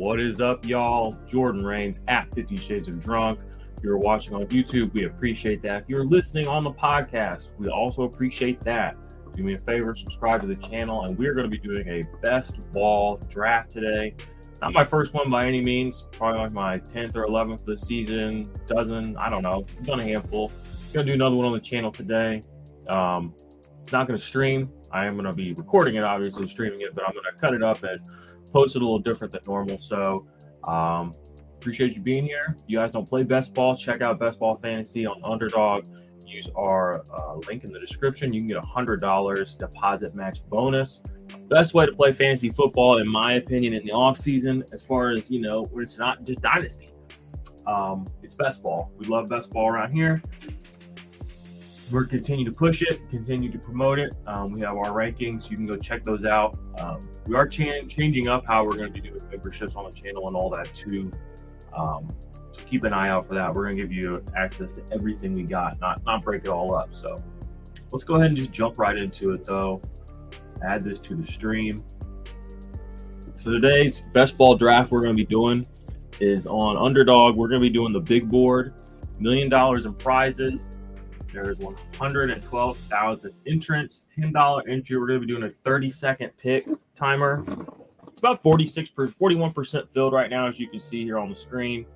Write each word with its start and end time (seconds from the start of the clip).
What 0.00 0.18
is 0.18 0.40
up, 0.40 0.64
y'all? 0.64 1.14
Jordan 1.28 1.62
Rains 1.62 2.00
at 2.08 2.34
50 2.34 2.56
Shades 2.56 2.88
of 2.88 3.00
Drunk. 3.00 3.38
If 3.76 3.84
you're 3.84 3.98
watching 3.98 4.34
on 4.34 4.46
YouTube, 4.46 4.94
we 4.94 5.04
appreciate 5.04 5.60
that. 5.64 5.82
If 5.82 5.88
you're 5.90 6.06
listening 6.06 6.46
on 6.46 6.64
the 6.64 6.72
podcast, 6.72 7.48
we 7.58 7.68
also 7.68 8.04
appreciate 8.04 8.62
that. 8.62 8.96
Do 9.34 9.42
me 9.42 9.52
a 9.52 9.58
favor, 9.58 9.94
subscribe 9.94 10.40
to 10.40 10.46
the 10.46 10.56
channel, 10.56 11.02
and 11.02 11.18
we're 11.18 11.34
going 11.34 11.50
to 11.50 11.54
be 11.54 11.58
doing 11.58 11.86
a 11.90 12.00
best 12.22 12.72
ball 12.72 13.18
draft 13.28 13.72
today. 13.72 14.14
Not 14.62 14.72
my 14.72 14.86
first 14.86 15.12
one 15.12 15.28
by 15.28 15.44
any 15.44 15.60
means, 15.62 16.06
probably 16.12 16.44
like 16.44 16.52
my 16.52 16.78
10th 16.78 17.14
or 17.14 17.26
11th 17.26 17.60
of 17.60 17.66
the 17.66 17.78
season, 17.78 18.50
dozen, 18.66 19.18
I 19.18 19.28
don't 19.28 19.42
know. 19.42 19.62
Done 19.84 20.00
a 20.00 20.04
handful. 20.04 20.50
Gonna 20.94 21.04
do 21.04 21.12
another 21.12 21.36
one 21.36 21.44
on 21.44 21.52
the 21.52 21.60
channel 21.60 21.92
today. 21.92 22.40
Um, 22.88 23.34
it's 23.82 23.92
not 23.92 24.08
gonna 24.08 24.18
stream. 24.18 24.70
I 24.92 25.04
am 25.04 25.16
gonna 25.16 25.34
be 25.34 25.52
recording 25.52 25.96
it, 25.96 26.04
obviously 26.04 26.48
streaming 26.48 26.80
it, 26.80 26.94
but 26.94 27.06
I'm 27.06 27.12
gonna 27.12 27.36
cut 27.38 27.52
it 27.52 27.62
up 27.62 27.82
and 27.82 28.00
post 28.52 28.76
it 28.76 28.82
a 28.82 28.84
little 28.84 28.98
different 28.98 29.32
than 29.32 29.42
normal. 29.46 29.78
So 29.78 30.26
um, 30.66 31.12
appreciate 31.56 31.94
you 31.94 32.02
being 32.02 32.24
here. 32.24 32.54
If 32.56 32.64
you 32.66 32.80
guys 32.80 32.92
don't 32.92 33.08
play 33.08 33.22
best 33.22 33.54
ball, 33.54 33.76
check 33.76 34.02
out 34.02 34.18
Best 34.18 34.38
Ball 34.38 34.56
Fantasy 34.62 35.06
on 35.06 35.20
Underdog. 35.24 35.84
Use 36.26 36.50
our 36.56 37.02
uh, 37.12 37.34
link 37.48 37.64
in 37.64 37.72
the 37.72 37.78
description. 37.78 38.32
You 38.32 38.40
can 38.40 38.48
get 38.48 38.56
a 38.58 38.66
hundred 38.66 39.00
dollars 39.00 39.54
deposit 39.54 40.14
match 40.14 40.38
bonus. 40.48 41.02
Best 41.48 41.74
way 41.74 41.86
to 41.86 41.92
play 41.92 42.12
fantasy 42.12 42.48
football, 42.48 43.00
in 43.00 43.08
my 43.08 43.34
opinion, 43.34 43.74
in 43.74 43.84
the 43.84 43.92
off 43.92 44.16
season, 44.16 44.64
as 44.72 44.84
far 44.84 45.10
as 45.10 45.30
you 45.30 45.40
know, 45.40 45.64
when 45.72 45.82
it's 45.82 45.98
not 45.98 46.22
just 46.24 46.42
dynasty. 46.42 46.86
Um, 47.66 48.04
it's 48.22 48.34
best 48.36 48.62
ball. 48.62 48.92
We 48.96 49.06
love 49.06 49.26
best 49.26 49.50
ball 49.50 49.68
around 49.68 49.92
here. 49.92 50.22
We're 51.90 52.04
continue 52.04 52.44
to 52.44 52.52
push 52.52 52.82
it, 52.82 53.00
continue 53.10 53.50
to 53.50 53.58
promote 53.58 53.98
it. 53.98 54.14
Um, 54.26 54.52
we 54.52 54.60
have 54.60 54.76
our 54.76 54.92
rankings. 54.92 55.50
You 55.50 55.56
can 55.56 55.66
go 55.66 55.76
check 55.76 56.04
those 56.04 56.24
out. 56.24 56.56
Um, 56.80 57.00
we 57.26 57.34
are 57.34 57.46
cha- 57.46 57.84
changing 57.88 58.28
up 58.28 58.44
how 58.46 58.64
we're 58.64 58.76
going 58.76 58.92
to 58.92 59.00
be 59.00 59.08
doing 59.08 59.20
memberships 59.28 59.74
on 59.74 59.90
the 59.90 59.90
channel 59.90 60.28
and 60.28 60.36
all 60.36 60.50
that 60.50 60.72
too. 60.74 61.10
Um, 61.76 62.06
so 62.52 62.64
keep 62.64 62.84
an 62.84 62.92
eye 62.92 63.08
out 63.08 63.28
for 63.28 63.34
that. 63.34 63.52
We're 63.52 63.64
going 63.64 63.78
to 63.78 63.82
give 63.82 63.92
you 63.92 64.22
access 64.36 64.74
to 64.74 64.84
everything 64.94 65.34
we 65.34 65.42
got, 65.42 65.80
not 65.80 66.00
not 66.04 66.22
break 66.22 66.42
it 66.42 66.48
all 66.48 66.76
up. 66.76 66.94
So 66.94 67.16
let's 67.92 68.04
go 68.04 68.14
ahead 68.14 68.28
and 68.28 68.36
just 68.36 68.52
jump 68.52 68.78
right 68.78 68.96
into 68.96 69.30
it, 69.32 69.44
though. 69.44 69.80
Add 70.62 70.82
this 70.82 71.00
to 71.00 71.14
the 71.14 71.26
stream. 71.26 71.76
So 73.36 73.50
today's 73.52 74.02
best 74.12 74.36
ball 74.36 74.54
draft 74.56 74.92
we're 74.92 75.00
going 75.00 75.16
to 75.16 75.20
be 75.20 75.26
doing 75.26 75.64
is 76.20 76.46
on 76.46 76.76
Underdog. 76.76 77.36
We're 77.36 77.48
going 77.48 77.60
to 77.60 77.66
be 77.66 77.72
doing 77.72 77.92
the 77.92 78.00
big 78.00 78.28
board, 78.28 78.74
million 79.18 79.48
dollars 79.48 79.86
in 79.86 79.94
prizes. 79.94 80.78
There's 81.32 81.60
112,000 81.60 83.32
entrants, 83.46 84.06
$10 84.18 84.68
entry. 84.68 84.98
We're 84.98 85.06
going 85.06 85.20
to 85.20 85.26
be 85.26 85.32
doing 85.32 85.44
a 85.44 85.50
30 85.50 85.90
second 85.90 86.30
pick 86.36 86.66
timer. 86.94 87.44
It's 88.08 88.18
about 88.18 88.42
46 88.42 88.90
per 88.90 89.08
41% 89.08 89.88
filled 89.92 90.12
right 90.12 90.28
now, 90.28 90.48
as 90.48 90.58
you 90.58 90.68
can 90.68 90.80
see 90.80 91.04
here 91.04 91.18
on 91.18 91.30
the 91.30 91.36
screen. 91.36 91.86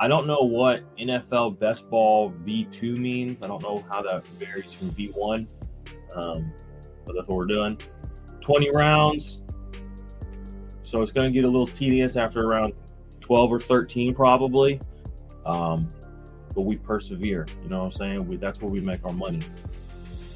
I 0.00 0.06
don't 0.06 0.26
know 0.26 0.38
what 0.38 0.84
NFL 0.96 1.58
best 1.58 1.90
ball 1.90 2.32
V2 2.44 2.98
means. 2.98 3.42
I 3.42 3.48
don't 3.48 3.62
know 3.62 3.84
how 3.90 4.00
that 4.02 4.24
varies 4.38 4.72
from 4.72 4.90
V1, 4.90 5.52
um, 6.14 6.52
but 7.04 7.14
that's 7.14 7.26
what 7.26 7.36
we're 7.36 7.44
doing. 7.46 7.78
20 8.40 8.70
rounds. 8.70 9.42
So 10.82 11.02
it's 11.02 11.12
going 11.12 11.28
to 11.28 11.34
get 11.34 11.44
a 11.44 11.48
little 11.48 11.66
tedious 11.66 12.16
after 12.16 12.44
around 12.44 12.72
12 13.20 13.52
or 13.52 13.60
13, 13.60 14.14
probably. 14.14 14.80
Um, 15.44 15.88
but 16.58 16.64
we 16.64 16.74
persevere. 16.74 17.46
You 17.62 17.68
know 17.68 17.78
what 17.78 17.86
I'm 17.86 17.92
saying? 17.92 18.26
We, 18.26 18.36
that's 18.36 18.60
where 18.60 18.68
we 18.68 18.80
make 18.80 19.06
our 19.06 19.12
money. 19.12 19.38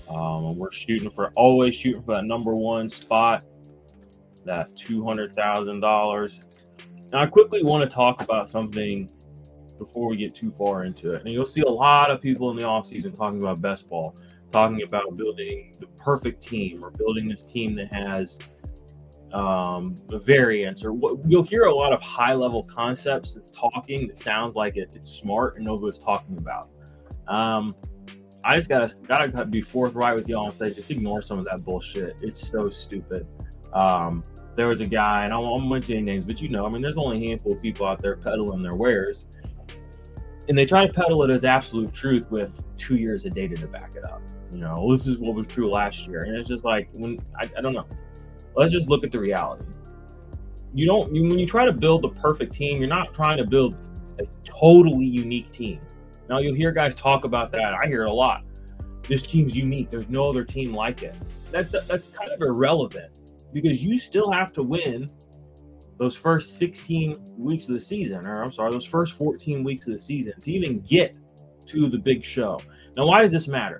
Um, 0.08 0.46
and 0.46 0.56
we're 0.56 0.70
shooting 0.70 1.10
for 1.10 1.32
always 1.36 1.74
shooting 1.74 2.00
for 2.04 2.16
that 2.16 2.26
number 2.26 2.52
one 2.52 2.88
spot, 2.88 3.44
that 4.44 4.76
two 4.76 5.04
hundred 5.04 5.34
thousand 5.34 5.80
dollars. 5.80 6.40
Now, 7.12 7.22
I 7.22 7.26
quickly 7.26 7.64
want 7.64 7.82
to 7.82 7.92
talk 7.92 8.22
about 8.22 8.48
something 8.48 9.10
before 9.80 10.10
we 10.10 10.14
get 10.14 10.32
too 10.32 10.54
far 10.56 10.84
into 10.84 11.10
it. 11.10 11.24
And 11.24 11.34
you'll 11.34 11.44
see 11.44 11.62
a 11.62 11.68
lot 11.68 12.12
of 12.12 12.22
people 12.22 12.52
in 12.52 12.56
the 12.56 12.62
offseason 12.62 13.16
talking 13.16 13.40
about 13.40 13.60
best 13.60 13.90
ball, 13.90 14.14
talking 14.52 14.80
about 14.86 15.16
building 15.16 15.74
the 15.80 15.88
perfect 15.96 16.40
team 16.40 16.84
or 16.84 16.92
building 16.92 17.28
this 17.28 17.46
team 17.46 17.74
that 17.74 17.92
has 17.92 18.38
um, 19.34 19.96
variance, 20.08 20.84
or 20.84 20.92
what 20.92 21.18
you'll 21.26 21.42
hear 21.42 21.64
a 21.64 21.74
lot 21.74 21.92
of 21.92 22.02
high 22.02 22.34
level 22.34 22.62
concepts 22.62 23.36
of 23.36 23.50
talking 23.50 24.06
that 24.08 24.18
sounds 24.18 24.54
like 24.54 24.76
it, 24.76 24.94
it's 24.94 25.12
smart 25.12 25.56
and 25.56 25.66
knows 25.66 25.82
what 25.82 25.88
it's 25.88 25.98
talking 25.98 26.38
about. 26.38 26.68
Um, 27.28 27.72
I 28.44 28.56
just 28.56 28.68
gotta 28.68 28.92
gotta 29.06 29.46
be 29.46 29.62
forthright 29.62 30.14
with 30.14 30.28
y'all 30.28 30.46
and 30.46 30.54
say 30.54 30.72
just 30.72 30.90
ignore 30.90 31.22
some 31.22 31.38
of 31.38 31.44
that 31.46 31.64
bullshit. 31.64 32.22
It's 32.22 32.46
so 32.46 32.66
stupid. 32.66 33.26
Um, 33.72 34.22
there 34.54 34.68
was 34.68 34.80
a 34.80 34.86
guy, 34.86 35.24
and 35.24 35.32
I 35.32 35.38
won't 35.38 35.66
mention 35.66 35.96
any 35.96 36.02
names, 36.04 36.24
but 36.24 36.42
you 36.42 36.48
know, 36.48 36.66
I 36.66 36.68
mean, 36.68 36.82
there's 36.82 36.98
only 36.98 37.24
a 37.24 37.28
handful 37.28 37.54
of 37.54 37.62
people 37.62 37.86
out 37.86 38.02
there 38.02 38.16
peddling 38.16 38.62
their 38.62 38.74
wares, 38.74 39.28
and 40.48 40.58
they 40.58 40.66
try 40.66 40.86
to 40.86 40.92
peddle 40.92 41.22
it 41.22 41.30
as 41.30 41.44
absolute 41.44 41.94
truth 41.94 42.30
with 42.30 42.62
two 42.76 42.96
years 42.96 43.24
of 43.24 43.34
data 43.34 43.54
to 43.54 43.66
back 43.66 43.94
it 43.94 44.04
up. 44.04 44.20
You 44.52 44.58
know, 44.58 44.92
this 44.92 45.06
is 45.06 45.18
what 45.18 45.34
was 45.34 45.46
true 45.46 45.70
last 45.70 46.06
year, 46.06 46.24
and 46.26 46.36
it's 46.36 46.50
just 46.50 46.64
like 46.64 46.88
when 46.98 47.16
I, 47.40 47.48
I 47.56 47.60
don't 47.62 47.72
know 47.72 47.86
let's 48.56 48.72
just 48.72 48.88
look 48.88 49.04
at 49.04 49.10
the 49.10 49.18
reality. 49.18 49.66
You 50.74 50.86
don't 50.86 51.14
you, 51.14 51.22
when 51.24 51.38
you 51.38 51.46
try 51.46 51.64
to 51.64 51.72
build 51.72 52.02
the 52.02 52.08
perfect 52.08 52.52
team, 52.52 52.78
you're 52.78 52.88
not 52.88 53.14
trying 53.14 53.36
to 53.38 53.44
build 53.44 53.78
a 54.20 54.24
totally 54.44 55.04
unique 55.04 55.50
team. 55.50 55.80
Now 56.28 56.38
you'll 56.38 56.54
hear 56.54 56.72
guys 56.72 56.94
talk 56.94 57.24
about 57.24 57.50
that. 57.52 57.74
I 57.74 57.86
hear 57.86 58.04
it 58.04 58.08
a 58.08 58.12
lot. 58.12 58.42
This 59.02 59.26
team's 59.26 59.56
unique. 59.56 59.90
There's 59.90 60.08
no 60.08 60.22
other 60.22 60.44
team 60.44 60.72
like 60.72 61.02
it. 61.02 61.16
That's 61.50 61.72
that's 61.86 62.08
kind 62.08 62.30
of 62.30 62.40
irrelevant 62.40 63.20
because 63.52 63.82
you 63.82 63.98
still 63.98 64.32
have 64.32 64.52
to 64.54 64.62
win 64.62 65.08
those 65.98 66.16
first 66.16 66.58
16 66.58 67.14
weeks 67.36 67.68
of 67.68 67.74
the 67.74 67.80
season, 67.80 68.26
or 68.26 68.42
I'm 68.42 68.52
sorry, 68.52 68.72
those 68.72 68.84
first 68.84 69.16
14 69.18 69.62
weeks 69.62 69.86
of 69.86 69.92
the 69.92 70.00
season 70.00 70.32
to 70.40 70.50
even 70.50 70.80
get 70.80 71.18
to 71.66 71.88
the 71.88 71.98
big 71.98 72.24
show. 72.24 72.58
Now, 72.96 73.06
why 73.06 73.22
does 73.22 73.32
this 73.32 73.46
matter? 73.46 73.78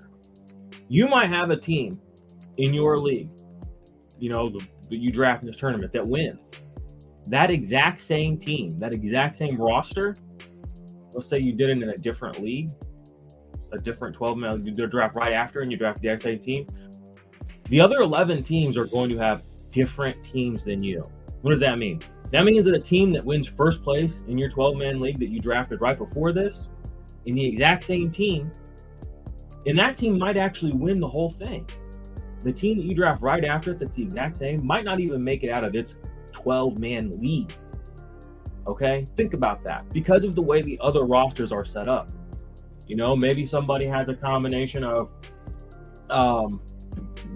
You 0.88 1.09
might 1.09 1.28
have 1.28 1.50
a 1.50 1.56
team 1.56 1.93
in 2.59 2.75
your 2.75 2.99
league 2.99 3.31
you 4.22 4.28
know, 4.28 4.49
the, 4.49 4.65
the, 4.88 5.00
you 5.00 5.10
draft 5.10 5.43
in 5.43 5.49
this 5.49 5.56
tournament 5.56 5.93
that 5.93 6.06
wins. 6.06 6.53
That 7.27 7.50
exact 7.50 7.99
same 7.99 8.38
team, 8.38 8.71
that 8.78 8.93
exact 8.93 9.34
same 9.34 9.56
roster, 9.56 10.15
let's 11.12 11.27
say 11.27 11.41
you 11.41 11.53
did 11.53 11.71
it 11.71 11.78
in 11.78 11.91
a 11.91 11.97
different 11.97 12.41
league, 12.41 12.71
a 13.72 13.78
different 13.78 14.15
12 14.15 14.38
man, 14.38 14.62
you 14.65 14.72
draft 14.87 15.16
right 15.16 15.32
after 15.32 15.62
and 15.62 15.72
you 15.72 15.77
draft 15.77 16.00
the 16.00 16.09
exact 16.09 16.22
same 16.22 16.38
team. 16.38 16.66
The 17.65 17.81
other 17.81 17.99
11 17.99 18.44
teams 18.44 18.78
are 18.78 18.87
going 18.87 19.11
to 19.11 19.19
have 19.19 19.43
different 19.71 20.22
teams 20.22 20.65
than 20.65 20.84
you. 20.84 21.03
What 21.41 21.50
does 21.50 21.61
that 21.61 21.78
mean? 21.78 21.99
That 22.31 22.44
means 22.44 22.65
that 22.66 22.77
a 22.77 22.81
team 22.81 23.12
that 23.15 23.25
wins 23.25 23.49
first 23.49 23.82
place 23.82 24.22
in 24.28 24.38
your 24.38 24.50
12 24.50 24.77
man 24.77 25.00
league 25.00 25.19
that 25.19 25.31
you 25.31 25.41
drafted 25.41 25.81
right 25.81 25.99
before 25.99 26.32
this, 26.32 26.71
in 27.27 27.34
the 27.34 27.44
exact 27.44 27.82
same 27.82 28.06
team, 28.06 28.53
and 29.66 29.75
that 29.77 29.97
team 29.97 30.16
might 30.16 30.37
actually 30.37 30.77
win 30.77 31.00
the 31.00 31.09
whole 31.09 31.31
thing 31.31 31.66
the 32.43 32.53
team 32.53 32.79
that 32.79 32.85
you 32.85 32.95
draft 32.95 33.21
right 33.23 33.45
after 33.45 33.73
it 33.73 33.79
that's 33.79 33.97
the 33.97 34.03
exact 34.03 34.37
same 34.37 34.65
might 34.67 34.85
not 34.85 35.01
even 35.01 35.23
make 35.23 35.43
it 35.45 35.51
out 35.51 35.65
of 35.65 35.75
its 35.75 35.99
12 36.33 36.79
man 36.79 37.11
league. 37.21 37.53
Okay, 38.67 39.05
think 39.17 39.35
about 39.35 39.65
that 39.65 39.85
because 39.93 40.25
of 40.25 40.35
the 40.35 40.43
way 40.43 40.63
the 40.63 40.79
other 40.81 41.05
rosters 41.05 41.51
are 41.53 41.65
set 41.65 41.89
up. 41.89 42.11
You 42.87 42.97
know, 42.97 43.17
maybe 43.17 43.45
somebody 43.45 43.87
has 43.87 44.09
a 44.09 44.15
combination 44.15 44.85
of, 44.85 45.11
um, 46.11 46.61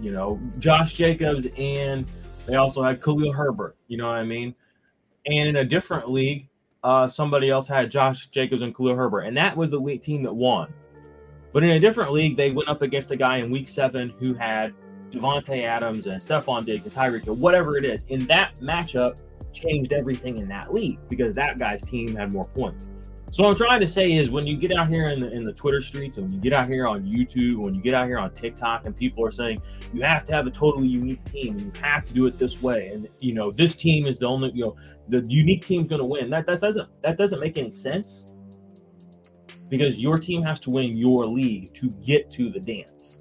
you 0.01 0.11
know, 0.11 0.39
Josh 0.59 0.93
Jacobs 0.93 1.47
and 1.57 2.07
they 2.45 2.55
also 2.55 2.81
had 2.81 3.01
Khalil 3.01 3.33
Herbert. 3.33 3.75
You 3.87 3.97
know 3.97 4.07
what 4.07 4.15
I 4.15 4.23
mean? 4.23 4.55
And 5.25 5.49
in 5.49 5.55
a 5.57 5.65
different 5.65 6.09
league, 6.09 6.47
uh, 6.83 7.09
somebody 7.09 7.49
else 7.49 7.67
had 7.67 7.91
Josh 7.91 8.27
Jacobs 8.27 8.61
and 8.61 8.75
Khalil 8.75 8.95
Herbert, 8.95 9.21
and 9.21 9.35
that 9.35 9.57
was 9.57 9.69
the 9.69 9.97
team 10.01 10.23
that 10.23 10.33
won. 10.33 10.73
But 11.51 11.63
in 11.63 11.71
a 11.71 11.79
different 11.79 12.11
league, 12.11 12.37
they 12.37 12.51
went 12.51 12.69
up 12.69 12.81
against 12.81 13.11
a 13.11 13.17
guy 13.17 13.37
in 13.37 13.51
week 13.51 13.67
seven 13.67 14.13
who 14.19 14.33
had 14.33 14.73
Davante 15.11 15.63
Adams 15.63 16.07
and 16.07 16.21
Stefon 16.21 16.65
Diggs 16.65 16.85
and 16.85 16.93
Tyreek 16.93 17.25
Hill, 17.25 17.35
whatever 17.35 17.77
it 17.77 17.85
is, 17.85 18.05
in 18.09 18.25
that 18.27 18.55
matchup 18.57 19.21
changed 19.53 19.93
everything 19.93 20.37
in 20.37 20.47
that 20.47 20.73
league 20.73 20.99
because 21.09 21.35
that 21.35 21.57
guy's 21.57 21.81
team 21.83 22.15
had 22.15 22.33
more 22.33 22.45
points. 22.49 22.87
So 23.33 23.43
what 23.43 23.51
I'm 23.51 23.57
trying 23.57 23.81
to 23.81 23.87
say 23.87 24.13
is 24.13 24.29
when 24.29 24.47
you 24.47 24.57
get 24.57 24.75
out 24.75 24.87
here 24.87 25.09
in 25.09 25.19
the 25.19 25.31
in 25.31 25.43
the 25.43 25.53
Twitter 25.53 25.81
streets 25.81 26.17
and 26.17 26.27
when 26.27 26.35
you 26.35 26.41
get 26.41 26.53
out 26.53 26.69
here 26.69 26.87
on 26.87 27.03
YouTube, 27.03 27.57
when 27.57 27.75
you 27.75 27.81
get 27.81 27.93
out 27.93 28.07
here 28.07 28.17
on 28.17 28.31
TikTok 28.33 28.85
and 28.85 28.95
people 28.95 29.25
are 29.25 29.31
saying 29.31 29.57
you 29.93 30.01
have 30.01 30.25
to 30.25 30.33
have 30.33 30.47
a 30.47 30.51
totally 30.51 30.87
unique 30.87 31.23
team 31.25 31.51
and 31.51 31.61
you 31.61 31.81
have 31.81 32.03
to 32.03 32.13
do 32.13 32.25
it 32.25 32.39
this 32.39 32.61
way 32.61 32.87
and 32.87 33.07
you 33.19 33.33
know 33.33 33.51
this 33.51 33.75
team 33.75 34.07
is 34.07 34.19
the 34.19 34.25
only 34.25 34.51
you 34.53 34.63
know 34.63 34.75
the 35.09 35.23
unique 35.29 35.65
team's 35.65 35.89
going 35.89 35.99
to 35.99 36.05
win. 36.05 36.29
That 36.29 36.45
that 36.47 36.61
doesn't 36.61 36.87
that 37.03 37.17
doesn't 37.17 37.39
make 37.39 37.57
any 37.57 37.71
sense 37.71 38.33
because 39.69 40.01
your 40.01 40.17
team 40.17 40.41
has 40.43 40.59
to 40.61 40.69
win 40.69 40.97
your 40.97 41.25
league 41.27 41.73
to 41.75 41.89
get 42.03 42.31
to 42.31 42.49
the 42.49 42.59
dance 42.59 43.19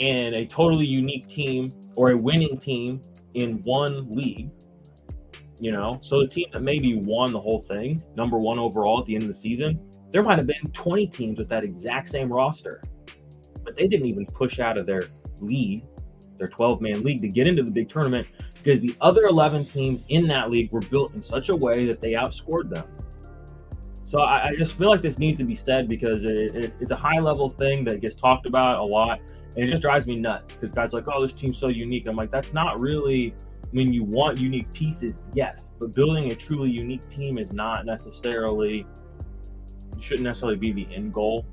and 0.00 0.34
a 0.34 0.46
totally 0.46 0.86
unique 0.86 1.26
team 1.28 1.68
or 1.96 2.10
a 2.10 2.16
winning 2.16 2.58
team 2.58 3.00
in 3.34 3.60
one 3.64 4.10
league. 4.10 4.50
You 5.60 5.70
know, 5.70 6.00
so 6.02 6.20
the 6.20 6.26
team 6.26 6.46
that 6.52 6.62
maybe 6.62 7.00
won 7.04 7.32
the 7.32 7.40
whole 7.40 7.62
thing, 7.62 8.02
number 8.16 8.38
one 8.38 8.58
overall 8.58 9.00
at 9.00 9.06
the 9.06 9.14
end 9.14 9.22
of 9.22 9.28
the 9.28 9.34
season, 9.34 9.80
there 10.12 10.22
might 10.22 10.36
have 10.38 10.46
been 10.46 10.62
20 10.72 11.06
teams 11.06 11.38
with 11.38 11.48
that 11.48 11.64
exact 11.64 12.08
same 12.08 12.30
roster, 12.30 12.80
but 13.64 13.76
they 13.76 13.86
didn't 13.86 14.06
even 14.06 14.26
push 14.26 14.58
out 14.58 14.78
of 14.78 14.86
their 14.86 15.02
league, 15.40 15.84
their 16.38 16.48
12 16.48 16.80
man 16.80 17.02
league, 17.04 17.20
to 17.20 17.28
get 17.28 17.46
into 17.46 17.62
the 17.62 17.70
big 17.70 17.88
tournament 17.88 18.26
because 18.64 18.80
the 18.80 18.96
other 19.00 19.24
11 19.24 19.64
teams 19.64 20.04
in 20.08 20.26
that 20.28 20.50
league 20.50 20.72
were 20.72 20.80
built 20.80 21.12
in 21.14 21.22
such 21.22 21.50
a 21.50 21.56
way 21.56 21.86
that 21.86 22.00
they 22.00 22.12
outscored 22.12 22.70
them. 22.70 22.86
So 24.04 24.20
I, 24.20 24.48
I 24.48 24.56
just 24.56 24.78
feel 24.78 24.90
like 24.90 25.02
this 25.02 25.18
needs 25.18 25.38
to 25.38 25.44
be 25.44 25.54
said 25.54 25.88
because 25.88 26.22
it, 26.22 26.54
it, 26.54 26.76
it's 26.80 26.90
a 26.90 26.96
high 26.96 27.18
level 27.18 27.50
thing 27.50 27.82
that 27.82 28.00
gets 28.00 28.14
talked 28.14 28.46
about 28.46 28.80
a 28.80 28.84
lot. 28.84 29.20
And 29.56 29.64
it 29.64 29.70
just 29.70 29.82
drives 29.82 30.06
me 30.06 30.16
nuts 30.16 30.54
because 30.54 30.72
guys 30.72 30.92
like, 30.92 31.04
oh, 31.06 31.22
this 31.22 31.32
team's 31.32 31.58
so 31.58 31.68
unique. 31.68 32.08
I'm 32.08 32.16
like, 32.16 32.30
that's 32.30 32.52
not 32.52 32.80
really 32.80 33.34
when 33.74 33.92
you 33.92 34.04
want 34.04 34.38
unique 34.38 34.72
pieces, 34.72 35.24
yes, 35.34 35.70
but 35.80 35.92
building 35.94 36.30
a 36.30 36.34
truly 36.34 36.70
unique 36.70 37.08
team 37.08 37.38
is 37.38 37.52
not 37.52 37.84
necessarily 37.86 38.86
shouldn't 40.00 40.24
necessarily 40.24 40.58
be 40.58 40.70
the 40.70 40.94
end 40.94 41.12
goal. 41.12 41.44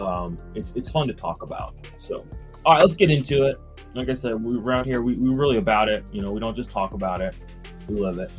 Um, 0.00 0.36
it's 0.54 0.72
it's 0.72 0.90
fun 0.90 1.06
to 1.06 1.14
talk 1.14 1.42
about. 1.42 1.74
So, 1.98 2.18
all 2.64 2.74
right, 2.74 2.80
let's 2.80 2.96
get 2.96 3.10
into 3.10 3.46
it. 3.46 3.56
Like 3.94 4.08
I 4.08 4.14
said, 4.14 4.42
we 4.42 4.58
around 4.58 4.86
here, 4.86 5.02
we 5.02 5.14
we 5.14 5.28
really 5.28 5.58
about 5.58 5.88
it. 5.88 6.10
You 6.12 6.22
know, 6.22 6.32
we 6.32 6.40
don't 6.40 6.56
just 6.56 6.70
talk 6.70 6.94
about 6.94 7.20
it, 7.20 7.46
we 7.88 8.00
love 8.00 8.18
it. 8.18 8.30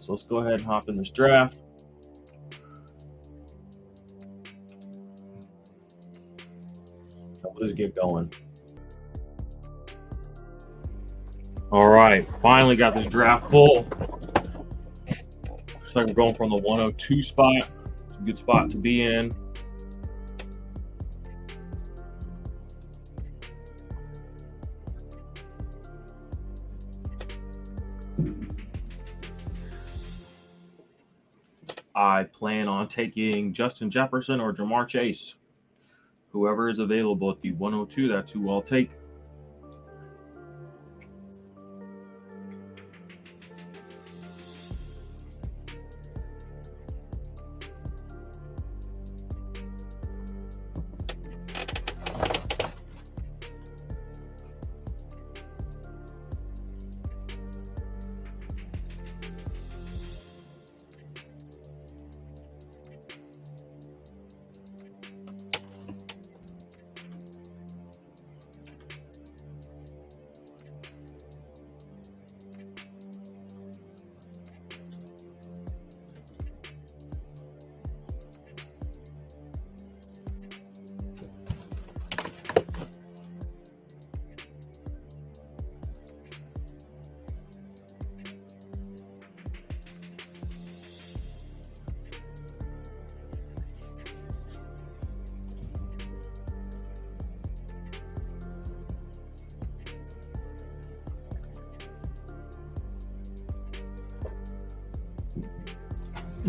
So 0.00 0.12
let's 0.12 0.24
go 0.24 0.38
ahead 0.38 0.60
and 0.60 0.62
hop 0.62 0.88
in 0.88 0.96
this 0.96 1.10
draft. 1.10 1.60
Let's 7.56 7.72
get 7.74 7.94
going. 7.94 8.32
All 11.70 11.88
right, 11.88 12.30
finally 12.40 12.76
got 12.76 12.94
this 12.94 13.06
draft 13.06 13.50
full. 13.50 13.86
Looks 15.80 15.96
like 15.96 16.06
we're 16.06 16.12
going 16.14 16.34
from 16.34 16.50
the 16.50 16.58
102 16.58 17.22
spot. 17.22 17.68
It's 18.04 18.14
a 18.14 18.22
good 18.22 18.36
spot 18.36 18.70
to 18.70 18.78
be 18.78 19.02
in. 19.02 19.30
I 31.96 32.24
plan 32.24 32.68
on 32.68 32.88
taking 32.88 33.52
Justin 33.54 33.90
Jefferson 33.90 34.40
or 34.40 34.52
Ja'Marr 34.52 34.86
Chase. 34.88 35.36
Whoever 36.34 36.68
is 36.68 36.80
available 36.80 37.30
at 37.30 37.40
the 37.42 37.52
102, 37.52 38.08
that's 38.08 38.32
who 38.32 38.50
I'll 38.50 38.60
take. 38.60 38.90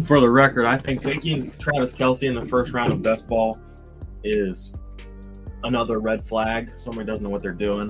For 0.05 0.19
the 0.19 0.29
record, 0.29 0.65
I 0.65 0.77
think 0.77 1.01
taking 1.01 1.49
Travis 1.57 1.91
Kelce 1.93 2.29
in 2.29 2.35
the 2.35 2.45
first 2.45 2.73
round 2.73 2.93
of 2.93 3.01
best 3.01 3.25
ball 3.25 3.59
is 4.23 4.75
another 5.63 5.99
red 5.99 6.21
flag. 6.21 6.71
Somebody 6.77 7.07
doesn't 7.07 7.23
know 7.23 7.31
what 7.31 7.41
they're 7.41 7.51
doing. 7.51 7.89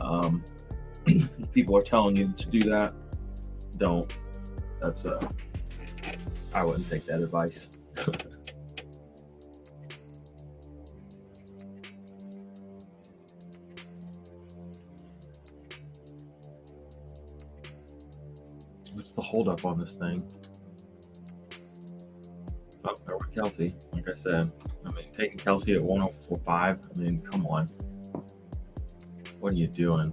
Um, 0.00 0.44
people 1.52 1.76
are 1.76 1.82
telling 1.82 2.14
you 2.14 2.32
to 2.36 2.46
do 2.48 2.60
that. 2.70 2.94
Don't. 3.76 4.16
That's 4.80 5.04
uh, 5.04 5.20
I 6.54 6.62
wouldn't 6.62 6.88
take 6.88 7.06
that 7.06 7.20
advice. 7.20 7.80
What's 18.92 19.12
the 19.12 19.22
holdup 19.22 19.64
on 19.64 19.80
this 19.80 19.96
thing? 19.96 20.22
Kelce. 23.32 23.74
Like 23.94 24.08
I 24.08 24.14
said, 24.14 24.52
I 24.86 24.94
mean, 24.94 25.12
taking 25.12 25.38
Kelce 25.38 25.74
at 25.74 25.82
105. 25.82 26.78
I 26.96 26.98
mean, 26.98 27.20
come 27.22 27.46
on. 27.46 27.66
What 29.40 29.52
are 29.52 29.56
you 29.56 29.66
doing? 29.66 30.12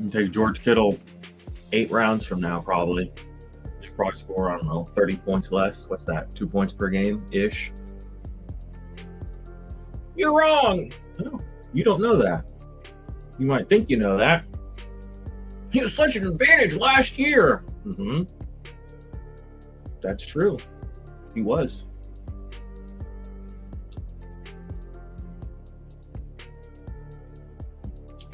You 0.00 0.10
take 0.10 0.30
George 0.30 0.62
Kittle 0.62 0.96
eight 1.72 1.90
rounds 1.90 2.26
from 2.26 2.40
now, 2.40 2.60
probably. 2.60 3.12
Probably 3.96 4.18
score, 4.18 4.50
I 4.50 4.58
don't 4.58 4.66
know, 4.70 4.84
30 4.84 5.16
points 5.16 5.50
less. 5.50 5.88
What's 5.88 6.04
that? 6.04 6.34
Two 6.34 6.46
points 6.46 6.70
per 6.70 6.90
game 6.90 7.24
ish. 7.32 7.72
You're 10.16 10.32
wrong. 10.32 10.92
No, 11.18 11.38
you 11.72 11.82
don't 11.82 12.02
know 12.02 12.14
that. 12.18 12.52
You 13.38 13.46
might 13.46 13.70
think 13.70 13.88
you 13.88 13.96
know 13.96 14.18
that. 14.18 14.46
He 15.76 15.82
was 15.82 15.92
such 15.92 16.16
an 16.16 16.26
advantage 16.26 16.74
last 16.74 17.18
year. 17.18 17.62
Mm-hmm. 17.86 18.22
That's 20.00 20.24
true. 20.24 20.56
He 21.34 21.42
was. 21.42 21.84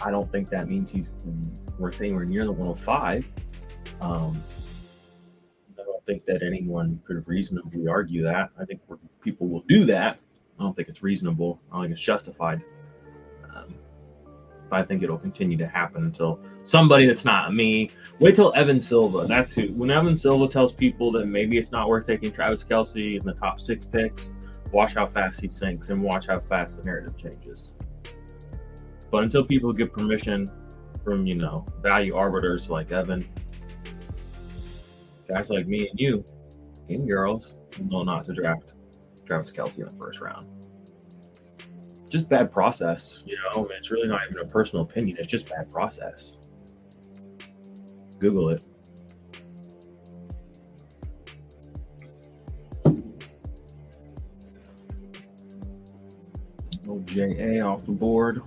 I 0.05 0.13
don't 0.13 0.31
think 0.31 0.51
that 0.51 0.69
means 0.69 0.93
he's 0.93 1.09
worth 1.81 2.01
anywhere 2.01 2.27
near 2.27 2.45
the 2.45 2.53
105. 2.53 3.27
Um, 4.01 4.41
I 5.77 5.83
don't 5.83 6.07
think 6.07 6.25
that 6.27 6.45
anyone 6.45 7.03
could 7.05 7.27
reasonably 7.27 7.89
argue 7.89 8.23
that. 8.23 8.51
I 8.57 8.65
think 8.65 8.83
people 9.21 9.49
will 9.49 9.65
do 9.67 9.85
that. 9.87 10.21
I 10.61 10.63
don't 10.63 10.77
think 10.77 10.89
it's 10.89 11.03
reasonable. 11.03 11.61
I 11.73 11.75
don't 11.75 11.83
think 11.87 11.95
it's 11.95 12.03
justified. 12.03 12.63
I 14.73 14.83
think 14.83 15.03
it'll 15.03 15.19
continue 15.19 15.57
to 15.59 15.67
happen 15.67 16.05
until 16.05 16.41
somebody 16.65 17.07
that's 17.07 17.25
not 17.25 17.55
me. 17.55 17.91
Wait 18.19 18.35
till 18.35 18.53
Evan 18.55 18.81
Silva. 18.81 19.27
That's 19.27 19.53
who. 19.53 19.73
When 19.73 19.91
Evan 19.91 20.17
Silva 20.17 20.49
tells 20.49 20.73
people 20.73 21.13
that 21.13 21.29
maybe 21.29 21.59
it's 21.59 21.73
not 21.73 21.89
worth 21.89 22.07
taking 22.07 22.33
Travis 22.33 22.65
Kelce 22.65 23.21
in 23.21 23.27
the 23.27 23.35
top 23.35 23.61
six 23.61 23.85
picks, 23.85 24.31
watch 24.73 24.95
how 24.95 25.07
fast 25.07 25.41
he 25.41 25.49
sinks 25.49 25.91
and 25.91 26.03
watch 26.03 26.27
how 26.27 26.41
fast 26.41 26.77
the 26.77 26.83
narrative 26.85 27.17
changes. 27.17 27.75
But 29.11 29.25
until 29.25 29.45
people 29.45 29.73
get 29.73 29.93
permission 29.93 30.47
from, 31.05 31.27
you 31.27 31.35
know, 31.35 31.67
value 31.83 32.15
arbiters 32.15 32.71
like 32.71 32.93
Evan, 32.93 33.29
guys 35.29 35.51
like 35.51 35.67
me 35.67 35.89
and 35.89 36.01
you, 36.01 36.25
and 36.89 37.07
girls, 37.09 37.57
know 37.81 38.03
not 38.03 38.25
to 38.27 38.33
draft 38.33 38.75
Travis 39.27 39.51
Kelce 39.51 39.79
in 39.79 39.89
the 39.89 39.97
first 39.97 40.21
round 40.21 40.52
just 42.13 42.29
bad 42.29 42.53
process. 42.53 43.23
You 43.27 43.37
know, 43.37 43.69
it's 43.71 43.91
really 43.91 44.07
not 44.07 44.21
even 44.27 44.39
a 44.43 44.47
personal 44.47 44.85
opinion. 44.85 45.17
It's 45.19 45.27
just 45.27 45.49
bad 45.49 45.71
process. 45.71 46.37
Google 48.19 48.51
it. 48.51 48.65
OJA 56.87 57.65
off 57.65 57.87
the 57.87 57.93
board. 57.93 58.43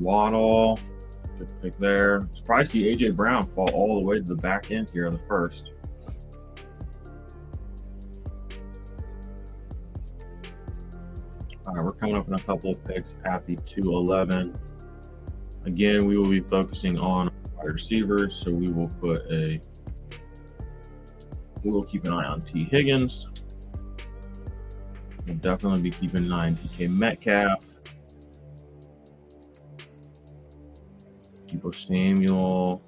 Waddle. 0.00 0.78
Pick 1.66 1.78
there. 1.78 2.20
Surprised 2.30 2.70
see 2.70 2.84
AJ 2.84 3.16
Brown 3.16 3.44
fall 3.44 3.68
all 3.70 3.96
the 3.96 4.00
way 4.00 4.14
to 4.14 4.22
the 4.22 4.36
back 4.36 4.70
end 4.70 4.88
here 4.90 5.06
in 5.06 5.12
the 5.12 5.20
first. 5.26 5.72
All 11.66 11.74
right, 11.74 11.84
we're 11.84 11.90
coming 11.94 12.14
up 12.14 12.28
in 12.28 12.34
a 12.34 12.38
couple 12.38 12.70
of 12.70 12.84
picks 12.84 13.16
at 13.24 13.44
the 13.46 13.56
211. 13.56 14.54
Again, 15.64 16.06
we 16.06 16.16
will 16.16 16.30
be 16.30 16.38
focusing 16.38 17.00
on 17.00 17.32
wide 17.56 17.72
receivers, 17.72 18.36
so 18.36 18.52
we 18.52 18.68
will 18.68 18.86
put 19.00 19.28
a 19.32 19.60
we'll 21.64 21.82
keep 21.82 22.04
an 22.04 22.12
eye 22.12 22.26
on 22.26 22.40
Tee 22.40 22.62
Higgins. 22.62 23.26
We'll 25.26 25.34
definitely 25.38 25.80
be 25.80 25.90
keeping 25.90 26.26
an 26.26 26.32
eye 26.32 26.46
on 26.46 26.54
DK 26.54 26.90
Metcalf. 26.90 27.66
Deebo 31.56 31.74
Samuel. 31.74 32.82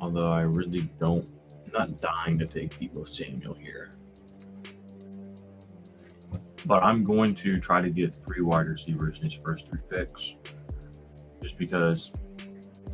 Although 0.00 0.26
I 0.26 0.42
really 0.42 0.88
don't, 1.00 1.30
not 1.72 1.96
dying 1.98 2.38
to 2.38 2.46
take 2.46 2.70
Deebo 2.70 3.08
Samuel 3.08 3.54
here. 3.54 3.90
But 6.66 6.84
I'm 6.84 7.04
going 7.04 7.34
to 7.36 7.56
try 7.56 7.80
to 7.80 7.90
get 7.90 8.16
three 8.16 8.40
wide 8.40 8.66
receivers 8.66 9.18
in 9.18 9.24
his 9.24 9.34
first 9.34 9.66
three 9.70 9.82
picks. 9.90 10.34
Just 11.42 11.58
because 11.58 12.10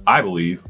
I 0.07 0.21
believe 0.23 0.63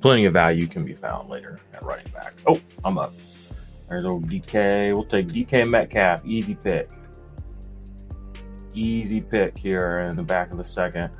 plenty 0.00 0.24
of 0.24 0.32
value 0.32 0.66
can 0.66 0.84
be 0.84 0.94
found 0.94 1.28
later 1.28 1.58
at 1.74 1.84
running 1.84 2.06
back. 2.14 2.34
Oh, 2.46 2.60
I'm 2.84 2.98
up. 2.98 3.12
There's 3.88 4.04
old 4.04 4.28
DK. 4.28 4.94
We'll 4.94 5.04
take 5.04 5.26
DK 5.26 5.68
Metcalf. 5.68 6.24
Easy 6.24 6.54
pick. 6.54 6.88
Easy 8.74 9.20
pick 9.20 9.56
here 9.56 10.02
in 10.06 10.16
the 10.16 10.22
back 10.22 10.50
of 10.50 10.58
the 10.58 10.64
second. 10.64 11.10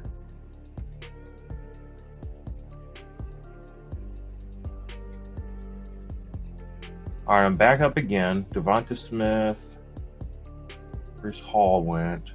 All 7.27 7.39
right, 7.39 7.47
I'm 7.47 7.55
back 7.55 7.81
up 7.81 7.97
again. 7.97 8.43
Devonta 8.45 8.97
Smith. 8.97 9.79
Breece 11.17 11.43
Hall 11.43 11.83
went. 11.85 12.33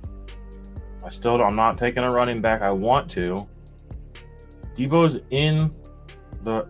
I 1.05 1.09
still, 1.09 1.41
I'm 1.41 1.55
not 1.55 1.77
taking 1.77 2.03
a 2.03 2.11
running 2.11 2.41
back. 2.41 2.61
I 2.61 2.71
want 2.71 3.11
to. 3.11 3.41
Deebo's 4.75 5.19
in 5.31 5.71
the. 6.43 6.67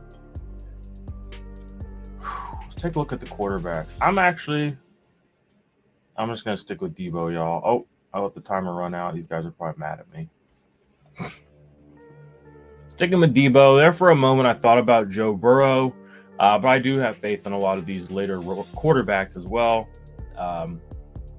Let's 2.62 2.76
take 2.76 2.96
a 2.96 3.00
look 3.00 3.14
at 3.14 3.20
the 3.20 3.26
quarterbacks. 3.28 3.90
I'm 4.02 4.18
actually. 4.18 4.76
I'm 6.18 6.30
just 6.30 6.44
gonna 6.44 6.58
stick 6.58 6.82
with 6.82 6.96
Deebo, 6.96 7.34
y'all. 7.34 7.62
Oh, 7.64 7.88
I 8.14 8.20
let 8.20 8.34
the 8.34 8.42
timer 8.42 8.74
run 8.74 8.96
out. 8.96 9.16
These 9.16 9.28
guys 9.28 9.46
are 9.46 9.52
probably 9.52 9.80
mad 9.80 10.00
at 10.00 10.12
me. 10.12 10.30
Sticking 12.90 13.20
with 13.20 13.34
Deebo, 13.34 13.80
There 13.80 13.94
for 13.94 14.10
a 14.10 14.16
moment, 14.16 14.48
I 14.48 14.54
thought 14.54 14.80
about 14.80 15.10
Joe 15.10 15.34
Burrow, 15.34 15.94
uh, 16.40 16.58
but 16.58 16.68
I 16.68 16.80
do 16.80 16.98
have 16.98 17.18
faith 17.18 17.46
in 17.46 17.54
a 17.54 17.60
lot 17.60 17.78
of 17.78 17.86
these 17.86 18.10
later 18.10 18.40
quarterbacks 18.40 19.38
as 19.38 19.46
well. 19.46 19.88
Um, 20.38 20.82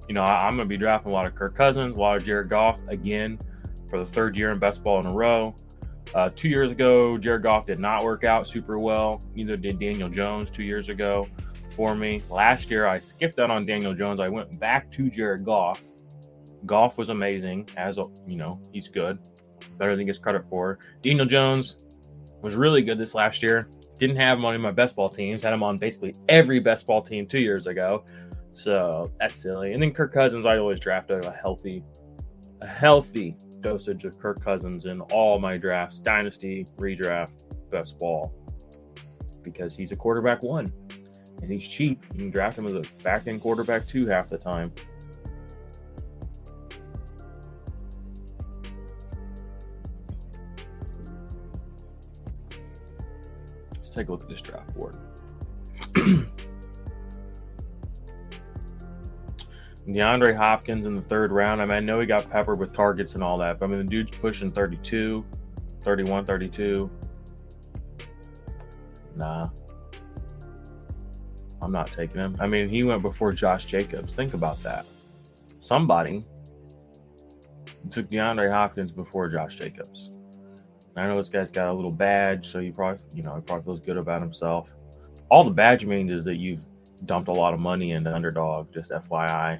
you 0.07 0.13
know, 0.13 0.21
I, 0.21 0.47
am 0.47 0.55
going 0.55 0.63
to 0.63 0.69
be 0.69 0.77
drafting 0.77 1.11
a 1.11 1.13
lot 1.13 1.25
of 1.25 1.35
Kirk 1.35 1.55
Cousins, 1.55 1.97
a 1.97 2.01
lot 2.01 2.15
of 2.17 2.25
Jared 2.25 2.49
Goff 2.49 2.79
again 2.87 3.37
for 3.89 3.99
the 3.99 4.05
third 4.05 4.37
year 4.37 4.51
in 4.51 4.59
best 4.59 4.83
ball 4.83 4.99
in 4.99 5.07
a 5.07 5.13
row. 5.13 5.53
Uh, 6.15 6.29
two 6.33 6.49
years 6.49 6.71
ago, 6.71 7.17
Jared 7.17 7.43
Goff 7.43 7.67
did 7.67 7.79
not 7.79 8.03
work 8.03 8.23
out 8.23 8.47
super 8.47 8.79
well. 8.79 9.21
Neither 9.35 9.55
did 9.55 9.79
Daniel 9.79 10.09
Jones 10.09 10.49
two 10.49 10.63
years 10.63 10.89
ago 10.89 11.27
for 11.75 11.95
me. 11.95 12.23
Last 12.29 12.71
year, 12.71 12.87
I 12.87 12.99
skipped 12.99 13.37
out 13.37 13.51
on 13.51 13.65
Daniel 13.65 13.93
Jones. 13.93 14.19
I 14.19 14.27
went 14.27 14.59
back 14.59 14.91
to 14.93 15.09
Jared 15.09 15.45
Goff. 15.45 15.81
Goff 16.65 16.97
was 16.97 17.09
amazing, 17.09 17.67
as 17.77 17.97
you 18.27 18.37
know, 18.37 18.61
he's 18.73 18.87
good, 18.87 19.17
better 19.77 19.91
than 19.91 19.99
he 19.99 20.05
gets 20.05 20.19
credit 20.19 20.43
for. 20.49 20.79
Daniel 21.03 21.25
Jones 21.25 21.85
was 22.41 22.55
really 22.55 22.81
good 22.81 22.99
this 22.99 23.15
last 23.15 23.41
year. 23.41 23.67
Didn't 23.97 24.17
have 24.17 24.37
him 24.37 24.45
on 24.45 24.53
any 24.53 24.63
of 24.63 24.69
my 24.69 24.73
best 24.73 24.95
ball 24.95 25.09
teams. 25.09 25.43
Had 25.43 25.53
him 25.53 25.63
on 25.63 25.77
basically 25.77 26.13
every 26.29 26.59
best 26.59 26.85
ball 26.85 27.01
team 27.01 27.25
two 27.27 27.39
years 27.39 27.67
ago. 27.67 28.03
So 28.51 29.05
that's 29.19 29.37
silly. 29.37 29.73
And 29.73 29.81
then 29.81 29.91
Kirk 29.91 30.13
Cousins, 30.13 30.45
I 30.45 30.57
always 30.57 30.79
draft 30.79 31.11
a 31.11 31.37
healthy, 31.41 31.83
a 32.61 32.69
healthy 32.69 33.35
dosage 33.61 34.05
of 34.05 34.17
Kirk 34.17 34.43
Cousins 34.43 34.85
in 34.85 35.01
all 35.01 35.39
my 35.39 35.55
drafts, 35.55 35.99
dynasty, 35.99 36.65
redraft, 36.77 37.45
best 37.71 37.99
ball, 37.99 38.33
because 39.43 39.75
he's 39.75 39.91
a 39.91 39.95
quarterback 39.95 40.43
one, 40.43 40.65
and 41.41 41.51
he's 41.51 41.67
cheap. 41.67 42.03
You 42.13 42.19
can 42.19 42.29
draft 42.29 42.57
him 42.57 42.67
as 42.67 42.87
a 42.87 43.03
back 43.03 43.27
end 43.27 43.41
quarterback 43.41 43.85
two 43.85 44.07
half 44.07 44.27
the 44.27 44.37
time. 44.37 44.71
Take 53.99 54.09
a 54.09 54.11
look 54.11 54.23
at 54.23 54.29
this 54.29 54.41
draft 54.41 54.73
board. 54.75 54.95
DeAndre 59.87 60.35
Hopkins 60.35 60.85
in 60.85 60.95
the 60.95 61.01
third 61.01 61.31
round. 61.31 61.61
I 61.61 61.65
mean, 61.65 61.75
I 61.75 61.79
know 61.79 61.99
he 61.99 62.05
got 62.05 62.29
peppered 62.29 62.59
with 62.59 62.73
targets 62.73 63.15
and 63.15 63.23
all 63.23 63.37
that, 63.39 63.59
but 63.59 63.65
I 63.65 63.69
mean, 63.69 63.79
the 63.79 63.89
dude's 63.89 64.15
pushing 64.17 64.49
32, 64.49 65.25
31, 65.81 66.25
32. 66.25 66.89
Nah. 69.15 69.45
I'm 71.61 71.71
not 71.71 71.87
taking 71.87 72.21
him. 72.21 72.35
I 72.39 72.47
mean, 72.47 72.69
he 72.69 72.83
went 72.83 73.01
before 73.01 73.33
Josh 73.33 73.65
Jacobs. 73.65 74.13
Think 74.13 74.33
about 74.33 74.61
that. 74.63 74.85
Somebody 75.59 76.21
took 77.89 78.05
DeAndre 78.07 78.51
Hopkins 78.51 78.91
before 78.91 79.27
Josh 79.27 79.55
Jacobs. 79.55 80.08
I 80.95 81.03
know 81.05 81.17
this 81.17 81.29
guy's 81.29 81.51
got 81.51 81.69
a 81.69 81.73
little 81.73 81.93
badge, 81.93 82.49
so 82.51 82.59
he 82.59 82.71
probably, 82.71 83.05
you 83.15 83.23
know, 83.23 83.35
he 83.35 83.41
probably 83.41 83.63
feels 83.63 83.85
good 83.85 83.97
about 83.97 84.21
himself. 84.21 84.73
All 85.29 85.43
the 85.43 85.51
badge 85.51 85.85
means 85.85 86.15
is 86.15 86.25
that 86.25 86.39
you've 86.41 86.65
dumped 87.05 87.29
a 87.29 87.31
lot 87.33 87.53
of 87.53 87.61
money 87.61 87.91
into 87.91 88.13
underdog, 88.13 88.73
just 88.73 88.91
FYI 88.91 89.59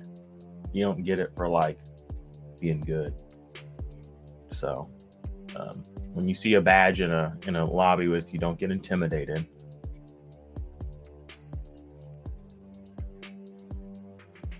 you 0.74 0.86
don't 0.86 1.04
get 1.04 1.20
it 1.20 1.30
for 1.36 1.48
like 1.48 1.80
being 2.60 2.80
good. 2.82 3.14
So 4.52 4.90
um, 5.56 5.84
when 6.14 6.28
you 6.28 6.36
see 6.36 6.56
a 6.56 6.62
badge 6.62 7.02
in 7.02 7.12
a 7.12 7.36
in 7.48 7.56
a 7.56 7.64
lobby 7.70 8.08
with 8.08 8.34
you, 8.34 8.40
don't 8.40 8.60
get 8.60 8.72
intimidated. 8.72 9.48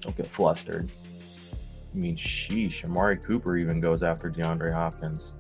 Don't 0.02 0.16
get 0.16 0.32
flustered. 0.32 0.90
I 1.94 1.98
mean, 1.98 2.16
sheesh, 2.16 2.86
Amari 2.86 3.18
Cooper 3.18 3.58
even 3.58 3.80
goes 3.80 4.04
after 4.04 4.30
DeAndre 4.30 4.74
Hopkins. 4.74 5.34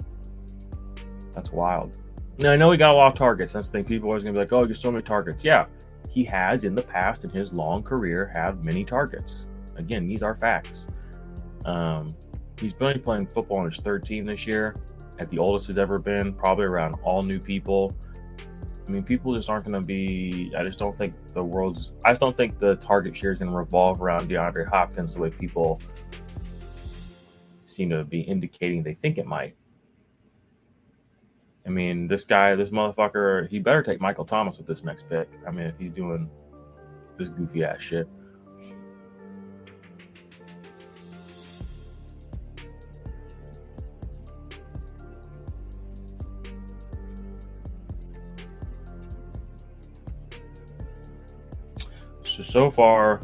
That's 1.39 1.53
wild. 1.53 1.97
Now 2.39 2.51
I 2.51 2.57
know 2.57 2.69
he 2.69 2.77
got 2.77 2.91
a 2.91 2.93
lot 2.93 3.13
of 3.13 3.17
targets. 3.17 3.53
That's 3.53 3.67
the 3.69 3.77
thing. 3.77 3.85
People 3.85 4.09
are 4.09 4.11
always 4.11 4.23
gonna 4.23 4.33
be 4.33 4.39
like, 4.39 4.51
"Oh, 4.51 4.65
just 4.65 4.81
so 4.81 4.91
many 4.91 5.01
targets." 5.03 5.45
Yeah, 5.45 5.67
he 6.09 6.25
has 6.25 6.65
in 6.65 6.75
the 6.75 6.81
past 6.81 7.23
in 7.23 7.29
his 7.29 7.53
long 7.53 7.81
career 7.81 8.29
had 8.35 8.61
many 8.61 8.83
targets. 8.83 9.49
Again, 9.77 10.05
these 10.05 10.21
are 10.21 10.35
facts. 10.35 10.85
Um, 11.63 12.09
he's 12.59 12.73
been 12.73 12.99
playing 13.01 13.27
football 13.27 13.59
on 13.59 13.71
his 13.71 13.79
third 13.79 14.03
team 14.03 14.25
this 14.25 14.45
year, 14.45 14.75
at 15.17 15.29
the 15.29 15.39
oldest 15.39 15.67
he's 15.67 15.77
ever 15.77 15.97
been, 15.97 16.33
probably 16.33 16.65
around 16.65 16.95
all 17.03 17.23
new 17.23 17.39
people. 17.39 17.95
I 18.85 18.91
mean, 18.91 19.03
people 19.03 19.33
just 19.33 19.49
aren't 19.49 19.63
going 19.63 19.81
to 19.81 19.87
be. 19.87 20.51
I 20.57 20.63
just 20.65 20.77
don't 20.77 20.97
think 20.97 21.13
the 21.27 21.43
world's. 21.43 21.95
I 22.03 22.11
just 22.11 22.19
don't 22.19 22.35
think 22.35 22.59
the 22.59 22.75
target 22.75 23.15
share 23.15 23.31
is 23.31 23.39
going 23.39 23.51
to 23.51 23.55
revolve 23.55 24.01
around 24.01 24.29
DeAndre 24.29 24.67
Hopkins 24.67 25.13
the 25.13 25.21
way 25.21 25.29
people 25.29 25.79
seem 27.65 27.91
to 27.91 28.03
be 28.03 28.19
indicating 28.19 28.83
they 28.83 28.95
think 28.95 29.17
it 29.17 29.25
might. 29.25 29.55
I 31.69 31.71
mean, 31.71 32.07
this 32.07 32.25
guy, 32.25 32.55
this 32.55 32.71
motherfucker, 32.71 33.47
he 33.47 33.59
better 33.59 33.83
take 33.83 34.01
Michael 34.01 34.25
Thomas 34.25 34.57
with 34.57 34.65
this 34.65 34.83
next 34.83 35.07
pick. 35.07 35.29
I 35.47 35.51
mean, 35.51 35.67
if 35.67 35.77
he's 35.77 35.91
doing 35.91 36.27
this 37.15 37.29
goofy 37.29 37.63
ass 37.63 37.79
shit. 37.79 38.09
So, 52.23 52.41
so 52.41 52.71
far, 52.71 53.19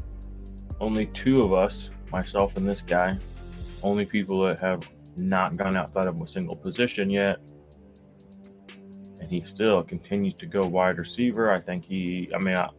only 0.80 1.08
two 1.08 1.42
of 1.42 1.52
us, 1.52 1.90
myself 2.12 2.58
and 2.58 2.66
this 2.66 2.84
guy, 2.84 3.18
only 3.82 4.06
people 4.06 4.44
that 4.44 4.60
have 4.60 4.88
not 5.18 5.58
gone 5.58 5.76
outside 5.76 6.06
of 6.06 6.22
a 6.22 6.28
single 6.28 6.56
position 6.56 7.10
yet. 7.10 7.40
And 9.26 9.34
he 9.34 9.40
still 9.42 9.82
continues 9.84 10.36
to 10.36 10.46
go 10.46 10.62
wide 10.62 11.00
receiver. 11.00 11.52
I 11.52 11.58
think 11.58 11.86
he, 11.86 12.30
I 12.36 12.38
mean, 12.38 12.56
I, 12.56 12.70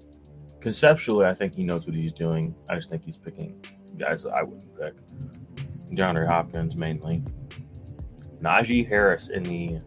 conceptually, 0.60 1.26
I 1.26 1.32
think 1.32 1.54
he 1.54 1.64
knows 1.64 1.86
what 1.86 1.96
he's 1.96 2.12
doing. 2.12 2.54
I 2.70 2.76
just 2.76 2.88
think 2.88 3.02
he's 3.04 3.18
picking 3.18 3.60
guys 3.98 4.22
that 4.22 4.32
I 4.32 4.44
wouldn't 4.44 4.80
pick. 4.80 4.94
DeAndre 5.96 6.28
Hopkins 6.28 6.76
mainly. 6.76 7.22
Najee 8.40 8.86
Harris 8.86 9.28
in 9.28 9.42
the 9.42 9.80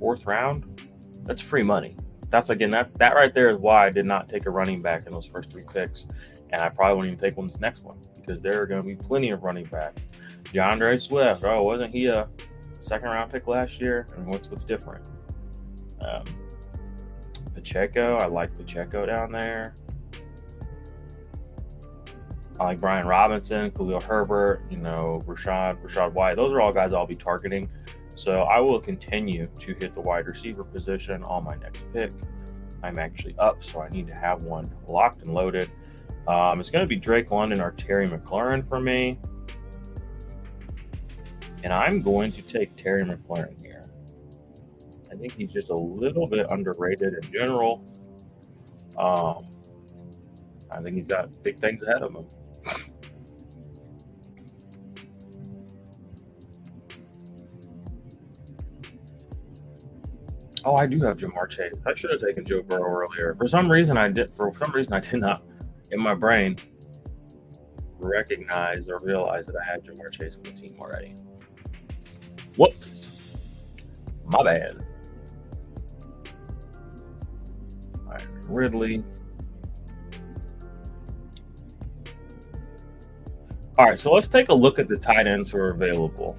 fourth 0.00 0.26
round. 0.26 0.82
That's 1.24 1.42
free 1.42 1.62
money 1.62 1.96
that's 2.30 2.50
again 2.50 2.70
that 2.70 2.94
that 2.94 3.14
right 3.14 3.32
there 3.34 3.50
is 3.50 3.58
why 3.58 3.86
I 3.86 3.90
did 3.90 4.06
not 4.06 4.28
take 4.28 4.46
a 4.46 4.50
running 4.50 4.82
back 4.82 5.06
in 5.06 5.12
those 5.12 5.26
first 5.26 5.50
three 5.50 5.62
picks, 5.72 6.06
and 6.50 6.60
I 6.60 6.68
probably 6.68 6.96
won't 6.96 7.08
even 7.08 7.18
take 7.18 7.36
one 7.36 7.46
this 7.46 7.60
next 7.60 7.84
one 7.84 7.98
because 8.16 8.42
there 8.42 8.60
are 8.60 8.66
going 8.66 8.78
to 8.78 8.86
be 8.86 8.94
plenty 8.94 9.30
of 9.30 9.42
running 9.42 9.66
backs. 9.66 10.02
DeAndre 10.44 11.00
Swift, 11.00 11.44
oh, 11.44 11.62
wasn't 11.62 11.92
he 11.92 12.06
a 12.06 12.28
second 12.80 13.08
round 13.08 13.32
pick 13.32 13.46
last 13.46 13.80
year? 13.80 14.06
I 14.12 14.18
mean, 14.18 14.28
what's 14.28 14.50
what's 14.50 14.64
different? 14.64 15.08
Um, 16.04 16.24
Pacheco, 17.54 18.16
I 18.16 18.26
like 18.26 18.54
Pacheco 18.54 19.06
down 19.06 19.32
there. 19.32 19.74
I 22.58 22.64
like 22.64 22.80
Brian 22.80 23.06
Robinson, 23.06 23.70
Khalil 23.70 24.00
Herbert, 24.00 24.62
you 24.70 24.78
know, 24.78 25.20
Rachaad, 25.26 25.82
Rachaad 25.82 26.12
White. 26.14 26.36
Those 26.36 26.52
are 26.52 26.60
all 26.60 26.72
guys 26.72 26.94
I'll 26.94 27.06
be 27.06 27.14
targeting. 27.14 27.68
So 28.14 28.32
I 28.32 28.62
will 28.62 28.80
continue 28.80 29.44
to 29.44 29.74
hit 29.74 29.94
the 29.94 30.00
wide 30.00 30.26
receiver 30.26 30.64
position 30.64 31.22
on 31.24 31.44
my 31.44 31.54
next 31.56 31.84
pick. 31.92 32.12
I'm 32.82 32.98
actually 32.98 33.34
up, 33.38 33.62
so 33.62 33.82
I 33.82 33.88
need 33.90 34.06
to 34.06 34.14
have 34.14 34.42
one 34.44 34.64
locked 34.88 35.26
and 35.26 35.34
loaded. 35.34 35.70
Um, 36.26 36.58
it's 36.58 36.70
going 36.70 36.82
to 36.82 36.88
be 36.88 36.96
Drake 36.96 37.30
London 37.30 37.60
or 37.60 37.72
Terry 37.72 38.06
McLaurin 38.06 38.66
for 38.68 38.80
me. 38.80 39.18
And 41.62 41.72
I'm 41.72 42.00
going 42.00 42.32
to 42.32 42.42
take 42.42 42.74
Terry 42.76 43.02
McLaurin 43.02 43.60
here. 43.60 43.82
I 45.16 45.18
think 45.18 45.32
he's 45.32 45.50
just 45.50 45.70
a 45.70 45.74
little 45.74 46.26
bit 46.26 46.46
underrated 46.50 47.14
in 47.14 47.32
general. 47.32 47.82
Um, 48.98 49.38
I 50.70 50.82
think 50.82 50.96
he's 50.96 51.06
got 51.06 51.42
big 51.42 51.58
things 51.58 51.82
ahead 51.84 52.02
of 52.02 52.14
him. 52.14 52.26
Oh, 60.66 60.74
I 60.74 60.86
do 60.86 60.98
have 61.06 61.16
Ja'Marr 61.16 61.48
Chase. 61.48 61.72
I 61.86 61.94
should 61.94 62.10
have 62.10 62.20
taken 62.20 62.44
Joe 62.44 62.60
Burrow 62.60 62.92
earlier. 62.92 63.36
For 63.40 63.48
some 63.48 63.70
reason, 63.70 63.96
I 63.96 64.08
did. 64.08 64.30
For 64.32 64.52
some 64.62 64.72
reason, 64.72 64.92
I 64.94 65.00
did 65.00 65.20
not 65.20 65.42
in 65.92 66.00
my 66.00 66.12
brain 66.12 66.56
recognize 68.00 68.90
or 68.90 68.98
realize 69.02 69.46
that 69.46 69.56
I 69.56 69.64
had 69.64 69.84
Ja'Marr 69.84 70.10
Chase 70.10 70.36
on 70.36 70.42
the 70.42 70.50
team 70.50 70.76
already. 70.80 71.14
Whoops, 72.56 73.32
my 74.26 74.42
bad. 74.42 74.84
Ridley. 78.48 79.04
All 83.78 83.84
right, 83.84 84.00
so 84.00 84.12
let's 84.12 84.26
take 84.26 84.48
a 84.48 84.54
look 84.54 84.78
at 84.78 84.88
the 84.88 84.96
tight 84.96 85.26
ends 85.26 85.50
who 85.50 85.58
are 85.58 85.72
available. 85.72 86.36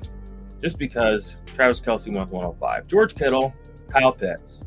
Just 0.62 0.80
because 0.80 1.36
Travis 1.46 1.80
Kelce 1.80 2.12
went 2.12 2.30
105. 2.30 2.88
George 2.88 3.14
Kittle, 3.14 3.54
Kyle 3.88 4.12
Pitts. 4.12 4.62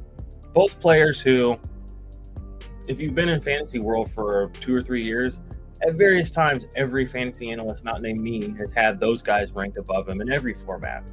Both 0.54 0.78
players 0.80 1.20
who, 1.20 1.58
if 2.88 3.00
you've 3.00 3.14
been 3.14 3.28
in 3.28 3.40
fantasy 3.40 3.80
world 3.80 4.10
for 4.12 4.50
two 4.60 4.74
or 4.74 4.82
three 4.82 5.04
years, 5.04 5.40
at 5.86 5.94
various 5.94 6.30
times, 6.30 6.64
every 6.76 7.06
fantasy 7.06 7.50
analyst, 7.50 7.84
not 7.84 8.02
named 8.02 8.20
me, 8.20 8.54
has 8.58 8.70
had 8.72 9.00
those 9.00 9.22
guys 9.22 9.50
ranked 9.52 9.78
above 9.78 10.08
him 10.08 10.20
in 10.20 10.32
every 10.32 10.54
format. 10.54 11.10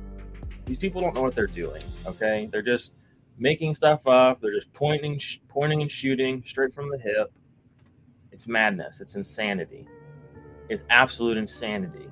These 0.66 0.78
people 0.78 1.02
don't 1.02 1.16
know 1.16 1.22
what 1.22 1.34
they're 1.34 1.46
doing. 1.46 1.82
Okay, 2.06 2.50
they're 2.52 2.62
just 2.62 2.94
making 3.38 3.76
stuff 3.76 4.08
up. 4.08 4.42
They're 4.42 4.54
just 4.54 4.72
pointing, 4.74 5.20
sh- 5.20 5.40
pointing 5.48 5.82
and 5.82 5.92
shooting 5.92 6.44
straight 6.46 6.74
from 6.74 6.90
the 6.90 6.98
hip. 6.98 7.32
It's 8.32 8.48
madness. 8.48 9.00
It's 9.00 9.16
insanity. 9.16 9.88
It's 10.70 10.84
absolute 10.90 11.38
insanity. 11.38 12.08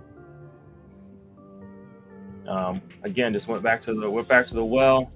Um, 2.48 2.82
again, 3.04 3.34
just 3.34 3.48
went 3.48 3.64
back 3.64 3.82
to 3.82 3.94
the 3.94 4.10
went 4.10 4.28
back 4.28 4.48
to 4.48 4.54
the 4.54 4.64
well. 4.64 5.12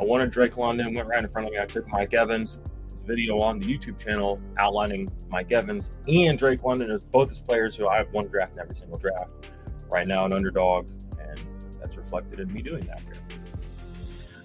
I 0.00 0.04
wanted 0.04 0.30
Drake 0.30 0.56
London, 0.56 0.94
went 0.94 1.06
right 1.06 1.22
in 1.22 1.30
front 1.30 1.46
of 1.46 1.52
me. 1.52 1.60
I 1.60 1.66
took 1.66 1.86
Mike 1.88 2.14
Evans 2.14 2.58
video 3.06 3.38
on 3.38 3.58
the 3.58 3.66
YouTube 3.66 4.02
channel 4.02 4.40
outlining 4.58 5.08
Mike 5.30 5.52
Evans 5.52 5.98
and 6.08 6.38
Drake 6.38 6.62
London 6.62 6.90
as 6.90 7.04
both 7.04 7.30
as 7.30 7.40
players 7.40 7.76
who 7.76 7.88
I've 7.88 8.10
won 8.12 8.26
draft 8.28 8.52
in 8.52 8.60
every 8.60 8.76
single 8.76 8.98
draft. 8.98 9.50
Right 9.90 10.06
now, 10.06 10.24
an 10.24 10.32
underdog, 10.32 10.88
and 11.20 11.40
that's 11.78 11.96
reflected 11.96 12.40
in 12.40 12.52
me 12.52 12.62
doing 12.62 12.84
that 12.86 13.00
here. 13.06 13.31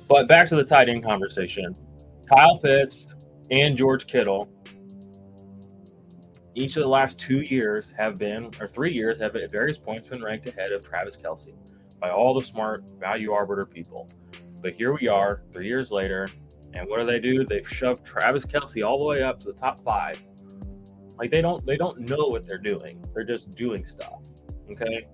But 0.08 0.28
back 0.28 0.48
to 0.50 0.56
the 0.56 0.64
tight 0.64 0.90
end 0.90 1.04
conversation. 1.04 1.74
Kyle 2.30 2.60
Pitts 2.60 3.16
and 3.52 3.78
George 3.78 4.08
Kittle, 4.08 4.52
each 6.56 6.76
of 6.76 6.84
the 6.84 6.90
last 6.90 7.20
two 7.20 7.42
years 7.42 7.94
have 7.98 8.16
been, 8.16 8.50
or 8.60 8.68
three 8.68 8.92
years, 8.92 9.20
have 9.20 9.36
at 9.36 9.52
various 9.52 9.78
points 9.78 10.08
been 10.08 10.20
ranked 10.22 10.48
ahead 10.48 10.72
of 10.72 10.88
Travis 10.88 11.18
Kelce 11.18 11.54
by 12.00 12.10
all 12.10 12.34
the 12.34 12.46
smart 12.46 12.92
value 13.00 13.32
arbiter 13.32 13.66
people. 13.66 14.08
But 14.62 14.74
here 14.74 14.94
we 14.94 15.08
are, 15.08 15.44
three 15.54 15.68
years 15.68 15.92
later, 15.92 16.28
and 16.74 16.88
what 16.90 17.00
do 17.00 17.06
they 17.06 17.20
do? 17.20 17.46
They've 17.46 17.68
shoved 17.68 18.06
Travis 18.06 18.46
Kelce 18.46 18.86
all 18.86 18.98
the 18.98 19.06
way 19.06 19.22
up 19.22 19.40
to 19.42 19.48
the 19.48 19.54
top 19.54 19.80
five. 19.80 20.22
Like 21.18 21.32
they 21.32 21.42
don't 21.42 21.66
they 21.66 21.78
don't 21.78 22.10
know 22.10 22.28
what 22.28 22.46
they're 22.46 22.58
doing. 22.58 23.04
They're 23.14 23.24
just 23.24 23.52
doing 23.52 23.86
stuff. 23.86 24.22
Okay. 24.72 25.08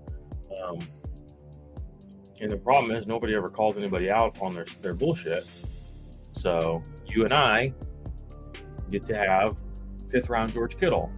Um, 0.61 0.77
and 2.41 2.49
the 2.49 2.57
problem 2.57 2.91
is 2.91 3.05
nobody 3.05 3.35
ever 3.35 3.47
calls 3.47 3.77
anybody 3.77 4.09
out 4.09 4.35
on 4.41 4.53
their, 4.53 4.65
their 4.81 4.93
bullshit. 4.93 5.45
So 6.33 6.81
you 7.05 7.25
and 7.25 7.33
I 7.33 7.73
get 8.89 9.03
to 9.03 9.15
have 9.15 9.55
fifth 10.11 10.29
round 10.29 10.53
George 10.53 10.77
Kittle. 10.77 11.11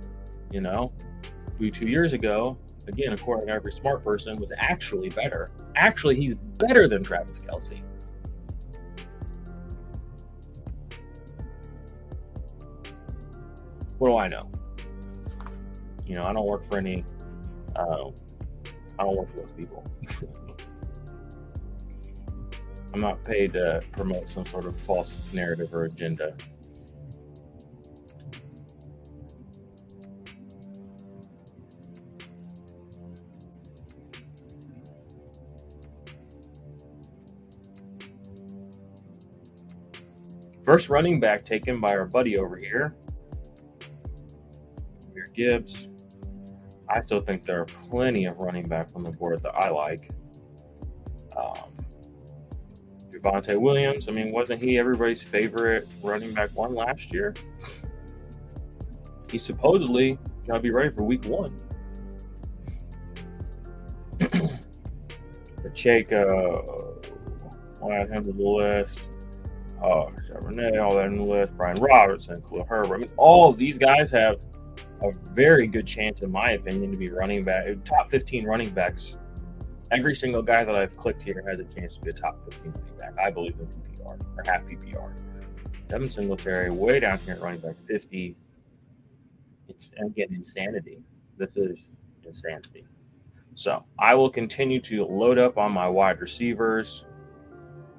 You 0.51 0.61
know, 0.61 0.87
who 1.59 1.69
two 1.69 1.87
years 1.87 2.13
ago, 2.13 2.57
again, 2.87 3.13
according 3.13 3.47
to 3.47 3.55
every 3.55 3.73
smart 3.73 4.03
person, 4.03 4.35
was 4.37 4.51
actually 4.57 5.09
better. 5.09 5.47
Actually, 5.75 6.15
he's 6.15 6.35
better 6.35 6.87
than 6.87 7.03
Travis 7.03 7.39
Kelce. 7.39 7.81
what 13.97 14.09
do 14.09 14.17
I 14.17 14.27
know? 14.27 14.51
You 16.05 16.15
know, 16.15 16.23
I 16.23 16.33
don't 16.33 16.45
work 16.45 16.69
for 16.69 16.77
any. 16.77 17.03
Uh, 17.75 18.09
I 18.99 19.03
don't 19.03 19.17
work 19.17 19.31
for 19.31 19.37
those 19.37 19.51
people. 19.57 19.83
I'm 22.93 22.99
not 22.99 23.23
paid 23.23 23.53
to 23.53 23.81
promote 23.91 24.29
some 24.29 24.45
sort 24.45 24.65
of 24.65 24.77
false 24.79 25.21
narrative 25.33 25.73
or 25.73 25.83
agenda. 25.83 26.35
First 40.65 40.89
running 40.89 41.19
back 41.19 41.45
taken 41.45 41.79
by 41.79 41.95
our 41.95 42.05
buddy 42.05 42.37
over 42.37 42.57
here, 42.59 42.95
Gibbs. 45.35 45.87
I 46.89 47.01
still 47.01 47.19
think 47.19 47.43
there 47.43 47.59
are 47.59 47.65
plenty 47.65 48.25
of 48.25 48.37
running 48.37 48.63
backs 48.63 48.93
on 48.95 49.03
the 49.03 49.11
board 49.11 49.41
that 49.43 49.53
I 49.55 49.69
like. 49.69 50.09
Javonte 53.25 53.57
Williams, 53.59 54.07
I 54.07 54.11
mean, 54.11 54.31
wasn't 54.31 54.61
he 54.61 54.77
everybody's 54.77 55.21
favorite 55.21 55.91
running 56.03 56.33
back 56.33 56.51
one 56.51 56.75
last 56.75 57.13
year? 57.13 57.33
He 59.31 59.37
supposedly 59.37 60.19
got 60.47 60.57
to 60.57 60.61
be 60.61 60.71
ready 60.71 60.91
for 60.91 61.03
week 61.03 61.25
one. 61.25 61.55
Pacheco, 65.63 67.01
add 67.91 68.09
him 68.09 68.23
to 68.23 68.31
the 68.31 68.43
list. 68.43 69.03
Oh, 69.81 70.09
Charbonnet, 70.29 70.81
all 70.81 70.95
that 70.95 71.07
in 71.07 71.13
the 71.13 71.25
list. 71.25 71.53
Brian 71.57 71.77
Robertson, 71.77 72.41
Khalil 72.41 72.65
Herbert. 72.65 72.95
I 72.95 72.97
mean, 72.99 73.09
all 73.17 73.51
these 73.53 73.77
guys 73.77 74.09
have 74.11 74.37
a 75.03 75.11
very 75.33 75.67
good 75.67 75.85
chance, 75.85 76.21
in 76.21 76.31
my 76.31 76.51
opinion, 76.51 76.93
to 76.93 76.99
be 76.99 77.09
running 77.09 77.43
back, 77.43 77.67
top 77.83 78.09
15 78.09 78.45
running 78.45 78.69
backs. 78.69 79.17
Every 79.91 80.15
single 80.15 80.41
guy 80.41 80.63
that 80.63 80.75
I've 80.75 80.95
clicked 80.97 81.23
here 81.23 81.43
has 81.47 81.59
a 81.59 81.63
chance 81.65 81.97
to 81.97 82.01
be 82.01 82.09
a 82.09 82.13
top 82.13 82.43
15 82.45 82.73
running 82.73 82.97
back. 82.97 83.13
I 83.23 83.29
believe 83.29 83.55
in 83.59 83.67
PPR 83.67 84.19
or 84.37 84.43
half 84.45 84.63
PPR. 84.65 85.21
Devin 85.87 86.09
Singletary 86.09 86.71
way 86.71 86.99
down 86.99 87.19
here 87.19 87.35
at 87.35 87.41
running 87.41 87.59
back 87.59 87.75
50. 87.87 88.35
It's 89.67 89.91
again 90.03 90.27
insanity. 90.31 91.03
This 91.37 91.55
is 91.55 91.77
insanity. 92.25 92.85
So 93.55 93.85
I 93.99 94.15
will 94.15 94.29
continue 94.29 94.81
to 94.81 95.05
load 95.05 95.37
up 95.37 95.57
on 95.57 95.71
my 95.71 95.87
wide 95.87 96.19
receivers. 96.19 97.05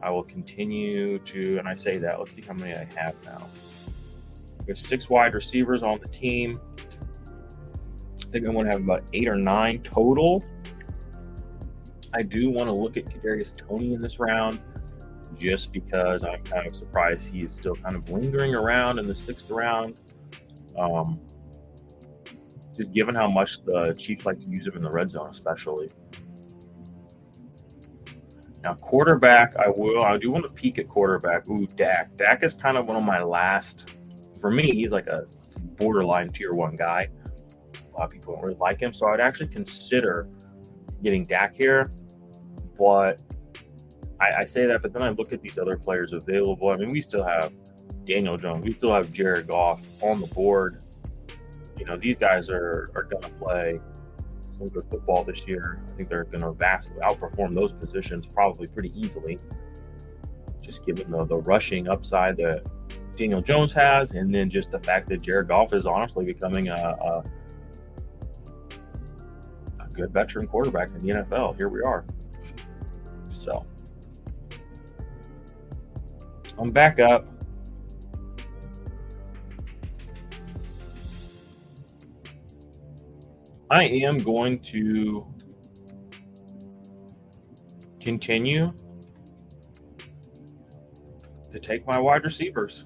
I 0.02 0.10
will 0.10 0.24
continue 0.24 1.18
to, 1.20 1.58
and 1.58 1.66
I 1.66 1.76
say 1.76 1.98
that. 1.98 2.18
Let's 2.18 2.34
see 2.34 2.42
how 2.42 2.52
many 2.52 2.74
I 2.74 2.86
have 2.96 3.14
now. 3.24 3.48
There's 4.66 4.86
six 4.86 5.08
wide 5.08 5.34
receivers 5.34 5.82
on 5.82 6.00
the 6.02 6.08
team. 6.08 6.58
I 6.86 8.30
think 8.30 8.46
I'm 8.48 8.54
going 8.54 8.66
to 8.66 8.72
have 8.72 8.82
about 8.82 9.04
eight 9.14 9.28
or 9.28 9.36
nine 9.36 9.80
total. 9.82 10.44
I 12.16 12.22
do 12.22 12.50
want 12.50 12.68
to 12.68 12.72
look 12.72 12.96
at 12.96 13.04
Kadarius 13.04 13.56
Toney 13.56 13.94
in 13.94 14.00
this 14.00 14.18
round, 14.18 14.62
just 15.38 15.72
because 15.72 16.24
I'm 16.24 16.42
kind 16.44 16.66
of 16.66 16.74
surprised 16.74 17.24
he 17.26 17.40
is 17.40 17.52
still 17.52 17.76
kind 17.76 17.94
of 17.94 18.08
lingering 18.08 18.54
around 18.54 18.98
in 18.98 19.06
the 19.06 19.14
sixth 19.14 19.50
round. 19.50 20.00
Um, 20.78 21.20
just 22.74 22.92
given 22.92 23.14
how 23.14 23.28
much 23.28 23.64
the 23.64 23.94
Chiefs 23.98 24.26
like 24.26 24.40
to 24.40 24.50
use 24.50 24.66
him 24.66 24.76
in 24.76 24.82
the 24.82 24.90
red 24.90 25.10
zone, 25.10 25.30
especially. 25.30 25.88
Now, 28.62 28.74
quarterback, 28.74 29.56
I 29.56 29.68
will. 29.76 30.02
I 30.02 30.18
do 30.18 30.30
want 30.30 30.46
to 30.46 30.54
peek 30.54 30.78
at 30.78 30.88
quarterback. 30.88 31.48
Ooh, 31.48 31.66
Dak. 31.66 32.16
Dak 32.16 32.42
is 32.42 32.54
kind 32.54 32.76
of 32.76 32.86
one 32.86 32.96
of 32.96 33.04
my 33.04 33.22
last. 33.22 33.94
For 34.40 34.50
me, 34.50 34.72
he's 34.72 34.90
like 34.90 35.08
a 35.08 35.26
borderline 35.76 36.28
tier 36.28 36.52
one 36.52 36.74
guy 36.74 37.08
a 37.96 38.00
lot 38.00 38.06
of 38.06 38.12
people 38.12 38.34
don't 38.34 38.42
really 38.42 38.56
like 38.60 38.80
him. 38.80 38.92
So 38.92 39.06
I'd 39.06 39.20
actually 39.20 39.48
consider 39.48 40.28
getting 41.02 41.22
Dak 41.22 41.54
here. 41.54 41.88
But 42.78 43.22
I, 44.20 44.42
I, 44.42 44.44
say 44.46 44.66
that, 44.66 44.82
but 44.82 44.92
then 44.92 45.02
I 45.02 45.10
look 45.10 45.32
at 45.32 45.42
these 45.42 45.58
other 45.58 45.76
players 45.76 46.12
available. 46.12 46.70
I 46.70 46.76
mean, 46.76 46.90
we 46.90 47.00
still 47.00 47.24
have 47.24 47.52
Daniel 48.06 48.36
Jones, 48.36 48.66
we 48.66 48.74
still 48.74 48.92
have 48.92 49.12
Jared 49.12 49.48
Goff 49.48 49.86
on 50.00 50.20
the 50.20 50.26
board. 50.28 50.82
you 51.78 51.84
know, 51.84 51.96
these 51.96 52.16
guys 52.16 52.48
are, 52.48 52.88
are 52.94 53.04
going 53.04 53.22
to 53.22 53.30
play 53.30 53.80
some 54.58 54.66
good 54.68 54.84
football 54.90 55.24
this 55.24 55.46
year. 55.46 55.80
I 55.86 55.92
think 55.92 56.08
they're 56.10 56.24
going 56.24 56.42
to 56.42 56.52
vastly 56.52 56.96
outperform 57.02 57.56
those 57.56 57.72
positions 57.72 58.32
probably 58.32 58.66
pretty 58.68 58.92
easily, 58.98 59.38
just 60.62 60.86
given 60.86 61.10
the, 61.10 61.24
the 61.26 61.38
rushing 61.40 61.88
upside 61.88 62.36
that 62.38 62.68
Daniel 63.16 63.40
Jones 63.40 63.72
has, 63.74 64.12
and 64.12 64.34
then 64.34 64.48
just 64.48 64.70
the 64.70 64.78
fact 64.78 65.08
that 65.08 65.22
Jared 65.22 65.48
Goff 65.48 65.72
is 65.72 65.86
honestly 65.86 66.24
becoming 66.24 66.68
a, 66.68 66.74
a, 66.74 67.22
a 69.80 69.88
good 69.94 70.12
veteran 70.12 70.46
quarterback 70.46 70.90
in 70.90 70.98
the 70.98 71.12
NFL. 71.12 71.56
Here 71.56 71.68
we 71.68 71.80
are. 71.82 72.04
I'm 76.58 76.70
back 76.70 76.98
up. 76.98 77.26
I 83.70 83.84
am 83.84 84.16
going 84.18 84.58
to 84.60 85.26
continue 88.00 88.72
to 91.52 91.58
take 91.58 91.86
my 91.86 91.98
wide 91.98 92.24
receivers. 92.24 92.84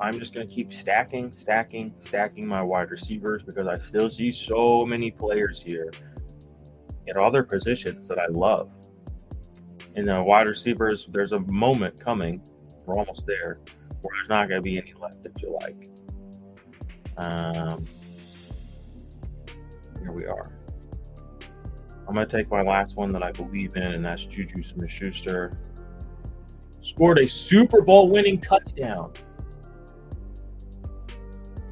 I'm 0.00 0.18
just 0.18 0.34
going 0.34 0.46
to 0.48 0.52
keep 0.52 0.72
stacking, 0.72 1.30
stacking, 1.30 1.94
stacking 2.00 2.48
my 2.48 2.62
wide 2.62 2.90
receivers 2.90 3.42
because 3.42 3.66
I 3.68 3.74
still 3.74 4.08
see 4.08 4.32
so 4.32 4.84
many 4.84 5.10
players 5.10 5.62
here 5.62 5.90
in 7.06 7.16
other 7.16 7.42
positions 7.42 8.08
that 8.08 8.18
I 8.18 8.26
love. 8.30 8.74
In 9.94 10.04
the 10.04 10.20
uh, 10.20 10.22
wide 10.22 10.46
receivers, 10.46 11.06
there's 11.12 11.32
a 11.32 11.40
moment 11.52 12.02
coming, 12.02 12.42
we're 12.86 12.94
almost 12.98 13.26
there, 13.26 13.58
where 14.02 14.14
there's 14.14 14.28
not 14.28 14.48
going 14.48 14.60
to 14.60 14.64
be 14.64 14.78
any 14.78 14.92
left 15.00 15.22
that 15.22 15.40
you 15.40 15.58
like. 15.60 15.86
Um, 17.18 17.82
here 20.00 20.12
we 20.12 20.24
are. 20.26 20.52
I'm 22.06 22.14
going 22.14 22.26
to 22.26 22.36
take 22.36 22.50
my 22.50 22.60
last 22.60 22.96
one 22.96 23.10
that 23.10 23.22
I 23.22 23.30
believe 23.32 23.76
in, 23.76 23.86
and 23.86 24.04
that's 24.04 24.24
Juju 24.26 24.62
Smith 24.62 24.90
Schuster. 24.90 25.52
Scored 26.80 27.18
a 27.20 27.28
Super 27.28 27.82
Bowl 27.82 28.10
winning 28.10 28.40
touchdown. 28.40 29.12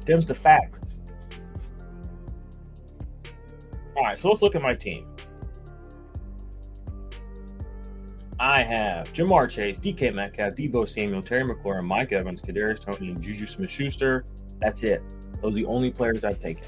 Them's 0.05 0.25
the 0.25 0.33
facts. 0.33 1.01
All 3.97 4.03
right, 4.03 4.17
so 4.17 4.29
let's 4.29 4.41
look 4.41 4.55
at 4.55 4.61
my 4.61 4.73
team. 4.73 5.10
I 8.41 8.63
have 8.63 9.13
Ja'Marr 9.13 9.47
Chase, 9.47 9.79
DK 9.79 10.15
Metcalf, 10.15 10.55
Deebo 10.55 10.89
Samuel, 10.89 11.21
Terry 11.21 11.43
McLaurin, 11.43 11.85
Mike 11.85 12.11
Evans, 12.11 12.41
Kadarius 12.41 12.79
Toney, 12.79 13.11
and 13.11 13.21
Juju 13.21 13.45
Smith 13.45 13.69
Schuster. 13.69 14.25
That's 14.57 14.81
it. 14.81 15.03
Those 15.43 15.53
are 15.53 15.57
the 15.57 15.65
only 15.65 15.91
players 15.91 16.23
I've 16.23 16.39
taken. 16.39 16.63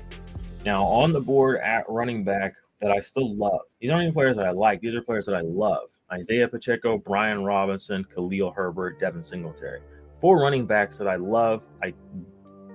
Now, 0.67 0.83
on 0.83 1.11
the 1.11 1.19
board 1.19 1.61
at 1.61 1.89
running 1.89 2.23
back 2.23 2.53
that 2.79 2.91
I 2.91 2.99
still 2.99 3.35
love, 3.35 3.61
these 3.81 3.89
aren't 3.89 4.03
even 4.03 4.13
players 4.13 4.35
that 4.35 4.45
I 4.45 4.51
like, 4.51 4.81
these 4.81 4.93
are 4.93 5.01
players 5.01 5.25
that 5.25 5.33
I 5.33 5.41
love 5.41 5.89
Isaiah 6.11 6.47
Pacheco, 6.47 6.99
Brian 6.99 7.43
Robinson, 7.43 8.03
Khalil 8.03 8.51
Herbert, 8.51 8.99
Devin 8.99 9.23
Singletary. 9.23 9.81
Four 10.21 10.39
running 10.39 10.67
backs 10.67 10.99
that 10.99 11.07
I 11.07 11.15
love. 11.15 11.63
I 11.81 11.91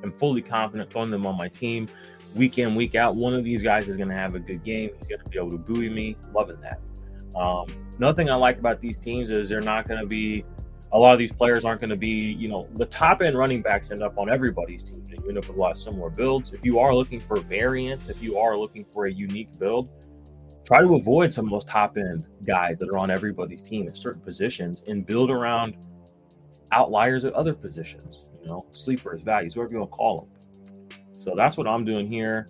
am 0.02 0.10
fully 0.10 0.42
confident 0.42 0.90
throwing 0.90 1.12
them 1.12 1.24
on 1.24 1.36
my 1.36 1.46
team 1.46 1.86
week 2.34 2.58
in, 2.58 2.74
week 2.74 2.96
out. 2.96 3.14
One 3.14 3.32
of 3.32 3.44
these 3.44 3.62
guys 3.62 3.86
is 3.86 3.96
going 3.96 4.08
to 4.08 4.16
have 4.16 4.34
a 4.34 4.40
good 4.40 4.64
game. 4.64 4.90
He's 4.98 5.06
going 5.06 5.22
to 5.22 5.30
be 5.30 5.38
able 5.38 5.52
to 5.52 5.58
buoy 5.58 5.88
me. 5.88 6.16
Loving 6.34 6.60
that. 6.62 6.80
Um, 7.38 7.66
thing 8.14 8.30
I 8.30 8.34
like 8.34 8.58
about 8.58 8.80
these 8.80 8.98
teams 8.98 9.30
is 9.30 9.48
they're 9.48 9.60
not 9.60 9.86
going 9.86 10.00
to 10.00 10.06
be 10.06 10.44
a 10.92 10.98
lot 10.98 11.12
of 11.12 11.18
these 11.18 11.34
players 11.34 11.64
aren't 11.64 11.80
going 11.80 11.90
to 11.90 11.96
be, 11.96 12.08
you 12.08 12.48
know, 12.48 12.66
the 12.74 12.86
top 12.86 13.20
end 13.22 13.36
running 13.36 13.60
backs 13.60 13.90
end 13.90 14.02
up 14.02 14.16
on 14.18 14.30
everybody's 14.30 14.82
team. 14.82 15.04
And 15.10 15.20
you 15.20 15.28
end 15.28 15.38
up 15.38 15.46
with 15.46 15.56
a 15.56 15.60
lot 15.60 15.72
of 15.72 15.78
similar 15.78 16.10
builds. 16.10 16.52
If 16.52 16.64
you 16.64 16.78
are 16.78 16.94
looking 16.94 17.20
for 17.20 17.40
variance, 17.40 18.08
if 18.08 18.22
you 18.22 18.38
are 18.38 18.56
looking 18.56 18.84
for 18.92 19.06
a 19.06 19.12
unique 19.12 19.58
build, 19.58 19.88
try 20.64 20.82
to 20.82 20.94
avoid 20.94 21.32
some 21.32 21.44
of 21.44 21.50
those 21.50 21.64
top 21.64 21.98
end 21.98 22.26
guys 22.46 22.78
that 22.78 22.88
are 22.90 22.98
on 22.98 23.10
everybody's 23.10 23.62
team 23.62 23.86
at 23.86 23.98
certain 23.98 24.22
positions 24.22 24.82
and 24.88 25.06
build 25.06 25.30
around 25.30 25.76
outliers 26.72 27.24
at 27.24 27.32
other 27.34 27.52
positions, 27.52 28.30
you 28.40 28.48
know, 28.48 28.60
sleepers, 28.70 29.24
values, 29.24 29.56
whatever 29.56 29.74
you 29.74 29.80
want 29.80 29.92
to 29.92 29.96
call 29.96 30.18
them. 30.18 30.28
So 31.12 31.34
that's 31.36 31.56
what 31.56 31.66
I'm 31.66 31.84
doing 31.84 32.10
here. 32.10 32.46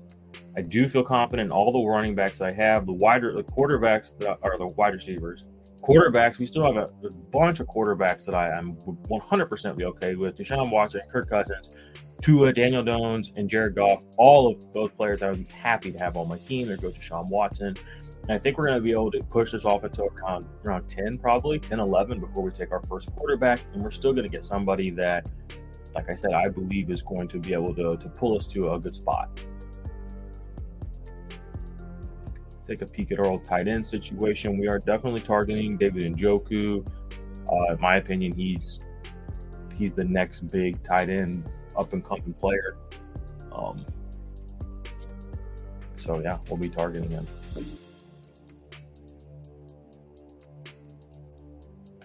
I 0.59 0.63
do 0.63 0.89
feel 0.89 1.05
confident 1.05 1.47
in 1.47 1.53
all 1.53 1.73
the 1.73 1.87
running 1.87 2.15
backs 2.15 2.41
I 2.41 2.53
have. 2.57 2.85
The 2.85 2.93
wider 2.95 3.33
the 3.33 3.45
quarterbacks 3.45 4.19
that 4.19 4.39
are 4.43 4.57
the 4.57 4.75
wide 4.77 4.97
receivers 4.97 5.49
quarterbacks, 5.83 6.39
we 6.39 6.47
still 6.47 6.65
have 6.65 6.77
a, 6.77 6.87
a 7.07 7.11
bunch 7.33 7.61
of 7.61 7.67
quarterbacks 7.67 8.25
that 8.27 8.35
I 8.35 8.57
am 8.59 8.75
100% 8.77 9.77
be 9.77 9.85
okay 9.85 10.15
with. 10.15 10.37
Deshaun 10.37 10.71
Watson, 10.71 11.01
Kirk 11.11 11.29
Cousins, 11.29 11.77
Tua, 12.23 12.53
Daniel 12.53 12.83
Jones, 12.83 13.33
and 13.37 13.49
Jared 13.49 13.75
Goff. 13.75 14.05
All 14.19 14.51
of 14.51 14.73
those 14.73 14.91
players 14.91 15.23
I 15.23 15.29
would 15.29 15.47
be 15.47 15.53
happy 15.53 15.93
to 15.93 15.99
have 15.99 16.17
on 16.17 16.29
my 16.29 16.39
team. 16.39 16.69
There 16.69 16.77
goes 16.77 16.95
Deshaun 16.95 17.31
Watson. 17.31 17.75
And 18.23 18.33
I 18.33 18.39
think 18.39 18.59
we're 18.59 18.67
going 18.67 18.77
to 18.77 18.83
be 18.83 18.91
able 18.91 19.11
to 19.13 19.21
push 19.31 19.53
this 19.53 19.65
off 19.65 19.85
until 19.85 20.07
around, 20.23 20.47
around 20.67 20.89
10, 20.89 21.19
probably 21.19 21.59
10, 21.59 21.81
11 21.81 22.21
before 22.21 22.45
we 22.45 22.51
take 22.51 22.73
our 22.73 22.83
first 22.83 23.15
quarterback. 23.17 23.61
And 23.73 23.83
we're 23.83 23.91
still 23.91 24.13
going 24.13 24.29
to 24.29 24.33
get 24.33 24.45
somebody 24.45 24.91
that, 24.91 25.31
like 25.95 26.11
I 26.11 26.15
said, 26.15 26.33
I 26.33 26.49
believe 26.51 26.91
is 26.91 27.03
going 27.03 27.29
to 27.29 27.39
be 27.39 27.55
able 27.55 27.75
to, 27.75 27.97
to 27.97 28.09
pull 28.11 28.37
us 28.37 28.47
to 28.49 28.73
a 28.75 28.79
good 28.79 28.97
spot. 28.97 29.43
Take 32.69 32.83
a 32.83 32.87
peek 32.87 33.11
at 33.13 33.19
our 33.19 33.27
old 33.27 33.45
tight 33.45 33.67
end 33.67 33.85
situation. 33.85 34.59
We 34.59 34.69
are 34.69 34.79
definitely 34.79 35.21
targeting 35.21 35.77
David 35.77 36.15
Njoku. 36.15 36.87
Uh, 37.51 37.75
in 37.75 37.81
my 37.81 37.97
opinion, 37.97 38.33
he's 38.37 38.87
he's 39.77 39.95
the 39.95 40.05
next 40.05 40.41
big 40.53 40.83
tight 40.83 41.09
end 41.09 41.51
up 41.77 41.93
and 41.93 42.05
coming 42.05 42.35
player. 42.35 42.77
Um, 43.53 43.85
so 45.97 46.21
yeah, 46.21 46.39
we'll 46.51 46.61
be 46.61 46.69
targeting 46.69 47.11
him. 47.11 47.25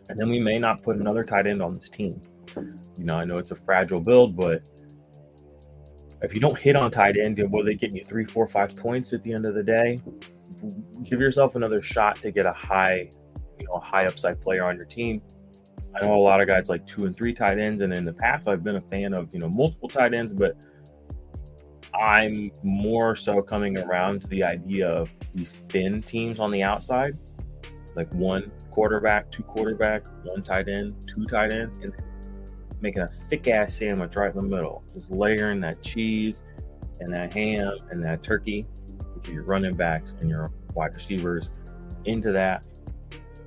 And 0.10 0.20
then 0.20 0.28
we 0.28 0.40
may 0.40 0.60
not 0.60 0.84
put 0.84 0.98
another 0.98 1.24
tight 1.24 1.48
end 1.48 1.62
on 1.62 1.74
this 1.74 1.90
team. 1.90 2.12
You 2.98 3.06
know, 3.06 3.16
I 3.16 3.26
know 3.26 3.38
it's 3.38 3.52
a 3.52 3.56
fragile 3.56 4.00
build, 4.00 4.36
but 4.36 4.70
if 6.22 6.34
you 6.34 6.40
don't 6.40 6.58
hit 6.58 6.76
on 6.76 6.92
tight 6.92 7.18
end, 7.18 7.42
will 7.52 7.64
they 7.64 7.74
get 7.74 7.96
you 7.96 8.04
three, 8.04 8.26
four, 8.26 8.48
five 8.48 8.76
points 8.76 9.12
at 9.14 9.24
the 9.24 9.34
end 9.34 9.46
of 9.46 9.56
the 9.56 9.64
day? 9.64 9.98
Give 11.04 11.20
yourself 11.20 11.56
another 11.56 11.82
shot 11.82 12.16
to 12.16 12.32
get 12.32 12.46
a 12.46 12.54
high, 12.56 13.10
you 13.60 13.68
know, 13.68 13.80
high 13.80 14.06
upside 14.06 14.42
player 14.42 14.66
on 14.66 14.76
your 14.76 14.86
team. 14.86 15.22
I 15.96 16.06
know 16.06 16.16
a 16.16 16.18
lot 16.18 16.42
of 16.42 16.48
guys 16.48 16.70
like 16.70 16.86
two 16.88 17.06
and 17.06 17.16
three 17.16 17.34
tight 17.34 17.62
ends, 17.62 17.82
and 17.82 17.94
in 17.94 18.06
the 18.06 18.14
past 18.14 18.48
I've 18.48 18.64
been 18.64 18.78
a 18.78 18.82
fan 18.82 19.14
of 19.14 19.30
you 19.34 19.40
know 19.40 19.50
multiple 19.50 19.90
tight 19.90 20.14
ends, 20.14 20.32
but 20.32 20.56
I'm 21.94 22.52
more 22.64 23.16
so 23.16 23.40
coming 23.40 23.78
around 23.78 24.22
to 24.24 24.28
the 24.28 24.44
idea 24.44 24.90
of 24.90 25.10
these 25.34 25.58
thin 25.70 26.02
teams 26.02 26.40
on 26.40 26.50
the 26.50 26.64
outside, 26.64 27.14
like 27.96 28.12
one 28.16 28.52
quarterback, 28.72 29.30
two 29.30 29.44
quarterback, 29.44 30.06
one 30.24 30.42
tight 30.42 30.68
end, 30.68 30.96
two 31.14 31.24
tight 31.26 31.52
end, 31.52 31.78
and 31.84 31.94
making 32.82 33.04
a 33.04 33.08
thick 33.08 33.48
ass 33.48 33.78
sandwich 33.78 34.16
right 34.16 34.34
in 34.34 34.40
the 34.40 34.48
middle, 34.48 34.84
just 34.94 35.12
layering 35.12 35.60
that 35.60 35.82
cheese 35.84 36.44
and 37.00 37.14
that 37.14 37.34
ham 37.34 37.78
and 37.92 38.04
that 38.04 38.24
turkey 38.24 38.66
your 39.32 39.44
running 39.44 39.76
backs 39.76 40.14
and 40.20 40.30
your 40.30 40.52
wide 40.76 40.96
receivers 40.96 41.60
into 42.06 42.32
that, 42.32 42.68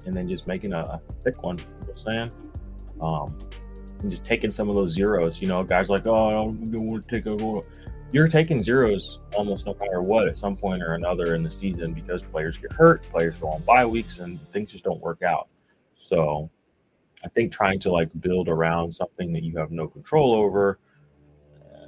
and 0.05 0.15
then 0.15 0.29
just 0.29 0.47
making 0.47 0.73
a, 0.73 0.81
a 0.81 1.01
thick 1.23 1.43
one. 1.43 1.59
You 1.59 1.65
know 1.65 1.93
I'm 1.99 2.05
saying? 2.05 2.33
Um, 3.03 3.39
and 4.01 4.11
just 4.11 4.25
taking 4.25 4.51
some 4.51 4.69
of 4.69 4.75
those 4.75 4.93
zeros. 4.93 5.41
You 5.41 5.49
know, 5.49 5.63
guys 5.63 5.89
like, 5.89 6.07
oh, 6.07 6.15
I 6.15 6.41
don't, 6.41 6.61
want 6.73 7.03
to 7.03 7.09
take 7.09 7.27
a. 7.27 7.61
You're 8.13 8.29
taking 8.29 8.63
zeros 8.63 9.19
almost 9.37 9.67
no 9.67 9.75
matter 9.81 10.01
what 10.01 10.29
at 10.29 10.39
some 10.39 10.55
point 10.55 10.81
or 10.81 10.95
another 10.95 11.35
in 11.35 11.43
the 11.43 11.51
season 11.51 11.93
because 11.93 12.25
players 12.25 12.57
get 12.57 12.73
hurt, 12.73 13.03
players 13.11 13.37
go 13.37 13.49
on 13.49 13.63
bye 13.63 13.85
weeks, 13.85 14.21
and 14.21 14.41
things 14.53 14.71
just 14.71 14.85
don't 14.85 15.01
work 15.01 15.23
out. 15.23 15.49
So, 15.95 16.49
I 17.25 17.29
think 17.29 17.53
trying 17.53 17.81
to 17.81 17.91
like 17.91 18.09
build 18.21 18.49
around 18.49 18.95
something 18.95 19.33
that 19.33 19.43
you 19.43 19.59
have 19.59 19.73
no 19.73 19.89
control 19.89 20.35
over 20.35 20.79
uh, 21.75 21.87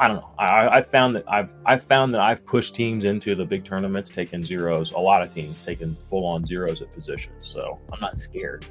I 0.00 0.08
don't 0.08 0.16
know. 0.16 0.30
I, 0.38 0.78
I 0.78 0.82
found 0.82 1.14
that 1.16 1.24
I've 1.28 1.52
I've 1.66 1.84
found 1.84 2.14
that 2.14 2.22
I've 2.22 2.44
pushed 2.46 2.74
teams 2.74 3.04
into 3.04 3.34
the 3.34 3.44
big 3.44 3.66
tournaments, 3.66 4.10
taking 4.10 4.42
zeros. 4.42 4.92
A 4.92 4.98
lot 4.98 5.20
of 5.20 5.32
teams 5.34 5.62
taking 5.62 5.94
full 5.94 6.24
on 6.24 6.42
zeros 6.42 6.80
at 6.80 6.90
positions. 6.90 7.46
So 7.46 7.78
I'm 7.92 8.00
not 8.00 8.16
scared 8.16 8.64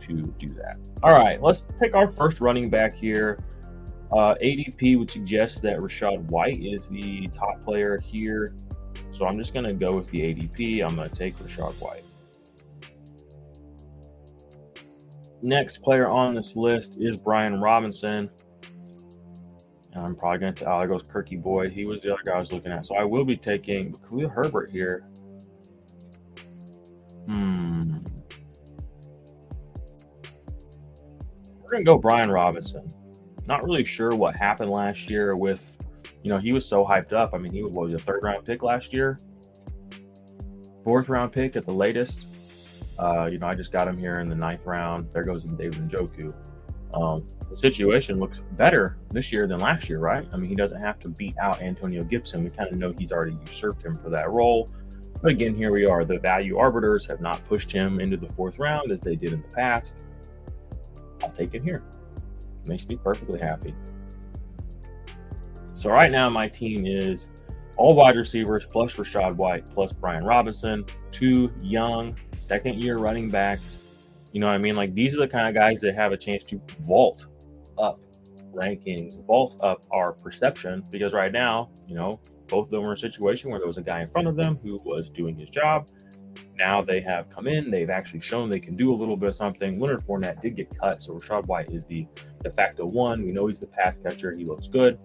to 0.00 0.14
do 0.14 0.48
that. 0.48 0.76
All 1.04 1.12
right, 1.12 1.40
let's 1.40 1.62
pick 1.80 1.94
our 1.96 2.08
first 2.08 2.40
running 2.40 2.68
back 2.68 2.94
here. 2.94 3.38
Uh, 4.10 4.34
ADP 4.42 4.98
would 4.98 5.08
suggest 5.08 5.62
that 5.62 5.78
Rachaad 5.78 6.32
White 6.32 6.60
is 6.60 6.88
the 6.88 7.28
top 7.28 7.64
player 7.64 7.96
here. 8.04 8.52
So 9.16 9.26
I'm 9.26 9.38
just 9.38 9.54
going 9.54 9.66
to 9.66 9.72
go 9.72 9.90
with 9.92 10.10
the 10.10 10.18
ADP. 10.18 10.82
I'm 10.82 10.96
going 10.96 11.08
to 11.08 11.16
take 11.16 11.36
Rachaad 11.36 11.74
White. 11.80 12.02
Next 15.42 15.78
player 15.78 16.08
on 16.08 16.32
this 16.32 16.56
list 16.56 16.98
is 17.00 17.22
Brian 17.22 17.60
Robinson. 17.60 18.26
I'm 20.04 20.16
probably 20.16 20.38
going 20.38 20.54
to. 20.54 20.72
Oh, 20.72 20.78
there 20.78 20.88
goes 20.88 21.08
Kirky 21.08 21.40
Boy. 21.40 21.68
He 21.70 21.84
was 21.84 22.02
the 22.02 22.12
other 22.12 22.22
guy 22.24 22.34
I 22.34 22.40
was 22.40 22.52
looking 22.52 22.72
at. 22.72 22.86
So 22.86 22.96
I 22.96 23.04
will 23.04 23.24
be 23.24 23.36
taking 23.36 23.92
Khalil 24.08 24.28
Herbert 24.28 24.70
here. 24.70 25.04
Hmm. 27.26 27.92
We're 31.62 31.70
going 31.70 31.84
to 31.84 31.84
go 31.84 31.98
Brian 31.98 32.30
Robinson. 32.30 32.86
Not 33.46 33.64
really 33.64 33.84
sure 33.84 34.10
what 34.10 34.36
happened 34.36 34.70
last 34.70 35.10
year 35.10 35.36
with, 35.36 35.76
you 36.22 36.30
know, 36.30 36.38
he 36.38 36.52
was 36.52 36.64
so 36.64 36.84
hyped 36.84 37.12
up. 37.12 37.30
I 37.34 37.38
mean, 37.38 37.52
he 37.52 37.64
was, 37.64 37.72
what, 37.72 37.90
was 37.90 38.00
a 38.00 38.04
third 38.04 38.20
round 38.22 38.44
pick 38.44 38.62
last 38.62 38.92
year, 38.92 39.18
fourth 40.84 41.08
round 41.08 41.32
pick 41.32 41.56
at 41.56 41.64
the 41.64 41.72
latest. 41.72 42.38
Uh, 42.98 43.28
you 43.30 43.38
know, 43.38 43.48
I 43.48 43.54
just 43.54 43.72
got 43.72 43.88
him 43.88 43.98
here 43.98 44.14
in 44.14 44.26
the 44.26 44.34
ninth 44.34 44.64
round. 44.64 45.08
There 45.12 45.22
goes 45.22 45.42
David 45.42 45.88
Njoku. 45.88 46.32
Um, 46.96 47.26
the 47.50 47.58
situation 47.58 48.18
looks 48.18 48.42
better 48.52 48.96
this 49.10 49.30
year 49.30 49.46
than 49.46 49.58
last 49.58 49.88
year, 49.88 50.00
right? 50.00 50.26
I 50.32 50.36
mean, 50.38 50.48
he 50.48 50.54
doesn't 50.54 50.80
have 50.80 50.98
to 51.00 51.10
beat 51.10 51.36
out 51.38 51.60
Antonio 51.60 52.02
Gibson. 52.02 52.42
We 52.42 52.50
kind 52.50 52.70
of 52.70 52.78
know 52.78 52.94
he's 52.98 53.12
already 53.12 53.36
usurped 53.46 53.84
him 53.84 53.94
for 53.94 54.08
that 54.10 54.30
role. 54.30 54.68
But 55.22 55.32
again, 55.32 55.54
here 55.54 55.72
we 55.72 55.86
are. 55.86 56.04
The 56.04 56.18
value 56.18 56.56
arbiters 56.56 57.06
have 57.06 57.20
not 57.20 57.46
pushed 57.48 57.70
him 57.70 58.00
into 58.00 58.16
the 58.16 58.28
fourth 58.30 58.58
round 58.58 58.92
as 58.92 59.00
they 59.02 59.14
did 59.14 59.34
in 59.34 59.42
the 59.42 59.54
past. 59.54 60.06
I'll 61.22 61.30
take 61.32 61.54
it 61.54 61.62
here. 61.62 61.82
Makes 62.66 62.88
me 62.88 62.96
perfectly 62.96 63.40
happy. 63.40 63.74
So 65.74 65.90
right 65.90 66.10
now, 66.10 66.28
my 66.28 66.48
team 66.48 66.86
is 66.86 67.30
all 67.76 67.94
wide 67.94 68.16
receivers 68.16 68.66
plus 68.66 68.96
Rachaad 68.96 69.36
White 69.36 69.66
plus 69.66 69.92
Brian 69.92 70.24
Robinson, 70.24 70.84
two 71.10 71.52
young 71.62 72.16
second 72.32 72.82
year 72.82 72.96
running 72.96 73.28
backs. 73.28 73.85
You 74.36 74.40
know 74.40 74.48
what 74.48 74.56
I 74.56 74.58
mean? 74.58 74.74
Like 74.74 74.94
these 74.94 75.16
are 75.16 75.20
the 75.20 75.28
kind 75.28 75.48
of 75.48 75.54
guys 75.54 75.80
that 75.80 75.96
have 75.96 76.12
a 76.12 76.16
chance 76.18 76.44
to 76.48 76.60
vault 76.80 77.24
up 77.78 77.98
rankings, 78.52 79.18
vault 79.24 79.58
up 79.64 79.82
our 79.92 80.12
perception 80.12 80.78
because 80.92 81.14
right 81.14 81.32
now, 81.32 81.70
you 81.88 81.94
know, 81.94 82.20
both 82.46 82.66
of 82.66 82.70
them 82.70 82.82
were 82.82 82.88
in 82.88 82.92
a 82.92 82.98
situation 82.98 83.50
where 83.50 83.58
there 83.58 83.66
was 83.66 83.78
a 83.78 83.82
guy 83.82 84.02
in 84.02 84.06
front 84.06 84.28
of 84.28 84.36
them 84.36 84.58
who 84.62 84.78
was 84.84 85.08
doing 85.08 85.38
his 85.38 85.48
job. 85.48 85.88
Now 86.58 86.82
they 86.82 87.00
have 87.00 87.30
come 87.30 87.46
in, 87.46 87.70
they've 87.70 87.88
actually 87.88 88.20
shown 88.20 88.50
they 88.50 88.60
can 88.60 88.76
do 88.76 88.92
a 88.92 88.94
little 88.94 89.16
bit 89.16 89.30
of 89.30 89.36
something. 89.36 89.80
Leonard 89.80 90.02
Fournette 90.02 90.42
did 90.42 90.54
get 90.54 90.78
cut, 90.78 91.02
so 91.02 91.14
Rachaad 91.14 91.48
White 91.48 91.70
is 91.70 91.86
the 91.86 92.06
de 92.44 92.52
facto 92.52 92.84
one. 92.84 93.24
We 93.24 93.32
know 93.32 93.46
he's 93.46 93.58
the 93.58 93.68
pass 93.68 93.96
catcher, 93.96 94.34
he 94.36 94.44
looks 94.44 94.68
good. 94.68 94.98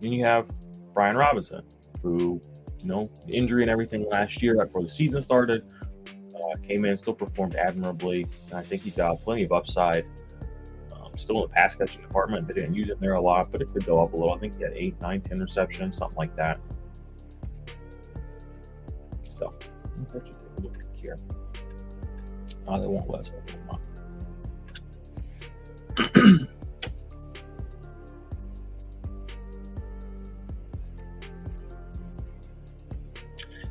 Then 0.00 0.10
you 0.10 0.24
have 0.24 0.48
Brian 0.94 1.14
Robinson, 1.14 1.62
who, 2.02 2.40
you 2.80 2.86
know, 2.86 3.08
injury 3.28 3.62
and 3.62 3.70
everything 3.70 4.08
last 4.10 4.42
year, 4.42 4.56
before 4.56 4.82
the 4.82 4.90
season 4.90 5.22
started, 5.22 5.62
uh, 6.42 6.54
came 6.66 6.84
in, 6.84 6.96
still 6.98 7.14
performed 7.14 7.54
admirably. 7.56 8.26
I 8.54 8.62
think 8.62 8.82
he's 8.82 8.96
got 8.96 9.20
plenty 9.20 9.44
of 9.44 9.52
upside. 9.52 10.04
Um, 10.94 11.12
still 11.16 11.42
in 11.42 11.48
the 11.48 11.54
pass 11.54 11.76
catching 11.76 12.02
department. 12.02 12.46
They 12.46 12.54
didn't 12.54 12.74
use 12.74 12.88
it 12.88 13.00
there 13.00 13.14
a 13.14 13.20
lot, 13.20 13.50
but 13.50 13.60
it 13.60 13.72
could 13.72 13.84
go 13.84 14.00
up 14.00 14.12
a 14.12 14.16
little. 14.16 14.34
I 14.34 14.38
think 14.38 14.56
he 14.56 14.62
had 14.62 14.72
eight, 14.76 15.00
nine, 15.00 15.20
ten 15.20 15.38
receptions, 15.38 15.98
something 15.98 16.18
like 16.18 16.34
that. 16.36 16.60
So, 19.34 19.52
look 20.14 20.76
here. 20.94 21.16
Oh, 22.66 22.80
they 22.80 22.86
won't 22.86 23.08
let 23.10 23.20
us 23.20 23.30
open 23.30 23.66
them 26.16 26.48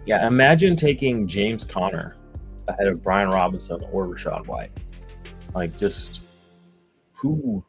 Yeah, 0.08 0.25
imagine 0.25 0.77
taking 0.77 1.27
James 1.27 1.65
Conner 1.65 2.15
ahead 2.67 2.88
of 2.88 3.03
Brian 3.03 3.30
Robinson 3.30 3.80
or 3.91 4.06
Rachaad 4.06 4.47
White. 4.47 4.71
Like, 5.53 5.77
just 5.77 6.25
who, 7.13 7.63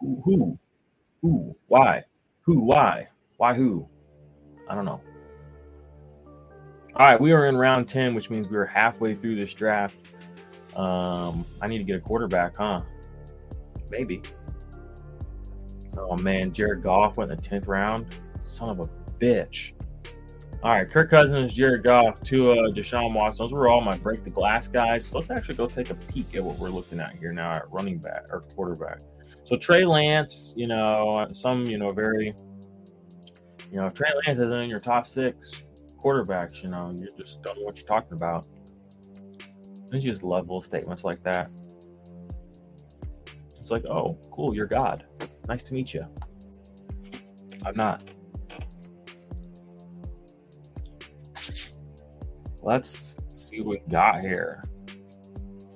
who, 0.00 0.22
who, 0.24 0.58
who, 1.22 1.56
why, 1.66 2.04
who, 2.42 2.60
why, 2.60 3.08
why, 3.36 3.54
who? 3.54 3.86
I 4.68 4.74
don't 4.74 4.84
know. 4.84 5.00
All 6.96 7.06
right, 7.06 7.20
we 7.20 7.32
are 7.32 7.46
in 7.46 7.56
round 7.56 7.88
10, 7.88 8.14
which 8.14 8.28
means 8.30 8.48
we 8.48 8.56
are 8.56 8.66
halfway 8.66 9.14
through 9.14 9.36
this 9.36 9.54
draft. 9.54 9.94
Um, 10.74 11.44
I 11.62 11.68
need 11.68 11.78
to 11.78 11.86
get 11.86 11.96
a 11.96 12.00
quarterback, 12.00 12.56
huh? 12.56 12.80
Maybe. 13.90 14.22
Oh 15.96 16.16
man, 16.16 16.52
Jared 16.52 16.82
Goff 16.82 17.16
went 17.16 17.30
in 17.30 17.36
the 17.36 17.42
10th 17.42 17.68
round. 17.68 18.06
Son 18.44 18.68
of 18.68 18.80
a 18.80 18.84
bitch. 19.18 19.72
All 20.60 20.72
right, 20.72 20.90
Kirk 20.90 21.10
Cousins, 21.10 21.54
Jared 21.54 21.84
Goff, 21.84 22.20
Tua, 22.20 22.68
Deshaun 22.72 23.14
Watson. 23.14 23.44
Those 23.44 23.52
were 23.52 23.70
all 23.70 23.80
my 23.80 23.96
break 23.96 24.24
the 24.24 24.30
glass 24.30 24.66
guys. 24.66 25.06
So 25.06 25.18
let's 25.18 25.30
actually 25.30 25.54
go 25.54 25.68
take 25.68 25.90
a 25.90 25.94
peek 25.94 26.34
at 26.34 26.42
what 26.42 26.58
we're 26.58 26.70
looking 26.70 26.98
at 26.98 27.16
here 27.16 27.30
now 27.30 27.52
at 27.52 27.70
running 27.70 27.98
back 27.98 28.24
or 28.32 28.40
quarterback. 28.54 28.98
So 29.44 29.56
Trey 29.56 29.86
Lance, 29.86 30.54
you 30.56 30.66
know, 30.66 31.24
some, 31.32 31.64
you 31.64 31.78
know, 31.78 31.90
very, 31.90 32.34
you 33.70 33.80
know, 33.80 33.88
Trey 33.88 34.08
Lance 34.26 34.36
isn't 34.40 34.60
in 34.60 34.68
your 34.68 34.80
top 34.80 35.06
six 35.06 35.62
quarterbacks, 36.02 36.62
you 36.62 36.70
know, 36.70 36.92
you 36.98 37.06
just 37.16 37.40
don't 37.42 37.56
know 37.56 37.64
what 37.64 37.78
you're 37.78 37.86
talking 37.86 38.14
about. 38.14 38.46
Don't 39.90 40.02
you 40.02 40.10
just 40.10 40.24
love 40.24 40.40
little 40.40 40.60
statements 40.60 41.04
like 41.04 41.22
that? 41.22 41.50
It's 43.56 43.70
like, 43.70 43.84
oh, 43.86 44.18
cool, 44.32 44.54
you're 44.54 44.66
God. 44.66 45.04
Nice 45.48 45.62
to 45.62 45.74
meet 45.74 45.94
you. 45.94 46.04
I'm 47.64 47.76
not. 47.76 48.02
Let's 52.62 53.14
see 53.28 53.60
what 53.60 53.68
we 53.68 53.90
got 53.90 54.20
here. 54.20 54.62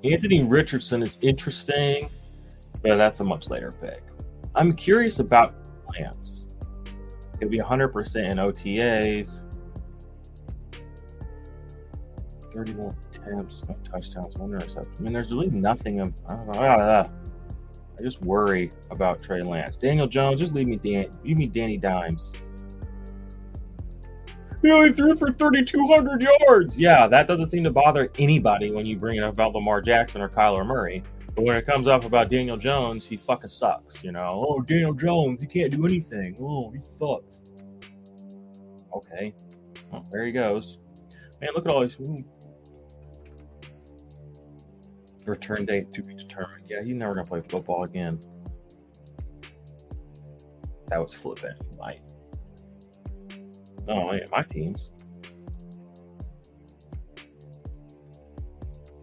Anthony 0.04 0.42
Richardson 0.42 1.02
is 1.02 1.18
interesting, 1.22 2.08
but 2.82 2.98
that's 2.98 3.20
a 3.20 3.24
much 3.24 3.50
later 3.50 3.70
pick. 3.80 4.02
I'm 4.54 4.72
curious 4.72 5.20
about 5.20 5.54
Lance. 5.94 6.46
It'll 7.40 7.50
be 7.50 7.58
100% 7.58 8.30
in 8.30 8.38
OTAs. 8.38 9.42
31 12.54 12.94
attempts, 13.14 13.68
no 13.68 13.76
touchdowns, 13.84 14.38
one 14.38 14.52
interception. 14.52 14.92
I 14.98 15.02
mean, 15.02 15.12
there's 15.12 15.30
really 15.30 15.48
nothing 15.50 16.00
of. 16.00 16.12
I 16.28 16.34
know. 16.36 17.10
I 17.98 18.02
just 18.02 18.20
worry 18.22 18.70
about 18.90 19.22
Trey 19.22 19.42
Lance. 19.42 19.76
Daniel 19.76 20.06
Jones, 20.06 20.40
just 20.40 20.52
leave 20.52 20.66
me 20.66 20.76
Dan, 20.76 21.10
leave 21.24 21.38
me 21.38 21.46
Danny 21.46 21.76
Dimes. 21.76 22.32
He 24.62 24.70
only 24.70 24.92
threw 24.92 25.16
for 25.16 25.32
3,200 25.32 26.22
yards. 26.22 26.78
Yeah, 26.78 27.08
that 27.08 27.26
doesn't 27.26 27.48
seem 27.48 27.64
to 27.64 27.72
bother 27.72 28.10
anybody 28.18 28.70
when 28.70 28.86
you 28.86 28.96
bring 28.96 29.16
it 29.16 29.24
up 29.24 29.34
about 29.34 29.54
Lamar 29.54 29.80
Jackson 29.80 30.20
or 30.20 30.28
Kyler 30.28 30.64
Murray. 30.64 31.02
But 31.34 31.44
when 31.44 31.56
it 31.56 31.66
comes 31.66 31.88
up 31.88 32.04
about 32.04 32.30
Daniel 32.30 32.56
Jones, 32.56 33.04
he 33.04 33.16
fucking 33.16 33.50
sucks. 33.50 34.04
You 34.04 34.12
know, 34.12 34.28
oh 34.30 34.60
Daniel 34.60 34.92
Jones, 34.92 35.42
he 35.42 35.48
can't 35.48 35.70
do 35.70 35.84
anything. 35.84 36.36
Oh, 36.40 36.70
he 36.70 36.80
sucks. 36.80 37.42
Okay, 38.94 39.32
well, 39.90 40.06
there 40.12 40.24
he 40.24 40.32
goes. 40.32 40.78
Man, 41.40 41.50
look 41.54 41.66
at 41.66 41.72
all 41.72 41.80
these. 41.82 41.98
Ooh. 42.00 42.16
Return 45.26 45.64
date 45.64 45.90
to 45.92 46.02
be 46.02 46.14
determined. 46.14 46.64
Yeah, 46.68 46.82
he's 46.84 46.94
never 46.94 47.14
gonna 47.14 47.26
play 47.26 47.42
football 47.48 47.82
again. 47.84 48.20
That 50.88 51.00
was 51.00 51.14
flippant, 51.14 51.64
right? 51.84 52.00
Yeah, 53.88 54.18
my 54.30 54.42
teams. 54.42 54.92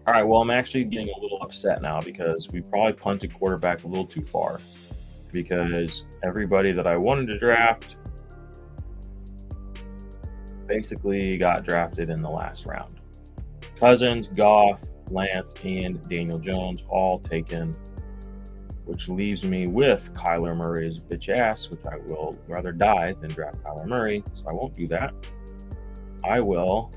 All 0.08 0.14
right, 0.14 0.24
well, 0.24 0.42
I'm 0.42 0.50
actually 0.50 0.86
getting 0.86 1.14
a 1.14 1.20
little 1.20 1.40
upset 1.42 1.82
now 1.82 2.00
because 2.00 2.48
we 2.52 2.62
probably 2.62 2.94
punted 2.94 3.34
quarterback 3.34 3.84
a 3.84 3.88
little 3.88 4.08
too 4.08 4.24
far 4.24 4.60
because 5.32 6.06
everybody 6.24 6.72
that 6.72 6.88
I 6.88 6.98
wanted 6.98 7.28
to 7.34 7.38
draft 7.38 7.96
basically 10.66 11.38
got 11.38 11.64
drafted 11.64 12.10
in 12.10 12.22
the 12.22 12.30
last 12.30 12.66
round. 12.66 12.96
Cousins, 13.80 14.30
Goff, 14.30 14.82
Lance, 15.12 15.54
and 15.64 16.02
Daniel 16.10 16.40
Jones 16.40 16.84
all 16.90 17.20
taken 17.20 17.72
which 18.90 19.08
leaves 19.08 19.46
me 19.46 19.68
with 19.68 20.12
Kyler 20.14 20.58
Murray's 20.58 20.98
bitch 21.04 21.30
ass, 21.30 21.70
which 21.70 21.82
I 21.86 21.98
will 22.08 22.36
rather 22.48 22.72
die 22.72 23.14
than 23.22 23.30
draft 23.30 23.64
Kyler 23.64 23.86
Murray. 23.86 24.24
So 24.34 24.46
I 24.50 24.54
won't 24.56 24.74
do 24.74 24.88
that. 24.88 25.14
I 26.28 26.40
will. 26.40 26.92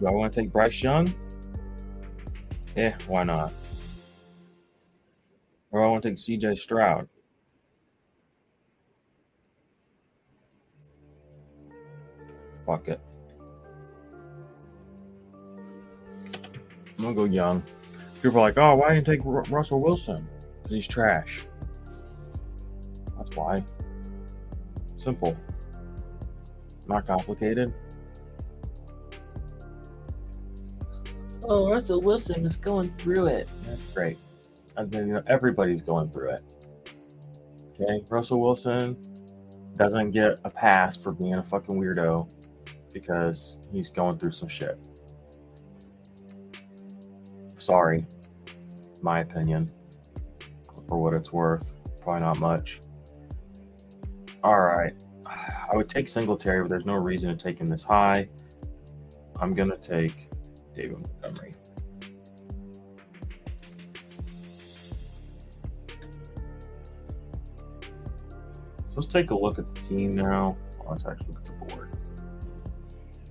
Do 0.00 0.06
I 0.08 0.12
want 0.12 0.32
to 0.32 0.40
take 0.40 0.52
Bryce 0.52 0.82
Young? 0.82 1.14
Eh, 2.76 2.92
why 3.06 3.22
not? 3.22 3.52
Or 5.70 5.84
I 5.84 5.88
want 5.88 6.02
to 6.02 6.10
take 6.10 6.18
CJ 6.18 6.58
Stroud. 6.58 7.08
Fuck 12.66 12.88
it. 12.88 13.00
I'm 16.98 17.04
gonna 17.04 17.14
go 17.14 17.24
young. 17.24 17.62
People 18.22 18.38
are 18.38 18.48
like, 18.48 18.58
oh, 18.58 18.74
why 18.74 18.94
didn't 18.94 19.06
you 19.06 19.16
take 19.16 19.24
R- 19.24 19.42
Russell 19.50 19.80
Wilson? 19.80 20.28
He's 20.68 20.88
trash. 20.88 21.46
That's 23.16 23.36
why. 23.36 23.64
Simple. 24.98 25.36
Not 26.88 27.06
complicated. 27.06 27.72
Oh, 31.44 31.70
Russell 31.70 32.00
Wilson 32.00 32.44
is 32.44 32.56
going 32.56 32.90
through 32.92 33.26
it. 33.26 33.50
That's 33.64 33.92
great. 33.92 34.18
And 34.76 34.90
then 34.90 35.08
you 35.08 35.14
know, 35.14 35.22
everybody's 35.28 35.82
going 35.82 36.10
through 36.10 36.30
it. 36.30 36.42
Okay, 37.80 38.04
Russell 38.10 38.40
Wilson 38.40 39.00
doesn't 39.76 40.10
get 40.10 40.40
a 40.44 40.50
pass 40.50 40.96
for 40.96 41.14
being 41.14 41.34
a 41.34 41.44
fucking 41.44 41.80
weirdo 41.80 42.28
because 42.92 43.58
he's 43.72 43.90
going 43.90 44.18
through 44.18 44.32
some 44.32 44.48
shit. 44.48 44.87
Sorry, 47.68 47.98
my 49.02 49.18
opinion. 49.18 49.66
for 50.88 50.96
what 50.96 51.14
it's 51.14 51.30
worth. 51.30 51.70
Probably 52.00 52.22
not 52.22 52.40
much. 52.40 52.80
All 54.42 54.58
right. 54.58 54.94
I 55.26 55.76
would 55.76 55.90
take 55.90 56.08
Singletary, 56.08 56.62
but 56.62 56.70
there's 56.70 56.86
no 56.86 56.94
reason 56.94 57.28
to 57.28 57.36
take 57.36 57.60
him 57.60 57.66
this 57.66 57.82
high. 57.82 58.26
I'm 59.38 59.52
to 59.70 59.76
take 59.76 60.30
David 60.74 60.96
Montgomery. 61.20 61.52
So 68.86 68.94
let's 68.96 69.08
take 69.08 69.30
a 69.30 69.34
look 69.34 69.58
at 69.58 69.74
the 69.74 69.80
team 69.82 70.12
now. 70.12 70.56
Let's 70.88 71.04
actually 71.04 71.34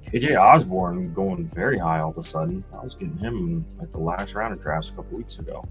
KJ 0.07 0.37
Osborn 0.37 1.13
going 1.13 1.49
very 1.49 1.77
high 1.77 1.99
all 1.99 2.11
of 2.11 2.17
a 2.17 2.23
sudden. 2.23 2.63
I 2.79 2.83
was 2.83 2.95
getting 2.95 3.17
him 3.17 3.65
like 3.77 3.91
the 3.91 3.99
last 3.99 4.35
round 4.35 4.55
of 4.55 4.63
drafts 4.63 4.89
a 4.89 4.95
couple 4.95 5.17
weeks 5.17 5.37
ago. 5.39 5.61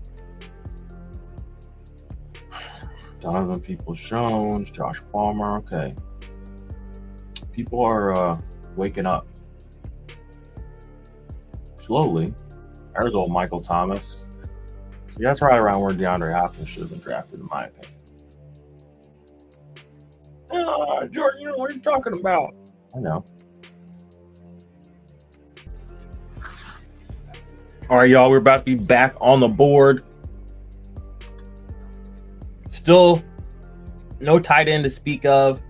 Donovan 3.20 3.60
Peoples 3.60 3.98
Jones, 3.98 4.70
Josh 4.70 5.00
Palmer. 5.10 5.56
Okay. 5.58 5.94
People 7.52 7.82
are 7.82 8.14
uh, 8.14 8.38
waking 8.76 9.06
up 9.06 9.26
slowly. 11.82 12.34
There's 12.98 13.14
old 13.14 13.32
Michael 13.32 13.60
Thomas. 13.60 14.26
See, 15.16 15.24
that's 15.24 15.40
right 15.40 15.56
around 15.56 15.80
where 15.80 15.94
DeAndre 15.94 16.38
Hopkins 16.38 16.68
should 16.68 16.82
have 16.82 16.90
been 16.90 17.00
drafted, 17.00 17.40
in 17.40 17.46
my 17.50 17.64
opinion. 17.64 17.92
Uh, 20.52 21.06
Jordan, 21.06 21.40
you 21.40 21.48
know 21.48 21.56
what 21.56 21.74
you're 21.74 21.82
talking 21.82 22.18
about. 22.20 22.54
I 22.94 23.00
know. 23.00 23.24
All 27.88 27.98
right, 27.98 28.10
y'all, 28.10 28.28
we're 28.28 28.38
about 28.38 28.66
to 28.66 28.76
be 28.76 28.82
back 28.82 29.14
on 29.20 29.38
the 29.38 29.46
board. 29.46 30.02
Still 32.72 33.22
no 34.18 34.40
tight 34.40 34.66
end 34.66 34.82
to 34.82 34.90
speak 34.90 35.24
of. 35.24 35.60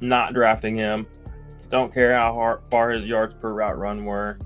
Not 0.00 0.34
drafting 0.34 0.76
him. 0.76 1.02
Don't 1.68 1.92
care 1.92 2.14
how 2.14 2.32
hard, 2.32 2.60
far 2.70 2.90
his 2.90 3.08
yards 3.08 3.34
per 3.34 3.52
route 3.52 3.76
run 3.76 4.04
were. 4.04 4.38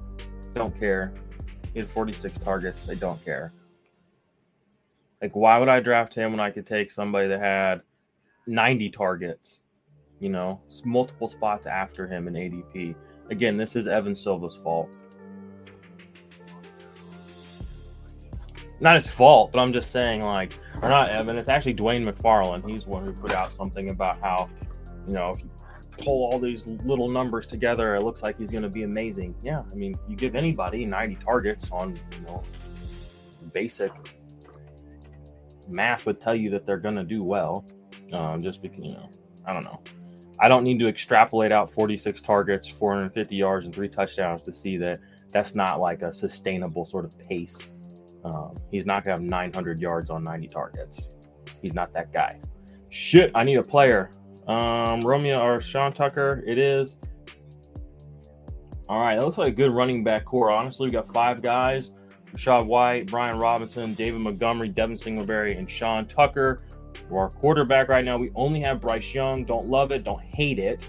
Don't 0.55 0.79
care. 0.79 1.13
He 1.75 1.81
had 1.81 1.91
46 1.91 2.39
targets. 2.39 2.89
I 2.89 2.95
don't 2.95 3.23
care. 3.27 3.53
Like, 5.21 5.37
why 5.37 5.59
would 5.59 5.69
I 5.69 5.81
draft 5.81 6.15
him 6.15 6.31
when 6.31 6.41
I 6.41 6.51
could 6.51 6.67
take 6.67 6.91
somebody 6.91 7.29
that 7.29 7.41
had 7.41 7.83
90 8.47 8.89
targets? 8.89 9.61
You 10.21 10.31
know, 10.31 10.61
multiple 10.85 11.29
spots 11.29 11.67
after 11.67 12.07
him 12.07 12.29
in 12.29 12.35
ADP. 12.35 12.95
Again, 13.31 13.57
this 13.57 13.77
is 13.77 13.87
Evan 13.87 14.15
Silva's 14.15 14.57
fault. 14.57 14.89
Not 18.81 18.95
his 18.95 19.07
fault, 19.07 19.53
but 19.53 19.61
I'm 19.61 19.73
just 19.73 19.91
saying, 19.91 20.23
like, 20.23 20.59
or 20.83 20.89
not 20.89 21.11
Evan. 21.11 21.37
It's 21.37 21.49
actually 21.49 21.75
Dwain 21.75 22.07
McFarland. 22.09 22.69
He's 22.69 22.87
one 22.87 23.05
who 23.05 23.13
put 23.13 23.33
out 23.33 23.51
something 23.51 23.91
about 23.91 24.19
how, 24.21 24.49
you 25.07 25.15
know, 25.15 25.31
if 25.31 25.43
you 25.43 25.51
pull 26.05 26.31
all 26.31 26.39
these 26.39 26.67
little 26.67 27.09
numbers 27.09 27.47
together, 27.47 27.95
it 27.95 28.03
looks 28.03 28.23
like 28.23 28.39
he's 28.39 28.51
going 28.51 28.63
to 28.63 28.69
be 28.69 28.83
amazing. 28.83 29.35
Yeah, 29.43 29.63
I 29.71 29.75
mean, 29.75 29.95
you 30.09 30.17
give 30.17 30.35
anybody 30.35 30.85
90 30.85 31.15
targets 31.17 31.71
on, 31.71 31.95
you 31.95 32.27
know, 32.27 32.43
basic 33.53 33.93
math 35.69 36.07
would 36.07 36.21
tell 36.21 36.37
you 36.37 36.49
that 36.51 36.67
they're 36.67 36.77
going 36.77 36.97
to 36.97 37.05
do 37.05 37.25
well. 37.25 37.65
Um, 38.13 38.41
just 38.41 38.63
because, 38.63 38.79
you 38.79 38.93
know, 38.93 39.11
I 39.47 39.53
don't 39.53 39.65
know. 39.65 39.81
I 40.41 40.49
don't 40.49 40.65
need 40.65 40.81
to 40.81 40.89
extrapolate 40.89 41.53
out 41.53 41.73
46 41.73 42.21
targets, 42.21 42.67
450 42.67 43.37
yards, 43.37 43.67
and 43.67 43.75
three 43.75 43.89
touchdowns 43.89 44.43
to 44.43 44.53
see 44.53 44.77
that 44.79 44.99
that's 45.33 45.55
not 45.55 45.81
like 45.81 46.03
a 46.03 46.13
sustainable 46.13 46.87
sort 46.87 47.05
of 47.05 47.19
pace. 47.29 47.73
Um, 48.25 48.55
he's 48.71 48.87
not 48.87 49.05
going 49.05 49.17
to 49.17 49.23
have 49.23 49.31
900 49.31 49.81
yards 49.81 50.11
on 50.11 50.25
90 50.25 50.49
targets. 50.49 51.17
He's 51.63 51.75
not 51.75 51.93
that 51.93 52.13
guy. 52.13 52.41
Shit, 52.91 53.31
I 53.35 53.45
need 53.45 53.57
a 53.57 53.63
player. 53.63 54.11
Um, 54.47 55.01
Romeo 55.01 55.41
or 55.41 55.61
Sean 55.61 55.93
Tucker, 55.93 56.43
it 56.47 56.59
is. 56.59 56.99
All 58.89 59.01
right, 59.01 59.19
that 59.19 59.25
looks 59.25 59.39
like 59.39 59.49
a 59.49 59.53
good 59.53 59.73
running 59.73 60.05
back 60.05 60.25
core. 60.25 60.51
Honestly, 60.51 60.87
we 60.87 60.93
got 60.93 61.13
five 61.13 61.43
guys 61.43 61.93
Rachaad 62.37 62.67
White, 62.67 63.07
Brian 63.07 63.39
Robinson, 63.39 63.95
David 63.95 64.21
Montgomery, 64.21 64.69
Devin 64.69 64.97
Singletary, 64.97 65.57
and 65.57 65.71
Sean 65.71 66.07
Tucker. 66.07 66.59
For 67.09 67.21
our 67.21 67.31
quarterback 67.31 67.89
right 67.89 68.05
now, 68.05 68.17
we 68.17 68.31
only 68.35 68.61
have 68.61 68.81
Bryce 68.81 69.15
Young. 69.15 69.45
Don't 69.45 69.69
love 69.69 69.93
it, 69.93 70.05
don't 70.05 70.23
hate 70.35 70.59
it. 70.59 70.89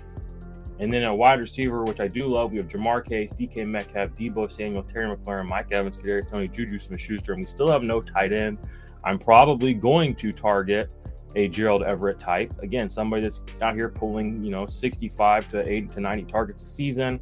And 0.80 0.92
then 0.92 1.04
a 1.04 1.12
wide 1.16 1.40
receiver, 1.40 1.84
which 1.84 2.00
I 2.00 2.08
do 2.08 2.22
love, 2.22 2.52
we 2.52 2.58
have 2.58 2.68
Ja'Marr 2.68 3.08
Chase, 3.08 3.34
DK 3.34 3.68
Metcalf, 3.68 4.10
Deebo 4.14 4.52
Samuel, 4.52 4.84
Terry 4.84 5.16
McLaurin, 5.16 5.50
Mike 5.50 5.72
Evans, 5.72 6.00
Kadarius 6.00 6.30
Toney, 6.30 6.48
Juju 6.48 6.78
Smith-Schuster, 6.78 7.34
and 7.34 7.44
we 7.44 7.48
still 7.50 7.72
have 7.72 7.82
no 7.82 8.00
tight 8.00 8.32
end. 8.32 8.60
I'm 9.04 9.18
probably 9.18 9.74
going 9.74 10.14
to 10.16 10.32
target 10.32 10.90
a 11.36 11.48
Gerald 11.48 11.84
Everett 11.84 12.20
type. 12.20 12.54
Again, 12.62 12.90
somebody 12.90 13.24
that's 13.24 13.44
out 13.62 13.74
here 13.74 13.90
pulling, 13.90 14.44
you 14.44 14.52
know, 14.52 14.66
65 14.66 15.50
to 15.52 15.68
80 15.68 15.88
to 15.88 16.02
90 16.02 16.24
targets 16.24 16.66
a 16.66 16.68
season. 16.68 17.20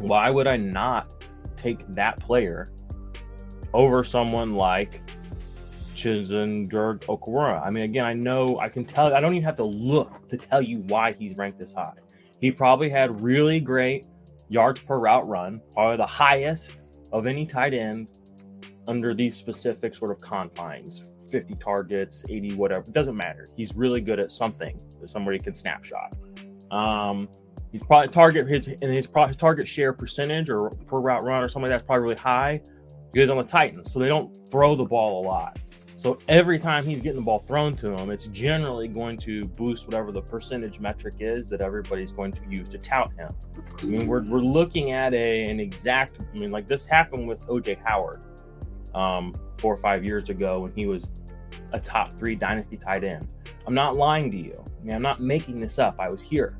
Why 0.00 0.30
would 0.30 0.46
I 0.46 0.56
not 0.56 1.24
take 1.56 1.86
that 1.88 2.20
player 2.20 2.66
over 3.72 4.02
someone 4.04 4.54
like 4.54 5.00
Chizendurg 6.00 7.00
Okwara? 7.06 7.64
I 7.64 7.70
mean, 7.70 7.84
again, 7.84 8.06
I 8.06 8.14
know 8.14 8.58
I 8.60 8.68
can 8.68 8.84
tell, 8.84 9.14
I 9.14 9.20
don't 9.20 9.32
even 9.32 9.44
have 9.44 9.56
to 9.56 9.64
look 9.64 10.28
to 10.30 10.36
tell 10.36 10.62
you 10.62 10.78
why 10.88 11.12
he's 11.12 11.36
ranked 11.36 11.60
this 11.60 11.72
high. 11.72 11.92
He 12.40 12.50
probably 12.50 12.88
had 12.88 13.20
really 13.20 13.60
great 13.60 14.06
yards 14.48 14.80
per 14.80 14.96
route 14.96 15.28
run, 15.28 15.60
probably 15.72 15.96
the 15.96 16.06
highest 16.06 16.78
of 17.12 17.26
any 17.26 17.44
tight 17.44 17.74
end 17.74 18.08
under 18.88 19.12
these 19.12 19.36
specific 19.36 19.94
sort 19.94 20.10
of 20.10 20.18
confines 20.20 21.12
50 21.30 21.54
targets, 21.54 22.24
80, 22.28 22.54
whatever. 22.54 22.80
It 22.80 22.94
doesn't 22.94 23.16
matter. 23.16 23.46
He's 23.56 23.76
really 23.76 24.00
good 24.00 24.20
at 24.20 24.32
something 24.32 24.76
that 25.00 25.10
somebody 25.10 25.38
can 25.38 25.54
snapshot. 25.54 26.16
Um, 26.70 27.28
he's 27.72 27.84
probably 27.84 28.08
target 28.08 28.48
his 28.48 28.68
and 28.68 28.92
his, 28.92 29.06
his 29.28 29.36
target 29.36 29.68
share 29.68 29.92
percentage 29.92 30.50
or 30.50 30.70
per 30.70 31.00
route 31.00 31.22
run 31.22 31.44
or 31.44 31.48
something 31.48 31.70
like 31.70 31.70
that's 31.70 31.84
probably 31.84 32.02
really 32.02 32.20
high. 32.20 32.60
Because 33.12 33.28
on 33.28 33.36
the 33.36 33.44
Titans, 33.44 33.92
so 33.92 33.98
they 33.98 34.08
don't 34.08 34.36
throw 34.50 34.76
the 34.76 34.84
ball 34.84 35.20
a 35.20 35.22
lot. 35.26 35.59
So 36.00 36.18
every 36.28 36.58
time 36.58 36.86
he's 36.86 37.02
getting 37.02 37.20
the 37.20 37.24
ball 37.26 37.40
thrown 37.40 37.74
to 37.74 37.94
him, 37.94 38.10
it's 38.10 38.26
generally 38.28 38.88
going 38.88 39.18
to 39.18 39.42
boost 39.48 39.84
whatever 39.84 40.12
the 40.12 40.22
percentage 40.22 40.80
metric 40.80 41.16
is 41.20 41.50
that 41.50 41.60
everybody's 41.60 42.10
going 42.10 42.32
to 42.32 42.40
use 42.48 42.70
to 42.70 42.78
tout 42.78 43.12
him. 43.18 43.28
I 43.82 43.84
mean, 43.84 44.06
we're, 44.06 44.24
we're 44.24 44.40
looking 44.40 44.92
at 44.92 45.12
a 45.12 45.44
an 45.44 45.60
exact. 45.60 46.14
I 46.22 46.38
mean, 46.38 46.50
like 46.50 46.66
this 46.66 46.86
happened 46.86 47.28
with 47.28 47.46
OJ 47.48 47.82
Howard 47.84 48.22
um, 48.94 49.34
four 49.58 49.74
or 49.74 49.76
five 49.76 50.02
years 50.02 50.30
ago 50.30 50.60
when 50.60 50.72
he 50.74 50.86
was 50.86 51.12
a 51.74 51.78
top 51.78 52.14
three 52.14 52.34
dynasty 52.34 52.78
tight 52.78 53.04
end. 53.04 53.28
I'm 53.66 53.74
not 53.74 53.94
lying 53.94 54.30
to 54.30 54.38
you. 54.38 54.64
I 54.80 54.82
mean, 54.82 54.94
I'm 54.94 55.02
not 55.02 55.20
making 55.20 55.60
this 55.60 55.78
up. 55.78 55.96
I 55.98 56.08
was 56.08 56.22
here. 56.22 56.56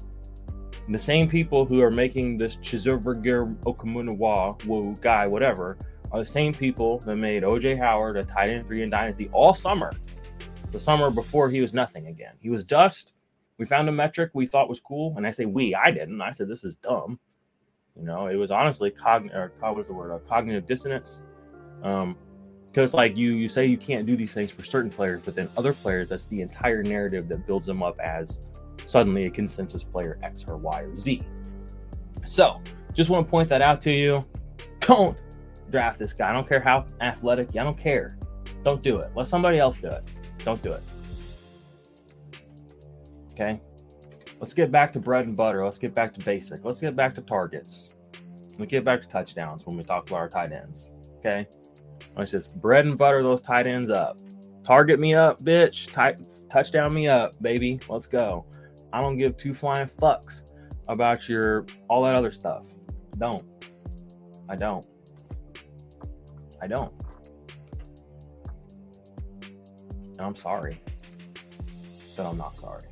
And 0.85 0.95
the 0.95 1.01
same 1.01 1.31
people 1.31 1.65
who 1.65 1.81
are 1.81 1.91
making 1.91 2.37
this 2.37 2.57
Chizoverger 2.57 3.57
Okamunawa 3.63 4.67
woo 4.67 4.95
guy, 5.01 5.27
whatever, 5.27 5.79
are 6.13 6.21
the 6.21 6.27
same 6.27 6.53
people 6.53 6.99
that 7.01 7.17
made 7.17 7.43
OJ 7.43 7.79
Howard 7.79 8.17
a 8.17 8.23
tight 8.23 8.49
end 8.49 8.67
three 8.67 8.83
in 8.83 8.91
dynasty 8.91 9.29
all 9.33 9.55
summer. 9.55 9.91
The 10.71 10.81
summer 10.81 11.11
before 11.11 11.51
he 11.51 11.61
was 11.61 11.73
nothing 11.73 12.07
again. 12.07 12.35
He 12.41 12.51
was 12.51 12.65
dust. 12.65 13.13
We 13.59 13.67
found 13.67 13.89
a 13.89 13.93
metric 13.93 14.31
we 14.35 14.47
thought 14.47 14.69
was 14.69 14.81
cool. 14.81 15.15
And 15.17 15.27
I 15.27 15.31
say 15.31 15.45
we, 15.45 15.75
I 15.75 15.91
didn't. 15.91 16.21
I 16.21 16.33
said 16.33 16.49
this 16.49 16.65
is 16.65 16.77
dumb. 16.77 17.19
You 17.99 18.07
know, 18.07 18.29
it 18.29 18.37
was 18.37 18.51
honestly 18.51 18.91
cognitive, 18.91 19.51
what 19.59 19.77
was 19.77 19.89
the 19.89 19.93
word? 19.93 20.19
Cognitive 20.29 20.67
dissonance. 20.67 21.23
Um, 21.83 22.17
because 22.71 22.95
like 22.95 23.17
you 23.17 23.33
you 23.33 23.49
say 23.49 23.67
you 23.67 23.77
can't 23.77 24.07
do 24.07 24.17
these 24.17 24.33
things 24.33 24.51
for 24.51 24.63
certain 24.63 24.91
players 24.91 25.21
but 25.25 25.35
then 25.35 25.49
other 25.57 25.73
players 25.73 26.09
that's 26.09 26.27
the 26.27 26.41
entire 26.41 26.83
narrative 26.83 27.29
that 27.29 27.47
builds 27.47 27.67
them 27.67 27.83
up 27.83 27.99
as 28.01 28.49
suddenly 28.87 29.25
a 29.25 29.31
consensus 29.31 29.85
player 29.85 30.19
x 30.23 30.45
or 30.49 30.57
y 30.57 30.83
or 30.83 30.95
z 30.95 31.21
so 32.27 32.61
just 32.95 33.11
want 33.11 33.27
to 33.27 33.31
point 33.31 33.49
that 33.49 33.63
out 33.63 33.81
to 33.81 33.93
you 33.93 34.23
don't 34.81 35.17
draft 35.71 35.99
this 35.99 36.13
guy 36.13 36.29
i 36.29 36.33
don't 36.33 36.49
care 36.49 36.61
how 36.61 36.85
athletic 37.01 37.49
i 37.51 37.63
don't 37.63 37.79
care 37.79 38.11
don't 38.65 38.83
do 38.83 38.99
it 38.99 39.11
let 39.15 39.29
somebody 39.29 39.59
else 39.59 39.79
do 39.79 39.89
it 39.89 40.07
don't 40.39 40.63
do 40.63 40.71
it 40.71 40.83
okay 43.33 43.53
let's 44.39 44.55
get 44.55 44.71
back 44.71 44.93
to 44.93 45.01
bread 45.01 45.27
and 45.27 45.37
butter 45.37 45.65
let's 45.65 45.79
get 45.79 45.95
back 45.95 46.13
to 46.15 46.25
basic 46.25 46.65
let's 46.65 46.81
get 46.81 46.97
back 46.97 47.15
to 47.15 47.23
targets 47.23 47.97
let's 48.59 48.67
get 48.67 48.85
back 48.85 49.01
to 49.01 49.09
touchdowns 49.09 49.65
when 49.67 49.77
we 49.77 49.83
talk 49.83 50.09
about 50.09 50.19
our 50.19 50.29
tight 50.29 50.53
ends 50.53 50.93
okay 51.19 51.47
Let's 52.17 52.31
just 52.31 52.61
bread 52.61 52.87
and 52.87 52.99
butter 52.99 53.23
those 53.23 53.43
tight 53.43 53.67
ends 53.67 53.91
up. 53.91 54.19
Target 54.65 55.01
me 55.01 55.15
up, 55.15 55.41
bitch. 55.41 55.93
Tight, 55.93 56.21
touchdown 56.51 56.93
me 56.93 57.09
up, 57.09 57.33
baby. 57.41 57.79
Let's 57.89 58.09
go. 58.09 58.47
I 58.93 59.01
don't 59.01 59.17
give 59.17 59.37
two 59.37 59.53
flying 59.53 59.89
fucks 59.89 60.53
about 60.89 61.29
your 61.29 61.65
all 61.89 62.03
that 62.05 62.15
other 62.15 62.31
stuff. 62.31 62.67
Don't. 63.19 63.43
I 64.49 64.57
don't. 64.57 64.87
I 66.63 66.67
don't. 66.67 66.93
And 70.19 70.21
I'm 70.21 70.37
sorry 70.37 70.83
that 72.17 72.27
I'm 72.27 72.37
not 72.37 72.59
sorry. 72.59 72.83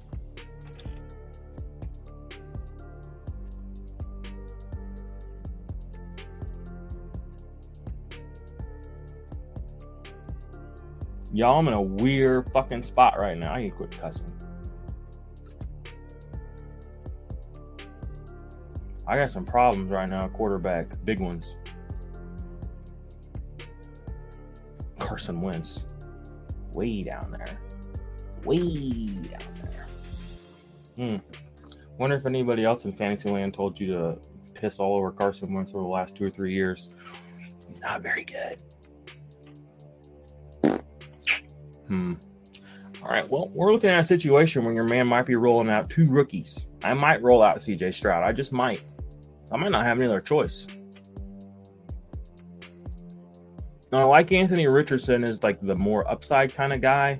Y'all, 11.35 11.59
I'm 11.59 11.69
in 11.69 11.75
a 11.75 11.83
weird 11.83 12.49
fucking 12.53 12.83
spot 12.83 13.21
right 13.21 13.37
now. 13.37 13.53
I 13.53 13.59
need 13.59 13.69
to 13.69 13.75
quit 13.75 13.91
cussing. 14.01 14.33
I 19.07 19.16
got 19.21 19.31
some 19.31 19.45
problems 19.45 19.91
right 19.91 20.09
now, 20.09 20.27
quarterback, 20.29 20.87
big 21.05 21.21
ones. 21.21 21.55
Carson 25.09 25.40
Wentz, 25.40 25.84
way 26.74 27.02
down 27.02 27.30
there, 27.30 27.59
way 28.44 28.59
down 28.59 29.54
there. 29.62 29.86
Hmm. 30.98 31.16
Wonder 31.96 32.16
if 32.16 32.26
anybody 32.26 32.64
else 32.64 32.84
in 32.84 32.90
Fantasyland 32.90 33.54
told 33.54 33.80
you 33.80 33.96
to 33.96 34.18
piss 34.54 34.78
all 34.78 34.98
over 34.98 35.11
Carson 35.11 35.54
Wentz 35.54 35.74
over 35.74 35.82
the 35.82 35.88
last 35.88 36.14
two 36.14 36.26
or 36.26 36.30
three 36.30 36.52
years. 36.52 36.94
He's 37.66 37.80
not 37.80 38.02
very 38.02 38.24
good. 38.24 38.62
Hmm. 41.86 42.14
All 43.02 43.09
right. 43.09 43.26
Well, 43.30 43.50
we're 43.54 43.72
looking 43.72 43.88
at 43.88 44.00
a 44.00 44.04
situation 44.04 44.62
where 44.62 44.74
your 44.74 44.84
man 44.84 45.06
might 45.06 45.26
be 45.26 45.36
rolling 45.36 45.70
out 45.70 45.88
two 45.88 46.06
rookies. 46.09 46.66
I 46.84 46.92
might 46.92 47.22
roll 47.22 47.42
out 47.42 47.56
CJ 47.56 47.94
Stroud. 47.94 48.28
I 48.28 48.32
just 48.32 48.52
might. 48.52 48.82
I 49.50 49.56
might 49.56 49.72
not 49.72 49.86
have 49.86 49.98
any 49.98 50.06
other 50.06 50.20
choice. 50.20 50.66
Now, 53.91 54.01
I 54.01 54.05
like 54.05 54.32
Anthony 54.32 54.66
Richardson 54.66 55.24
is 55.24 55.43
like 55.43 55.61
the 55.61 55.76
more 55.76 56.09
upside 56.11 56.55
kind 56.55 56.72
of 56.72 56.80
guy. 56.80 57.18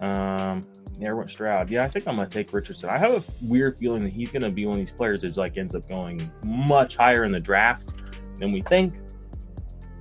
Um, 0.00 0.62
yeah, 0.98 1.12
went 1.12 1.30
Stroud. 1.30 1.70
Yeah, 1.70 1.82
I 1.82 1.88
think 1.88 2.06
I'm 2.06 2.16
gonna 2.16 2.28
take 2.28 2.52
Richardson. 2.52 2.88
I 2.88 2.98
have 2.98 3.12
a 3.12 3.46
weird 3.46 3.78
feeling 3.78 4.00
that 4.00 4.12
he's 4.12 4.30
gonna 4.30 4.50
be 4.50 4.64
one 4.64 4.74
of 4.74 4.78
these 4.78 4.92
players 4.92 5.22
that 5.22 5.36
like 5.36 5.56
ends 5.56 5.74
up 5.74 5.88
going 5.88 6.30
much 6.44 6.96
higher 6.96 7.24
in 7.24 7.32
the 7.32 7.40
draft 7.40 7.92
than 8.36 8.52
we 8.52 8.60
think. 8.60 8.94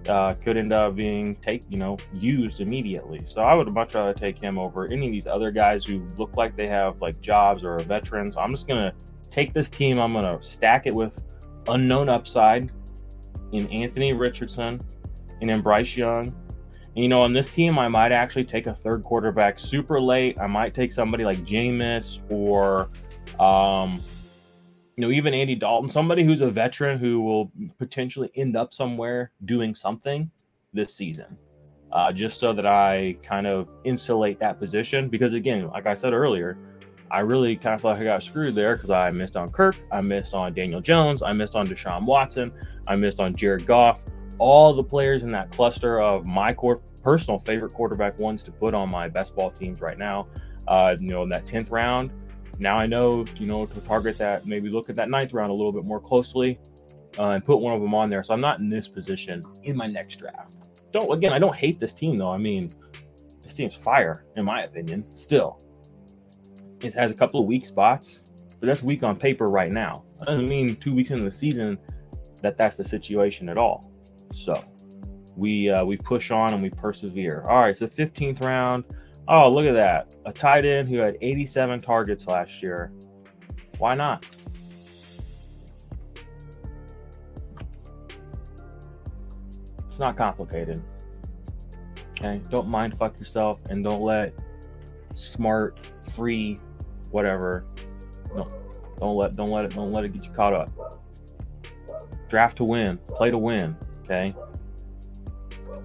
Uh, 0.07 0.33
could 0.33 0.57
end 0.57 0.73
up 0.73 0.95
being 0.95 1.33
take 1.37 1.63
you 1.69 1.77
know 1.77 1.97
used 2.13 2.59
immediately. 2.59 3.19
So 3.25 3.41
I 3.41 3.57
would 3.57 3.73
much 3.73 3.95
rather 3.95 4.13
take 4.13 4.41
him 4.41 4.59
over 4.59 4.85
any 4.91 5.07
of 5.07 5.13
these 5.13 5.27
other 5.27 5.49
guys 5.49 5.85
who 5.85 6.05
look 6.17 6.37
like 6.37 6.55
they 6.55 6.67
have 6.67 7.01
like 7.01 7.19
jobs 7.21 7.63
or 7.63 7.75
a 7.75 7.83
veteran. 7.83 8.31
So 8.31 8.39
I'm 8.39 8.51
just 8.51 8.67
gonna 8.67 8.93
take 9.31 9.53
this 9.53 9.69
team. 9.69 9.99
I'm 9.99 10.13
gonna 10.13 10.41
stack 10.43 10.85
it 10.85 10.93
with 10.93 11.23
unknown 11.67 12.09
upside 12.09 12.71
in 13.51 13.67
Anthony 13.69 14.13
Richardson 14.13 14.79
and 15.41 15.49
in 15.51 15.61
Bryce 15.61 15.95
Young 15.95 16.33
you 16.95 17.07
know, 17.07 17.21
on 17.21 17.33
this 17.33 17.49
team, 17.49 17.79
I 17.79 17.87
might 17.87 18.11
actually 18.11 18.43
take 18.43 18.67
a 18.67 18.73
third 18.73 19.03
quarterback 19.03 19.57
super 19.57 19.99
late. 19.99 20.39
I 20.39 20.47
might 20.47 20.75
take 20.75 20.91
somebody 20.91 21.25
like 21.25 21.39
Jameis 21.39 22.19
or, 22.31 22.87
um, 23.39 23.99
you 24.95 25.01
know, 25.01 25.09
even 25.09 25.33
Andy 25.33 25.55
Dalton, 25.55 25.89
somebody 25.89 26.23
who's 26.23 26.41
a 26.41 26.51
veteran 26.51 26.99
who 26.99 27.21
will 27.21 27.51
potentially 27.79 28.31
end 28.35 28.55
up 28.55 28.75
somewhere 28.75 29.31
doing 29.45 29.73
something 29.73 30.29
this 30.71 30.93
season, 30.93 31.35
uh, 31.91 32.11
just 32.11 32.39
so 32.39 32.53
that 32.53 32.67
I 32.67 33.17
kind 33.23 33.47
of 33.47 33.69
insulate 33.85 34.39
that 34.39 34.59
position. 34.59 35.09
Because 35.09 35.33
again, 35.33 35.69
like 35.69 35.87
I 35.87 35.95
said 35.95 36.13
earlier, 36.13 36.59
I 37.09 37.21
really 37.21 37.55
kind 37.55 37.73
of 37.73 37.81
feel 37.81 37.91
like 37.91 38.01
I 38.01 38.03
got 38.03 38.21
screwed 38.21 38.53
there 38.53 38.75
because 38.75 38.91
I 38.91 39.09
missed 39.09 39.35
on 39.35 39.49
Kirk, 39.49 39.77
I 39.91 40.01
missed 40.01 40.35
on 40.35 40.53
Daniel 40.53 40.81
Jones, 40.81 41.23
I 41.23 41.33
missed 41.33 41.55
on 41.55 41.65
Deshaun 41.65 42.05
Watson, 42.05 42.51
I 42.87 42.95
missed 42.95 43.19
on 43.19 43.35
Jared 43.35 43.65
Goff 43.65 44.01
all 44.39 44.73
the 44.73 44.83
players 44.83 45.23
in 45.23 45.31
that 45.31 45.51
cluster 45.51 45.99
of 45.99 46.25
my 46.27 46.53
core 46.53 46.81
personal 47.03 47.39
favorite 47.39 47.73
quarterback 47.73 48.19
ones 48.19 48.43
to 48.45 48.51
put 48.51 48.73
on 48.73 48.89
my 48.89 49.07
best 49.07 49.35
ball 49.35 49.51
teams 49.51 49.81
right 49.81 49.97
now. 49.97 50.27
Uh, 50.67 50.95
you 50.99 51.09
know, 51.09 51.23
in 51.23 51.29
that 51.29 51.45
10th 51.45 51.71
round, 51.71 52.11
now 52.59 52.77
I 52.77 52.87
know, 52.87 53.25
you 53.37 53.47
know, 53.47 53.65
to 53.65 53.81
target 53.81 54.17
that, 54.19 54.45
maybe 54.45 54.69
look 54.69 54.89
at 54.89 54.95
that 54.95 55.09
ninth 55.09 55.33
round 55.33 55.49
a 55.49 55.53
little 55.53 55.73
bit 55.73 55.83
more 55.83 55.99
closely 55.99 56.59
uh, 57.19 57.29
and 57.29 57.45
put 57.45 57.59
one 57.59 57.73
of 57.73 57.83
them 57.83 57.93
on 57.93 58.07
there. 58.07 58.23
So 58.23 58.33
I'm 58.33 58.41
not 58.41 58.59
in 58.59 58.69
this 58.69 58.87
position 58.87 59.41
in 59.63 59.75
my 59.75 59.87
next 59.87 60.17
draft. 60.17 60.81
Don't, 60.93 61.11
again, 61.11 61.33
I 61.33 61.39
don't 61.39 61.55
hate 61.55 61.79
this 61.79 61.93
team 61.93 62.17
though. 62.17 62.31
I 62.31 62.37
mean, 62.37 62.69
this 63.41 63.53
team's 63.53 63.75
fire, 63.75 64.25
in 64.37 64.45
my 64.45 64.61
opinion, 64.61 65.09
still. 65.11 65.59
It 66.81 66.93
has 66.93 67.11
a 67.11 67.13
couple 67.13 67.39
of 67.39 67.45
weak 67.45 67.65
spots, 67.65 68.19
but 68.59 68.67
that's 68.67 68.83
weak 68.83 69.03
on 69.03 69.17
paper 69.17 69.45
right 69.45 69.71
now. 69.71 70.05
That 70.19 70.27
doesn't 70.27 70.47
mean 70.47 70.75
two 70.77 70.91
weeks 70.91 71.11
into 71.11 71.23
the 71.23 71.31
season 71.31 71.77
that 72.41 72.57
that's 72.57 72.77
the 72.77 72.85
situation 72.85 73.49
at 73.49 73.57
all. 73.57 73.92
So 74.43 74.61
we 75.37 75.69
uh, 75.69 75.85
we 75.85 75.97
push 75.97 76.31
on 76.31 76.53
and 76.53 76.61
we 76.61 76.69
persevere. 76.69 77.43
All 77.47 77.61
right, 77.61 77.77
so 77.77 77.87
15th 77.87 78.43
round. 78.43 78.83
Oh, 79.27 79.49
look 79.49 79.65
at 79.65 79.73
that. 79.73 80.15
A 80.25 80.33
tight 80.33 80.65
end 80.65 80.89
who 80.89 80.97
had 80.97 81.17
87 81.21 81.79
targets 81.79 82.27
last 82.27 82.61
year. 82.61 82.91
Why 83.77 83.95
not? 83.95 84.27
It's 89.87 89.99
not 89.99 90.17
complicated. 90.17 90.83
Okay, 92.11 92.41
don't 92.49 92.69
mind 92.69 92.97
fuck 92.97 93.17
yourself 93.19 93.59
and 93.69 93.83
don't 93.83 94.01
let 94.01 94.33
smart, 95.15 95.89
free, 96.15 96.57
whatever. 97.11 97.65
No, 98.35 98.47
don't 98.97 99.15
let 99.15 99.33
don't 99.33 99.51
let 99.51 99.65
it 99.65 99.75
don't 99.75 99.93
let 99.93 100.03
it 100.03 100.11
get 100.11 100.25
you 100.25 100.31
caught 100.31 100.53
up. 100.53 100.69
Draft 102.27 102.57
to 102.57 102.65
win, 102.65 102.97
play 103.07 103.31
to 103.31 103.37
win. 103.37 103.77
Okay. 104.03 104.33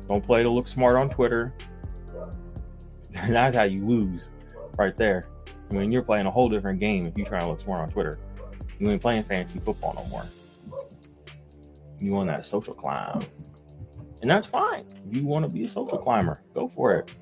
Don't 0.08 0.24
play 0.24 0.42
to 0.42 0.50
look 0.50 0.68
smart 0.68 0.96
on 0.96 1.08
Twitter. 1.08 1.54
That's 3.28 3.56
how 3.56 3.64
you 3.64 3.84
lose, 3.84 4.30
right 4.78 4.96
there. 4.96 5.24
I 5.70 5.74
mean, 5.74 5.92
you're 5.92 6.02
playing 6.02 6.26
a 6.26 6.30
whole 6.30 6.48
different 6.48 6.80
game 6.80 7.06
if 7.06 7.18
you 7.18 7.24
try 7.24 7.40
to 7.40 7.48
look 7.48 7.60
smart 7.60 7.80
on 7.80 7.88
Twitter. 7.88 8.18
You 8.78 8.90
ain't 8.90 9.02
playing 9.02 9.24
fantasy 9.24 9.58
football 9.58 9.94
no 9.94 10.08
more. 10.10 10.24
You 12.00 12.12
want 12.12 12.26
that 12.28 12.46
social 12.46 12.72
climb, 12.72 13.20
and 14.22 14.30
that's 14.30 14.46
fine. 14.46 14.84
If 15.10 15.16
you 15.16 15.24
want 15.24 15.48
to 15.48 15.54
be 15.54 15.66
a 15.66 15.68
social 15.68 15.98
climber, 15.98 16.40
go 16.54 16.68
for 16.68 16.94
it. 16.94 17.12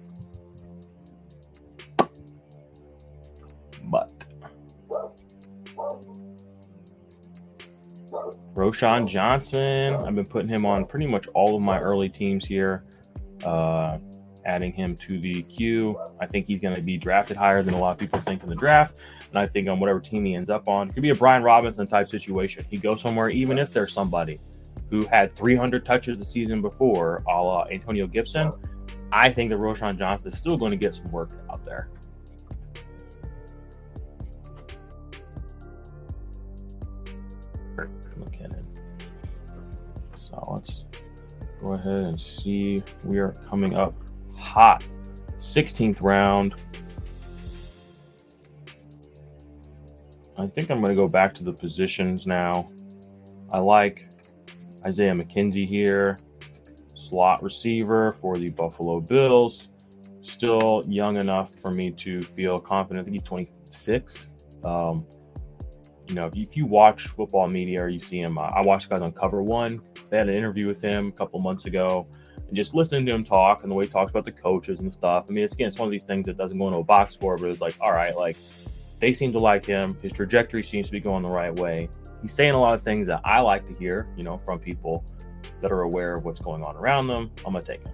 Roschon 8.56 9.06
Johnson, 9.06 9.94
I've 9.94 10.14
been 10.14 10.24
putting 10.24 10.48
him 10.48 10.64
on 10.64 10.86
pretty 10.86 11.06
much 11.06 11.26
all 11.34 11.56
of 11.56 11.62
my 11.62 11.78
early 11.80 12.08
teams 12.08 12.46
here, 12.46 12.84
uh, 13.44 13.98
adding 14.46 14.72
him 14.72 14.96
to 14.96 15.20
the 15.20 15.42
queue. 15.42 15.98
I 16.20 16.26
think 16.26 16.46
he's 16.46 16.58
going 16.58 16.74
to 16.74 16.82
be 16.82 16.96
drafted 16.96 17.36
higher 17.36 17.62
than 17.62 17.74
a 17.74 17.78
lot 17.78 17.92
of 17.92 17.98
people 17.98 18.18
think 18.20 18.42
in 18.42 18.48
the 18.48 18.54
draft. 18.54 19.02
And 19.28 19.38
I 19.38 19.44
think 19.44 19.70
on 19.70 19.78
whatever 19.78 20.00
team 20.00 20.24
he 20.24 20.34
ends 20.34 20.48
up 20.48 20.68
on, 20.68 20.88
it 20.88 20.94
could 20.94 21.02
be 21.02 21.10
a 21.10 21.14
Brian 21.14 21.42
Robinson 21.42 21.86
type 21.86 22.08
situation. 22.08 22.64
He 22.70 22.78
goes 22.78 23.02
somewhere, 23.02 23.28
even 23.28 23.58
if 23.58 23.74
there's 23.74 23.92
somebody 23.92 24.40
who 24.88 25.04
had 25.06 25.36
300 25.36 25.84
touches 25.84 26.16
the 26.16 26.24
season 26.24 26.62
before, 26.62 27.22
a 27.28 27.38
la 27.38 27.66
Antonio 27.70 28.06
Gibson. 28.06 28.50
I 29.12 29.30
think 29.30 29.50
that 29.50 29.58
Roschon 29.58 29.98
Johnson 29.98 30.32
is 30.32 30.38
still 30.38 30.56
going 30.56 30.70
to 30.70 30.78
get 30.78 30.94
some 30.94 31.10
work 31.10 31.32
out 31.52 31.62
there. 31.62 31.90
Let's 40.48 40.86
go 41.62 41.74
ahead 41.74 41.92
and 41.92 42.20
see. 42.20 42.82
We 43.04 43.18
are 43.18 43.32
coming 43.48 43.74
up 43.74 43.94
hot. 44.36 44.84
16th 45.38 46.02
round. 46.02 46.54
I 50.38 50.46
think 50.46 50.70
I'm 50.70 50.82
going 50.82 50.94
to 50.94 51.00
go 51.00 51.08
back 51.08 51.32
to 51.34 51.44
the 51.44 51.52
positions 51.52 52.26
now. 52.26 52.70
I 53.52 53.58
like 53.58 54.10
Isaiah 54.84 55.14
McKenzie 55.14 55.68
here, 55.68 56.16
slot 56.94 57.42
receiver 57.42 58.10
for 58.20 58.36
the 58.36 58.50
Buffalo 58.50 59.00
Bills. 59.00 59.68
Still 60.22 60.84
young 60.86 61.16
enough 61.16 61.54
for 61.60 61.70
me 61.70 61.90
to 61.92 62.20
feel 62.20 62.58
confident. 62.58 63.00
I 63.00 63.04
think 63.04 63.14
he's 63.14 63.22
26. 63.22 64.28
Um, 64.64 65.06
you 66.08 66.14
know, 66.14 66.26
if 66.26 66.36
you, 66.36 66.42
if 66.42 66.56
you, 66.56 66.66
watch 66.66 67.08
football 67.08 67.48
media 67.48 67.82
or 67.82 67.88
you 67.88 68.00
see 68.00 68.20
him, 68.20 68.38
I 68.38 68.60
watch 68.60 68.88
guys 68.88 69.02
on 69.02 69.12
Cover 69.12 69.42
One 69.42 69.80
they 70.10 70.18
had 70.18 70.28
an 70.28 70.34
interview 70.34 70.66
with 70.66 70.80
him 70.80 71.08
a 71.08 71.12
couple 71.12 71.40
months 71.40 71.66
ago, 71.66 72.06
and 72.46 72.56
just 72.56 72.74
listening 72.74 73.06
to 73.06 73.14
him 73.14 73.24
talk 73.24 73.62
and 73.62 73.70
the 73.70 73.74
way 73.74 73.84
he 73.84 73.90
talks 73.90 74.10
about 74.10 74.24
the 74.24 74.32
coaches 74.32 74.82
and 74.82 74.92
stuff. 74.92 75.26
I 75.28 75.32
mean, 75.32 75.44
it's 75.44 75.54
again, 75.54 75.68
it's 75.68 75.78
one 75.78 75.88
of 75.88 75.92
these 75.92 76.04
things 76.04 76.26
that 76.26 76.36
doesn't 76.36 76.58
go 76.58 76.66
into 76.66 76.78
a 76.78 76.84
box 76.84 77.14
score, 77.14 77.36
but 77.38 77.48
it's 77.48 77.60
like, 77.60 77.76
all 77.80 77.92
right, 77.92 78.16
like 78.16 78.36
they 78.98 79.12
seem 79.12 79.32
to 79.32 79.38
like 79.38 79.64
him. 79.64 79.96
His 80.02 80.12
trajectory 80.12 80.62
seems 80.62 80.86
to 80.86 80.92
be 80.92 81.00
going 81.00 81.22
the 81.22 81.28
right 81.28 81.54
way. 81.58 81.88
He's 82.22 82.32
saying 82.32 82.54
a 82.54 82.60
lot 82.60 82.74
of 82.74 82.80
things 82.80 83.06
that 83.06 83.20
I 83.24 83.40
like 83.40 83.66
to 83.72 83.78
hear, 83.78 84.08
you 84.16 84.22
know, 84.22 84.38
from 84.44 84.58
people 84.58 85.04
that 85.60 85.70
are 85.70 85.82
aware 85.82 86.14
of 86.14 86.24
what's 86.24 86.40
going 86.40 86.62
on 86.62 86.76
around 86.76 87.08
them. 87.08 87.30
I'm 87.44 87.52
gonna 87.52 87.62
take 87.62 87.86
him. 87.86 87.92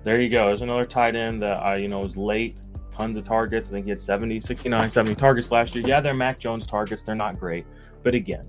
There 0.03 0.21
you 0.21 0.29
go. 0.29 0.47
There's 0.47 0.61
another 0.61 0.85
tight 0.85 1.17
end 1.17 1.43
that 1.43 1.57
I, 1.57 1.75
you 1.75 1.89
know, 1.89 1.99
was 1.99 2.15
late 2.15 2.55
tons 2.97 3.17
of 3.17 3.25
targets. 3.25 3.69
I 3.69 3.73
think 3.73 3.85
he 3.85 3.89
had 3.89 4.01
70, 4.01 4.41
69, 4.41 4.89
70 4.89 5.15
targets 5.15 5.51
last 5.51 5.75
year. 5.75 5.85
Yeah, 5.87 6.01
they're 6.01 6.13
Mac 6.13 6.39
Jones 6.39 6.65
targets. 6.65 7.03
They're 7.03 7.15
not 7.15 7.39
great. 7.39 7.65
But 8.03 8.15
again, 8.15 8.43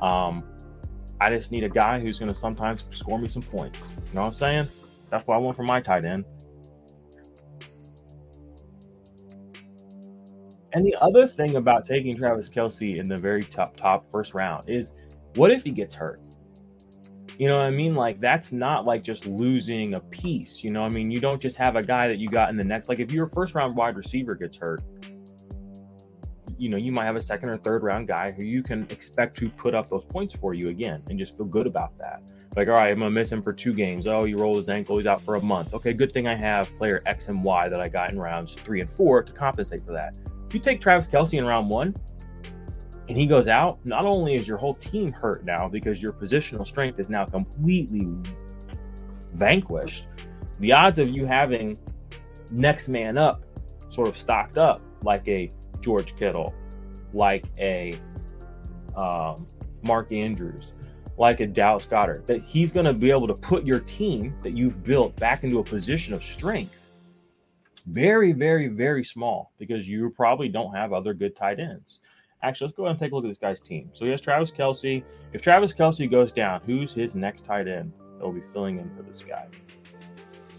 um, 0.00 0.44
I 1.20 1.30
just 1.30 1.52
need 1.52 1.64
a 1.64 1.68
guy 1.68 2.00
who's 2.00 2.18
going 2.18 2.28
to 2.28 2.34
sometimes 2.34 2.84
score 2.90 3.18
me 3.18 3.28
some 3.28 3.42
points. 3.42 3.96
You 4.08 4.14
know 4.14 4.20
what 4.22 4.26
I'm 4.26 4.32
saying? 4.34 4.68
That's 5.08 5.26
what 5.26 5.36
I 5.36 5.38
want 5.38 5.56
for 5.56 5.62
my 5.62 5.80
tight 5.80 6.04
end. 6.04 6.24
And 10.74 10.84
the 10.84 10.96
other 11.00 11.24
thing 11.26 11.54
about 11.54 11.86
taking 11.86 12.18
Travis 12.18 12.50
Kelce 12.50 12.96
in 12.96 13.08
the 13.08 13.16
very 13.16 13.42
top 13.42 13.76
top 13.76 14.06
first 14.12 14.34
round 14.34 14.68
is 14.68 14.92
What 15.36 15.50
if 15.52 15.62
he 15.62 15.70
gets 15.70 15.94
hurt? 15.94 16.20
You 17.38 17.48
know 17.48 17.58
what 17.58 17.66
I 17.66 17.70
mean? 17.70 17.94
Like 17.94 18.20
that's 18.20 18.52
not 18.52 18.86
like 18.86 19.02
just 19.02 19.26
losing 19.26 19.94
a 19.94 20.00
piece. 20.00 20.62
You 20.62 20.70
know, 20.70 20.80
I 20.80 20.88
mean, 20.88 21.10
you 21.10 21.20
don't 21.20 21.40
just 21.40 21.56
have 21.56 21.76
a 21.76 21.82
guy 21.82 22.08
that 22.08 22.18
you 22.18 22.28
got 22.28 22.50
in 22.50 22.56
the 22.56 22.64
next. 22.64 22.88
Like 22.88 23.00
if 23.00 23.12
your 23.12 23.26
first 23.26 23.54
round 23.54 23.76
wide 23.76 23.96
receiver 23.96 24.34
gets 24.34 24.56
hurt, 24.58 24.82
you 26.58 26.68
know, 26.68 26.76
you 26.76 26.92
might 26.92 27.04
have 27.04 27.16
a 27.16 27.20
second 27.20 27.50
or 27.50 27.56
third 27.56 27.82
round 27.82 28.06
guy 28.06 28.32
who 28.32 28.46
you 28.46 28.62
can 28.62 28.84
expect 28.90 29.36
to 29.38 29.48
put 29.50 29.74
up 29.74 29.88
those 29.88 30.04
points 30.04 30.36
for 30.36 30.54
you 30.54 30.68
again 30.68 31.02
and 31.10 31.18
just 31.18 31.36
feel 31.36 31.46
good 31.46 31.66
about 31.66 31.96
that. 31.98 32.32
Like, 32.56 32.68
all 32.68 32.74
right, 32.74 32.92
I'm 32.92 32.98
gonna 33.00 33.10
miss 33.10 33.30
him 33.30 33.42
for 33.42 33.52
two 33.52 33.72
games. 33.72 34.06
Oh, 34.06 34.24
he 34.24 34.34
rolled 34.34 34.58
his 34.58 34.68
ankle, 34.68 34.96
he's 34.96 35.06
out 35.06 35.20
for 35.20 35.34
a 35.34 35.42
month. 35.42 35.74
Okay, 35.74 35.92
good 35.92 36.12
thing 36.12 36.28
I 36.28 36.40
have 36.40 36.72
player 36.74 37.00
X 37.06 37.28
and 37.28 37.42
Y 37.42 37.68
that 37.68 37.80
I 37.80 37.88
got 37.88 38.12
in 38.12 38.18
rounds 38.18 38.54
three 38.54 38.80
and 38.80 38.94
four 38.94 39.22
to 39.22 39.32
compensate 39.32 39.80
for 39.84 39.92
that. 39.92 40.16
If 40.46 40.54
you 40.54 40.60
take 40.60 40.80
Travis 40.80 41.08
Kelce 41.08 41.38
in 41.38 41.44
round 41.44 41.68
one, 41.68 41.94
and 43.08 43.18
he 43.18 43.26
goes 43.26 43.48
out, 43.48 43.78
not 43.84 44.04
only 44.04 44.34
is 44.34 44.48
your 44.48 44.58
whole 44.58 44.74
team 44.74 45.10
hurt 45.10 45.44
now 45.44 45.68
because 45.68 46.00
your 46.00 46.12
positional 46.12 46.66
strength 46.66 46.98
is 46.98 47.10
now 47.10 47.24
completely 47.24 48.08
vanquished, 49.34 50.06
the 50.60 50.72
odds 50.72 50.98
of 50.98 51.14
you 51.14 51.26
having 51.26 51.76
next 52.52 52.88
man 52.88 53.18
up 53.18 53.42
sort 53.90 54.08
of 54.08 54.16
stocked 54.16 54.56
up 54.56 54.80
like 55.02 55.28
a 55.28 55.48
George 55.80 56.16
Kittle, 56.16 56.54
like 57.12 57.44
a 57.60 57.92
um, 58.96 59.46
Mark 59.82 60.12
Andrews, 60.12 60.72
like 61.18 61.40
a 61.40 61.46
Dallas 61.46 61.86
Goedert, 61.86 62.26
that 62.26 62.42
he's 62.42 62.72
going 62.72 62.86
to 62.86 62.94
be 62.94 63.10
able 63.10 63.26
to 63.26 63.34
put 63.34 63.66
your 63.66 63.80
team 63.80 64.34
that 64.42 64.56
you've 64.56 64.82
built 64.82 65.14
back 65.16 65.44
into 65.44 65.58
a 65.58 65.64
position 65.64 66.14
of 66.14 66.22
strength. 66.22 66.80
Very, 67.86 68.32
very, 68.32 68.68
very 68.68 69.04
small 69.04 69.52
because 69.58 69.86
you 69.86 70.10
probably 70.10 70.48
don't 70.48 70.74
have 70.74 70.94
other 70.94 71.12
good 71.12 71.36
tight 71.36 71.60
ends. 71.60 72.00
Actually, 72.44 72.66
let's 72.66 72.76
go 72.76 72.84
ahead 72.84 72.90
and 72.96 73.00
take 73.00 73.12
a 73.12 73.14
look 73.14 73.24
at 73.24 73.28
this 73.28 73.38
guy's 73.38 73.60
team. 73.62 73.90
So 73.94 74.04
he 74.04 74.10
has 74.10 74.20
Travis 74.20 74.50
Kelce. 74.52 75.02
If 75.32 75.40
Travis 75.40 75.72
Kelce 75.72 76.10
goes 76.10 76.30
down, 76.30 76.60
who's 76.66 76.92
his 76.92 77.14
next 77.14 77.46
tight 77.46 77.66
end 77.66 77.90
that 78.18 78.24
will 78.24 78.32
be 78.32 78.42
filling 78.52 78.78
in 78.78 78.94
for 78.94 79.02
this 79.02 79.22
guy? 79.22 79.46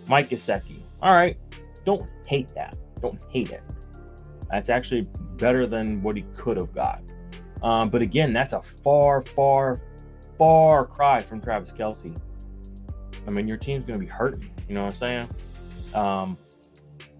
Mike 0.07 0.29
Gesicki. 0.29 0.83
All 1.03 1.13
right. 1.13 1.37
Don't 1.85 2.03
hate 2.27 2.47
that. 2.55 2.75
Don't 3.01 3.23
hate 3.29 3.51
it. 3.51 3.61
That's 4.49 4.69
actually 4.69 5.03
better 5.37 5.67
than 5.67 6.01
what 6.01 6.15
he 6.15 6.23
could 6.35 6.57
have 6.57 6.73
got. 6.73 7.01
Um, 7.61 7.89
but 7.89 8.01
again, 8.01 8.33
that's 8.33 8.53
a 8.53 8.63
far, 8.83 9.21
far, 9.21 9.79
far 10.39 10.85
cry 10.85 11.19
from 11.19 11.39
Travis 11.39 11.71
Kelce. 11.71 12.17
I 13.27 13.29
mean, 13.29 13.47
your 13.47 13.57
team's 13.57 13.87
going 13.87 13.99
to 13.99 14.05
be 14.05 14.11
hurting. 14.11 14.49
You 14.67 14.75
know 14.75 14.81
what 14.81 15.01
I'm 15.01 15.27
saying? 15.27 15.29
Um, 15.93 16.37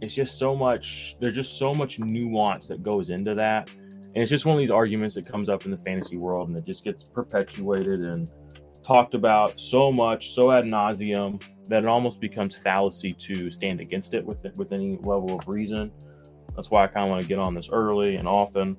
it's 0.02 0.14
just 0.14 0.40
so 0.40 0.54
much. 0.54 1.18
There's 1.20 1.36
just 1.36 1.60
so 1.60 1.72
much 1.74 2.00
nuance 2.00 2.68
that 2.68 2.84
goes 2.84 3.10
into 3.10 3.36
that, 3.36 3.72
and 4.16 4.22
it's 4.22 4.30
just 4.30 4.46
one 4.46 4.56
of 4.56 4.62
these 4.62 4.72
arguments 4.72 5.16
that 5.16 5.30
comes 5.30 5.50
up 5.50 5.66
in 5.66 5.72
the 5.72 5.78
fantasy 5.78 6.16
world, 6.16 6.48
and 6.48 6.58
it 6.58 6.66
just 6.66 6.86
gets 6.86 7.10
perpetuated 7.10 8.06
and 8.06 8.32
talked 8.86 9.14
about 9.14 9.60
so 9.60 9.92
much, 9.92 10.34
so 10.34 10.54
ad 10.54 10.66
nauseum, 10.66 11.44
that 11.68 11.84
it 11.84 11.90
almost 11.90 12.22
becomes 12.22 12.56
fallacy 12.56 13.12
to 13.12 13.52
stand 13.52 13.82
against 13.82 14.14
it 14.14 14.26
with 14.26 14.38
with 14.58 14.72
any 14.72 14.92
level 15.04 15.38
of 15.38 15.48
reason. 15.48 15.92
That's 16.56 16.72
why 16.72 16.84
I 16.84 16.88
kind 16.88 17.06
of 17.06 17.10
want 17.10 17.24
to 17.24 17.28
get 17.28 17.40
on 17.40 17.54
this 17.54 17.68
early 17.74 18.16
and 18.16 18.28
often 18.28 18.78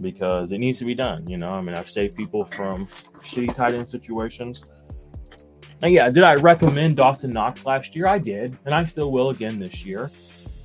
because 0.00 0.50
it 0.50 0.58
needs 0.58 0.78
to 0.80 0.84
be 0.84 0.96
done. 0.96 1.24
You 1.28 1.38
know, 1.38 1.48
I 1.48 1.60
mean, 1.60 1.76
I've 1.76 1.88
saved 1.88 2.16
people 2.16 2.44
from 2.46 2.86
shitty 3.20 3.54
tight 3.54 3.74
end 3.74 3.88
situations. 3.88 4.62
And 5.82 5.92
yeah, 5.94 6.08
did 6.08 6.24
I 6.24 6.34
recommend 6.34 6.96
Dawson 6.96 7.30
Knox 7.30 7.66
last 7.66 7.94
year? 7.94 8.08
I 8.08 8.18
did, 8.18 8.58
and 8.66 8.74
I 8.74 8.84
still 8.84 9.12
will 9.12 9.30
again 9.30 9.60
this 9.60 9.84
year. 9.84 10.10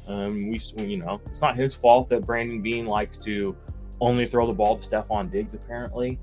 Um, 0.08 0.30
we, 0.50 0.60
you 0.78 0.98
know, 0.98 1.22
it's 1.26 1.42
not 1.42 1.56
his 1.56 1.76
fault 1.76 2.10
that 2.10 2.26
Brandon 2.26 2.62
Beane 2.62 2.86
likes 2.88 3.18
to 3.18 3.56
only 4.00 4.26
throw 4.26 4.46
the 4.48 4.54
ball 4.54 4.78
to 4.78 4.88
Stefon 4.88 5.32
Diggs 5.32 5.54
apparently, 5.54 6.20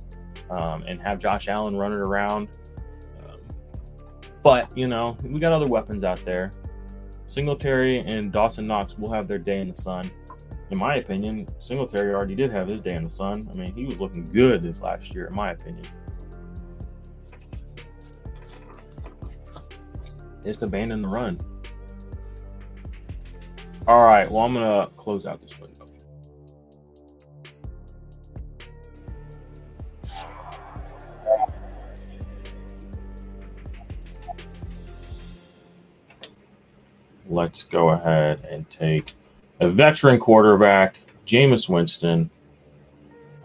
um, 0.50 0.82
and 0.88 1.00
have 1.00 1.18
Josh 1.18 1.48
Allen 1.48 1.76
running 1.76 1.98
around. 1.98 2.48
Um, 3.26 3.38
but 4.42 4.76
you 4.76 4.86
know, 4.86 5.16
we 5.24 5.40
got 5.40 5.52
other 5.52 5.66
weapons 5.66 6.04
out 6.04 6.24
there. 6.24 6.50
Singletary 7.26 7.98
and 8.00 8.30
Dawson 8.30 8.66
Knox 8.66 8.96
will 8.96 9.12
have 9.12 9.26
their 9.26 9.38
day 9.38 9.60
in 9.60 9.66
the 9.66 9.76
sun 9.76 10.10
in 10.70 10.78
my 10.78 10.96
opinion, 10.96 11.46
Singletary 11.58 12.14
already 12.14 12.34
did 12.34 12.50
have 12.50 12.68
his 12.68 12.80
day 12.80 12.94
in 12.94 13.04
the 13.04 13.10
sun. 13.10 13.42
I 13.52 13.58
mean, 13.58 13.72
he 13.74 13.84
was 13.84 13.98
looking 14.00 14.24
good 14.24 14.62
this 14.62 14.80
last 14.80 15.14
year, 15.14 15.26
in 15.26 15.34
my 15.34 15.50
opinion. 15.50 15.84
Just 20.42 20.62
abandon 20.62 21.02
the 21.02 21.08
run. 21.08 21.38
All 23.86 24.02
right, 24.02 24.30
well, 24.30 24.44
I'm 24.44 24.54
to 24.54 24.90
close 24.96 25.26
out 25.26 25.42
this 25.42 25.58
Let's 37.34 37.64
go 37.64 37.90
ahead 37.90 38.46
and 38.48 38.68
take 38.70 39.14
a 39.58 39.68
veteran 39.68 40.20
quarterback, 40.20 41.00
Jameis 41.26 41.68
Winston. 41.68 42.30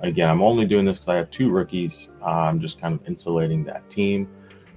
Again, 0.03 0.29
I'm 0.29 0.43
only 0.43 0.65
doing 0.65 0.85
this 0.85 0.99
because 0.99 1.09
I 1.09 1.15
have 1.15 1.31
two 1.31 1.49
rookies. 1.49 2.11
Uh, 2.21 2.25
I'm 2.25 2.61
just 2.61 2.79
kind 2.79 2.93
of 2.93 3.07
insulating 3.07 3.63
that 3.63 3.89
team. 3.89 4.27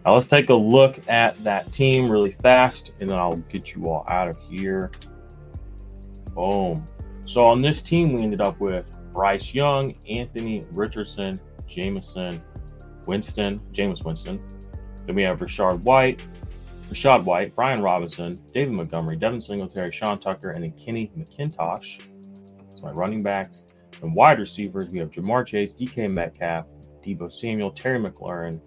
Now 0.06 0.14
let's 0.14 0.26
take 0.26 0.48
a 0.48 0.54
look 0.54 1.06
at 1.08 1.42
that 1.44 1.70
team 1.74 2.10
really 2.10 2.32
fast, 2.32 2.94
and 3.00 3.10
then 3.10 3.18
I'll 3.18 3.36
get 3.36 3.74
you 3.74 3.84
all 3.84 4.06
out 4.08 4.28
of 4.28 4.38
here. 4.48 4.90
Boom. 6.34 6.82
So 7.26 7.44
on 7.44 7.60
this 7.60 7.82
team, 7.82 8.14
we 8.14 8.22
ended 8.22 8.40
up 8.40 8.58
with 8.60 8.98
Bryce 9.12 9.52
Young, 9.52 9.94
Anthony 10.08 10.62
Richardson, 10.72 11.38
Jameson, 11.68 12.42
Winston, 13.06 13.60
Jameis 13.74 14.06
Winston. 14.06 14.42
Then 15.04 15.14
we 15.14 15.22
have 15.24 15.38
Rachaad 15.38 15.84
White, 15.84 16.26
Rachaad 16.92 17.24
White, 17.24 17.54
Brian 17.56 17.80
Robinson, 17.80 18.36
David 18.52 18.74
Montgomery, 18.74 19.16
Devin 19.16 19.40
Singletary, 19.40 19.90
Sean 19.92 20.20
Tucker, 20.20 20.50
and 20.50 20.62
then 20.62 20.72
Kenny 20.72 21.10
McIntosh. 21.16 22.04
That's 22.58 22.82
my 22.82 22.90
running 22.92 23.22
backs. 23.22 23.64
And 24.02 24.14
wide 24.14 24.40
receivers, 24.40 24.92
we 24.92 24.98
have 24.98 25.10
Ja'Marr 25.10 25.46
Chase, 25.46 25.72
DK 25.72 26.12
Metcalf, 26.12 26.66
Deebo 27.02 27.32
Samuel, 27.32 27.70
Terry 27.70 27.98
McLaurin, 27.98 28.60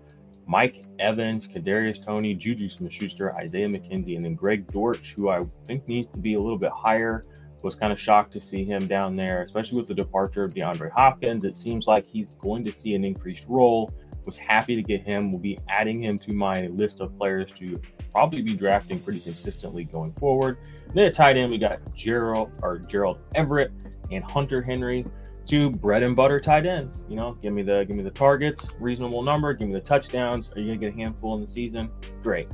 Mike 0.48 0.84
Evans, 0.98 1.48
Kadarius 1.48 2.04
Toney, 2.04 2.34
Juju 2.34 2.68
Smith-Schuster, 2.68 3.38
Isaiah 3.38 3.70
McKenzie, 3.70 4.16
and 4.16 4.24
then 4.24 4.34
Greg 4.34 4.66
Dortch, 4.68 5.14
who 5.16 5.30
I 5.30 5.42
think 5.66 5.88
needs 5.88 6.08
to 6.14 6.20
be 6.20 6.34
a 6.34 6.40
little 6.40 6.60
bit 6.60 6.72
higher. 6.72 7.22
Was 7.64 7.74
kind 7.74 7.92
of 7.92 8.00
shocked 8.00 8.32
to 8.34 8.40
see 8.40 8.64
him 8.64 8.86
down 8.86 9.16
there, 9.16 9.42
especially 9.42 9.80
with 9.80 9.88
the 9.88 9.96
departure 9.96 10.44
of 10.44 10.54
DeAndre 10.54 10.92
Hopkins. 10.92 11.44
It 11.44 11.56
seems 11.56 11.88
like 11.88 12.06
he's 12.06 12.36
going 12.36 12.64
to 12.64 12.72
see 12.72 12.94
an 12.94 13.04
increased 13.04 13.48
role. 13.50 13.90
Was 14.26 14.38
happy 14.40 14.76
to 14.76 14.82
get 14.82 15.02
him. 15.02 15.30
We'll 15.32 15.40
be 15.40 15.58
adding 15.70 16.02
him 16.02 16.18
to 16.20 16.34
my 16.34 16.68
list 16.68 17.00
of 17.00 17.16
players 17.18 17.54
to 17.56 17.76
probably 18.12 18.42
be 18.42 18.56
drafting 18.56 18.98
pretty 18.98 19.20
consistently 19.20 19.84
going 19.84 20.14
forward. 20.14 20.58
And 20.88 20.92
then 20.92 21.06
at 21.06 21.14
tight 21.14 21.38
end, 21.38 21.52
we 21.52 21.58
got 21.58 21.80
Gerald 21.94 22.52
or 22.64 22.80
Gerald 22.80 23.20
Everett 23.36 23.72
and 24.12 24.24
Hunter 24.24 24.64
Henry, 24.66 25.04
two 25.46 25.70
bread 25.70 26.02
and 26.02 26.16
butter 26.16 26.40
tight 26.40 26.66
ends. 26.66 27.06
You 27.08 27.18
know, 27.18 27.34
give 27.42 27.54
me 27.54 27.62
the 27.62 27.86
give 27.86 27.96
me 27.96 28.04
the 28.04 28.10
targets, 28.10 28.72
reasonable 28.80 29.22
number, 29.22 29.54
give 29.54 29.68
me 29.68 29.74
the 29.74 29.82
touchdowns. 29.82 30.52
Are 30.52 30.60
you 30.60 30.68
gonna 30.68 30.78
get 30.78 30.94
a 30.94 30.98
handful 30.98 31.36
in 31.36 31.42
the 31.42 31.48
season? 31.48 31.92
Great. 32.24 32.48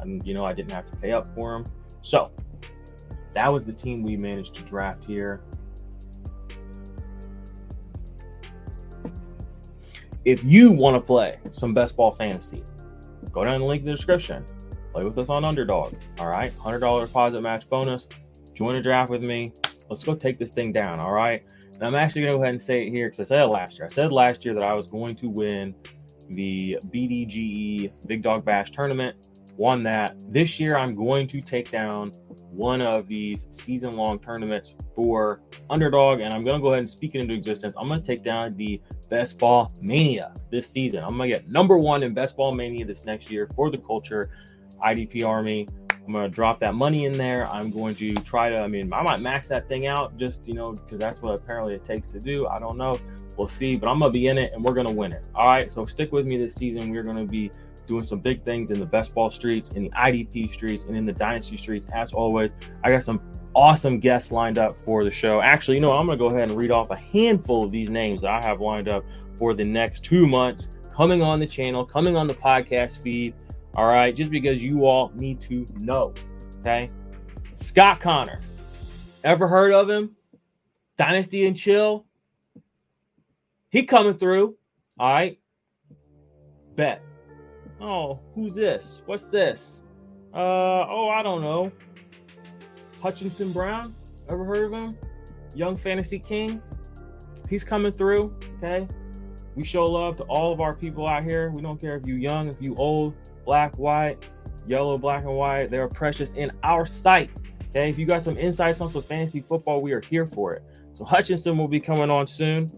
And 0.00 0.20
you 0.26 0.34
know, 0.34 0.44
I 0.44 0.52
didn't 0.52 0.72
have 0.72 0.90
to 0.90 0.98
pay 0.98 1.12
up 1.12 1.32
for 1.34 1.52
them. 1.52 1.64
So 2.02 2.32
that 3.34 3.48
was 3.52 3.64
the 3.64 3.72
team 3.72 4.02
we 4.02 4.16
managed 4.16 4.54
to 4.56 4.62
draft 4.62 5.06
here. 5.06 5.42
If 10.28 10.44
you 10.44 10.72
want 10.72 10.94
to 10.94 11.00
play 11.00 11.32
some 11.52 11.72
best 11.72 11.96
ball 11.96 12.14
fantasy, 12.14 12.62
go 13.32 13.44
down 13.44 13.60
the 13.60 13.64
link 13.64 13.80
in 13.80 13.86
the 13.86 13.92
description. 13.92 14.44
Play 14.92 15.02
with 15.02 15.16
us 15.16 15.30
on 15.30 15.42
Underdog. 15.42 15.94
All 16.20 16.26
right. 16.26 16.52
$100 16.52 17.06
deposit 17.06 17.40
match 17.40 17.66
bonus. 17.70 18.06
Join 18.52 18.74
a 18.76 18.82
draft 18.82 19.10
with 19.10 19.22
me. 19.22 19.54
Let's 19.88 20.04
go 20.04 20.14
take 20.14 20.38
this 20.38 20.50
thing 20.50 20.70
down. 20.70 21.00
All 21.00 21.12
right. 21.12 21.42
And 21.72 21.82
I'm 21.82 21.94
actually 21.94 22.20
going 22.20 22.34
to 22.34 22.38
go 22.40 22.42
ahead 22.42 22.52
and 22.52 22.62
say 22.62 22.86
it 22.86 22.90
here 22.92 23.06
because 23.06 23.20
I 23.20 23.24
said 23.24 23.40
it 23.40 23.46
last 23.46 23.78
year. 23.78 23.86
I 23.86 23.88
said 23.88 24.12
last 24.12 24.44
year 24.44 24.52
that 24.52 24.64
I 24.64 24.74
was 24.74 24.90
going 24.90 25.14
to 25.14 25.30
win 25.30 25.74
the 26.28 26.76
BDGE 26.88 27.90
Big 28.06 28.22
Dog 28.22 28.44
Bash 28.44 28.70
tournament. 28.70 29.16
Won 29.58 29.82
that. 29.82 30.14
This 30.32 30.60
year, 30.60 30.78
I'm 30.78 30.92
going 30.92 31.26
to 31.26 31.40
take 31.40 31.70
down 31.70 32.12
one 32.50 32.80
of 32.80 33.08
these 33.08 33.48
season 33.50 33.92
long 33.94 34.20
tournaments 34.20 34.76
for 34.94 35.40
Underdog, 35.68 36.20
and 36.20 36.32
I'm 36.32 36.44
going 36.44 36.54
to 36.54 36.62
go 36.62 36.68
ahead 36.68 36.78
and 36.78 36.88
speak 36.88 37.16
it 37.16 37.22
into 37.22 37.34
existence. 37.34 37.74
I'm 37.76 37.88
going 37.88 38.00
to 38.00 38.06
take 38.06 38.22
down 38.22 38.56
the 38.56 38.80
Best 39.10 39.36
Ball 39.36 39.70
Mania 39.82 40.32
this 40.52 40.70
season. 40.70 41.02
I'm 41.02 41.16
going 41.16 41.32
to 41.32 41.38
get 41.38 41.48
number 41.50 41.76
one 41.76 42.04
in 42.04 42.14
Best 42.14 42.36
Ball 42.36 42.54
Mania 42.54 42.86
this 42.86 43.04
next 43.04 43.32
year 43.32 43.48
for 43.56 43.68
the 43.68 43.78
culture. 43.78 44.30
IDP 44.84 45.26
Army. 45.26 45.66
I'm 46.06 46.14
going 46.14 46.24
to 46.24 46.34
drop 46.34 46.60
that 46.60 46.74
money 46.74 47.04
in 47.04 47.12
there. 47.12 47.46
I'm 47.48 47.70
going 47.70 47.94
to 47.96 48.14
try 48.14 48.48
to, 48.48 48.62
I 48.62 48.68
mean, 48.68 48.90
I 48.92 49.02
might 49.02 49.20
max 49.20 49.48
that 49.48 49.68
thing 49.68 49.88
out 49.88 50.16
just, 50.16 50.46
you 50.46 50.54
know, 50.54 50.72
because 50.72 50.98
that's 50.98 51.20
what 51.20 51.38
apparently 51.38 51.74
it 51.74 51.84
takes 51.84 52.10
to 52.12 52.20
do. 52.20 52.46
I 52.46 52.58
don't 52.58 52.78
know. 52.78 52.94
We'll 53.36 53.48
see, 53.48 53.76
but 53.76 53.90
I'm 53.90 53.98
going 53.98 54.12
to 54.12 54.18
be 54.18 54.28
in 54.28 54.38
it 54.38 54.54
and 54.54 54.64
we're 54.64 54.72
going 54.72 54.86
to 54.86 54.92
win 54.92 55.12
it. 55.12 55.28
All 55.34 55.46
right. 55.46 55.70
So 55.70 55.82
stick 55.82 56.12
with 56.12 56.24
me 56.24 56.38
this 56.38 56.54
season. 56.54 56.90
We're 56.90 57.02
going 57.02 57.18
to 57.18 57.26
be 57.26 57.50
doing 57.88 58.02
some 58.02 58.20
big 58.20 58.40
things 58.40 58.70
in 58.70 58.78
the 58.78 58.86
best 58.86 59.14
ball 59.14 59.30
streets, 59.30 59.72
in 59.72 59.84
the 59.84 59.90
IDP 59.90 60.52
streets, 60.52 60.84
and 60.84 60.94
in 60.94 61.02
the 61.02 61.12
dynasty 61.12 61.56
streets. 61.56 61.86
As 61.92 62.12
always, 62.12 62.54
I 62.84 62.90
got 62.90 63.02
some 63.02 63.20
awesome 63.54 63.98
guests 63.98 64.30
lined 64.30 64.58
up 64.58 64.80
for 64.80 65.02
the 65.02 65.10
show. 65.10 65.40
Actually, 65.40 65.78
you 65.78 65.80
know, 65.80 65.88
what? 65.88 66.00
I'm 66.00 66.06
going 66.06 66.18
to 66.18 66.24
go 66.24 66.30
ahead 66.30 66.50
and 66.50 66.58
read 66.58 66.70
off 66.70 66.90
a 66.90 67.00
handful 67.00 67.64
of 67.64 67.72
these 67.72 67.88
names 67.88 68.20
that 68.20 68.30
I 68.30 68.46
have 68.46 68.60
lined 68.60 68.88
up 68.88 69.04
for 69.38 69.54
the 69.54 69.64
next 69.64 70.04
two 70.04 70.28
months 70.28 70.78
coming 70.94 71.22
on 71.22 71.40
the 71.40 71.46
channel, 71.46 71.84
coming 71.84 72.16
on 72.16 72.26
the 72.26 72.34
podcast 72.34 73.02
feed. 73.02 73.34
All 73.76 73.86
right, 73.86 74.14
just 74.14 74.30
because 74.30 74.62
you 74.62 74.84
all 74.84 75.10
need 75.14 75.40
to 75.42 75.64
know. 75.78 76.12
Okay. 76.60 76.88
Scott 77.54 78.00
Connor. 78.00 78.40
Ever 79.24 79.48
heard 79.48 79.72
of 79.72 79.88
him? 79.88 80.16
Dynasty 80.96 81.46
and 81.46 81.56
Chill. 81.56 82.04
He 83.70 83.84
coming 83.84 84.14
through. 84.14 84.56
All 84.98 85.12
right. 85.12 85.38
Bet. 86.74 87.02
Oh, 87.80 88.20
who's 88.34 88.54
this? 88.54 89.02
What's 89.06 89.30
this? 89.30 89.82
Uh 90.34 90.38
oh, 90.38 91.08
I 91.14 91.22
don't 91.22 91.42
know. 91.42 91.72
Hutchinson 93.00 93.52
Brown. 93.52 93.94
Ever 94.28 94.44
heard 94.44 94.72
of 94.72 94.80
him? 94.80 94.90
Young 95.54 95.76
Fantasy 95.76 96.18
King. 96.18 96.60
He's 97.48 97.64
coming 97.64 97.92
through. 97.92 98.36
Okay. 98.62 98.86
We 99.54 99.64
show 99.64 99.84
love 99.84 100.16
to 100.18 100.24
all 100.24 100.52
of 100.52 100.60
our 100.60 100.76
people 100.76 101.08
out 101.08 101.24
here. 101.24 101.50
We 101.54 101.62
don't 101.62 101.80
care 101.80 101.96
if 101.96 102.06
you 102.06 102.16
young, 102.16 102.48
if 102.48 102.56
you 102.60 102.74
old, 102.76 103.14
black, 103.44 103.76
white, 103.78 104.28
yellow, 104.66 104.98
black, 104.98 105.22
and 105.22 105.34
white. 105.34 105.70
They 105.70 105.78
are 105.78 105.88
precious 105.88 106.32
in 106.32 106.50
our 106.62 106.84
sight. 106.84 107.30
Okay. 107.68 107.88
If 107.88 107.98
you 107.98 108.06
got 108.06 108.22
some 108.22 108.36
insights 108.36 108.80
on 108.80 108.90
some 108.90 109.02
fantasy 109.02 109.40
football, 109.40 109.82
we 109.82 109.92
are 109.92 110.02
here 110.02 110.26
for 110.26 110.54
it. 110.54 110.62
So 110.94 111.04
Hutchinson 111.04 111.56
will 111.56 111.68
be 111.68 111.80
coming 111.80 112.10
on 112.10 112.26
soon. 112.26 112.68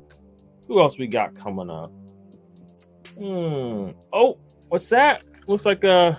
Who 0.69 0.81
else 0.81 0.99
we 0.99 1.07
got 1.07 1.35
coming 1.35 1.69
up? 1.69 1.91
Hmm. 3.19 3.91
Oh, 4.13 4.39
what's 4.71 4.89
that? 4.89 5.27
Looks 5.47 5.67
like 5.67 5.85
uh 5.85 6.17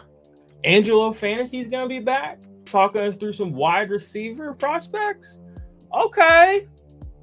Angelo 0.64 1.12
Fantasy 1.12 1.60
is 1.60 1.72
gonna 1.72 1.88
be 1.88 2.00
back, 2.00 2.40
talking 2.66 3.04
us 3.06 3.18
through 3.18 3.34
some 3.34 3.54
wide 3.54 3.90
receiver 3.90 4.54
prospects. 4.54 5.40
Okay. 5.94 6.68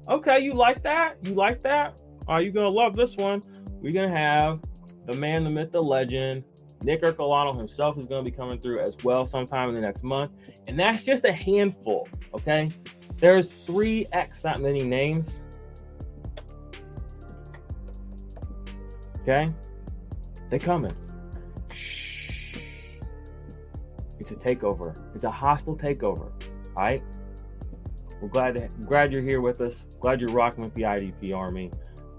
Okay, 0.09 0.39
you 0.39 0.53
like 0.53 0.81
that? 0.83 1.15
You 1.23 1.35
like 1.35 1.61
that? 1.61 2.01
Are 2.27 2.41
you 2.41 2.51
gonna 2.51 2.67
love 2.67 2.95
this 2.95 3.15
one? 3.15 3.41
We're 3.81 3.91
gonna 3.91 4.17
have 4.17 4.59
the 5.05 5.15
man, 5.15 5.43
the 5.43 5.51
myth, 5.51 5.71
the 5.71 5.81
legend, 5.81 6.43
Nick 6.83 7.03
Ercolano 7.03 7.55
himself 7.55 7.97
is 7.97 8.05
gonna 8.05 8.23
be 8.23 8.31
coming 8.31 8.59
through 8.59 8.79
as 8.79 8.95
well 9.03 9.23
sometime 9.23 9.69
in 9.69 9.75
the 9.75 9.81
next 9.81 10.03
month. 10.03 10.31
And 10.67 10.79
that's 10.79 11.03
just 11.03 11.25
a 11.25 11.31
handful, 11.31 12.07
okay? 12.33 12.71
There's 13.19 13.49
three 13.49 14.05
X 14.13 14.41
that 14.41 14.61
many 14.61 14.83
names. 14.83 15.43
Okay? 19.21 19.51
They're 20.49 20.59
coming. 20.59 20.93
It's 24.29 24.45
a 24.45 24.55
takeover. 24.55 24.95
It's 25.15 25.23
a 25.23 25.31
hostile 25.31 25.75
takeover. 25.77 26.31
All 26.77 26.83
right. 26.83 27.03
We're 28.21 28.27
glad 28.27 28.55
to, 28.55 28.69
glad 28.85 29.11
you're 29.11 29.21
here 29.21 29.41
with 29.41 29.61
us. 29.61 29.87
Glad 29.99 30.21
you're 30.21 30.31
rocking 30.31 30.63
with 30.63 30.73
the 30.75 30.83
IDP 30.83 31.35
Army. 31.35 31.71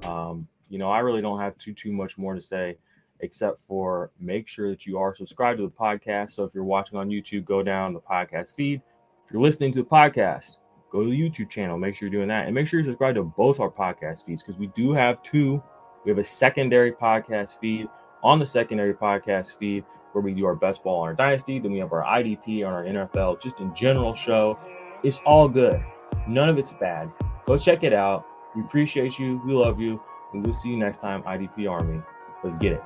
Um, 0.05 0.49
you 0.69 0.79
know, 0.79 0.91
I 0.91 1.01
really 1.01 1.21
don't 1.21 1.39
have 1.39 1.57
too 1.59 1.75
too 1.75 1.93
much 1.93 2.17
more 2.17 2.35
to 2.35 2.43
say, 2.43 2.79
except 3.21 3.61
for 3.61 4.11
make 4.19 4.49
sure 4.49 4.71
that 4.71 4.87
you 4.87 4.99
are 4.99 5.15
subscribed 5.15 5.59
to 5.59 5.65
the 5.65 5.73
podcast. 5.73 6.31
So 6.31 6.45
if 6.45 6.55
you're 6.55 6.65
watching 6.65 6.99
on 6.99 7.11
YouTube, 7.11 7.45
go 7.45 7.63
down 7.63 7.93
the 7.93 8.01
podcast 8.01 8.55
feed. 8.55 8.81
If 9.27 9.33
you're 9.33 9.43
listening 9.43 9.73
to 9.75 9.83
the 9.83 9.89
podcast, 9.89 10.57
go 10.91 11.05
to 11.05 11.11
the 11.11 11.21
YouTube 11.21 11.51
channel. 11.51 11.79
Make 11.79 11.95
sure 11.95 12.09
you're 12.09 12.19
doing 12.19 12.29
that, 12.29 12.47
and 12.47 12.55
make 12.55 12.67
sure 12.67 12.81
you 12.81 12.87
subscribe 12.87 13.17
to 13.17 13.25
both 13.25 13.61
our 13.61 13.71
podcast 13.71 14.25
feeds 14.25 14.43
because 14.43 14.59
we 14.59 14.69
do 14.69 14.93
have 14.93 15.23
two. 15.23 15.63
We 16.05 16.11
have 16.11 16.19
a 16.19 16.25
secondary 16.25 16.93
podcast 16.93 17.61
feed 17.61 17.89
on 18.23 18.39
the 18.39 18.47
secondary 18.47 18.95
podcast 18.95 19.59
feed 19.59 19.85
where 20.13 20.23
we 20.23 20.33
do 20.33 20.45
our 20.47 20.55
best 20.55 20.83
ball 20.83 21.03
on 21.03 21.09
our 21.09 21.15
dynasty. 21.15 21.59
Then 21.59 21.73
we 21.73 21.79
have 21.79 21.93
our 21.93 22.03
IDP 22.03 22.67
on 22.67 22.73
our 22.73 22.85
NFL, 22.85 23.41
just 23.41 23.61
in 23.61 23.75
general 23.75 24.15
show. 24.15 24.59
It's 25.03 25.21
all 25.25 25.49
good. 25.49 25.83
None 26.29 26.49
of 26.49 26.59
it's 26.59 26.73
bad. 26.73 27.11
Go 27.47 27.57
check 27.57 27.83
it 27.83 27.93
out. 27.93 28.27
We 28.55 28.63
appreciate 28.63 29.19
you. 29.19 29.41
We 29.45 29.53
love 29.53 29.81
you. 29.81 30.03
And 30.33 30.45
we'll 30.45 30.55
see 30.55 30.71
you 30.71 30.77
next 30.77 31.01
time, 31.01 31.23
IDP 31.23 31.69
Army. 31.71 32.03
Let's 32.45 32.57
get 32.57 32.73
it. 32.73 32.83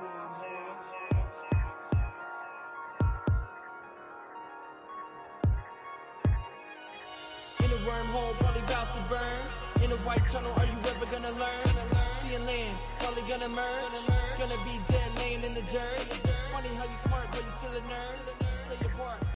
In 7.59 7.71
a 7.71 7.79
wormhole, 7.85 8.33
probably 8.39 8.61
about 8.61 8.93
to 8.93 9.01
burn. 9.09 9.83
In 9.83 9.91
a 9.91 9.97
white 9.97 10.27
tunnel, 10.27 10.51
are 10.57 10.65
you 10.65 10.89
ever 10.89 11.05
gonna 11.05 11.31
learn? 11.31 11.67
See 12.13 12.33
a 12.35 12.39
land, 12.39 12.77
probably 12.99 13.23
gonna 13.29 13.49
merge. 13.49 14.39
Gonna 14.39 14.63
be 14.63 14.79
dead 14.87 15.05
the 17.73 17.81
nerve. 17.81 18.24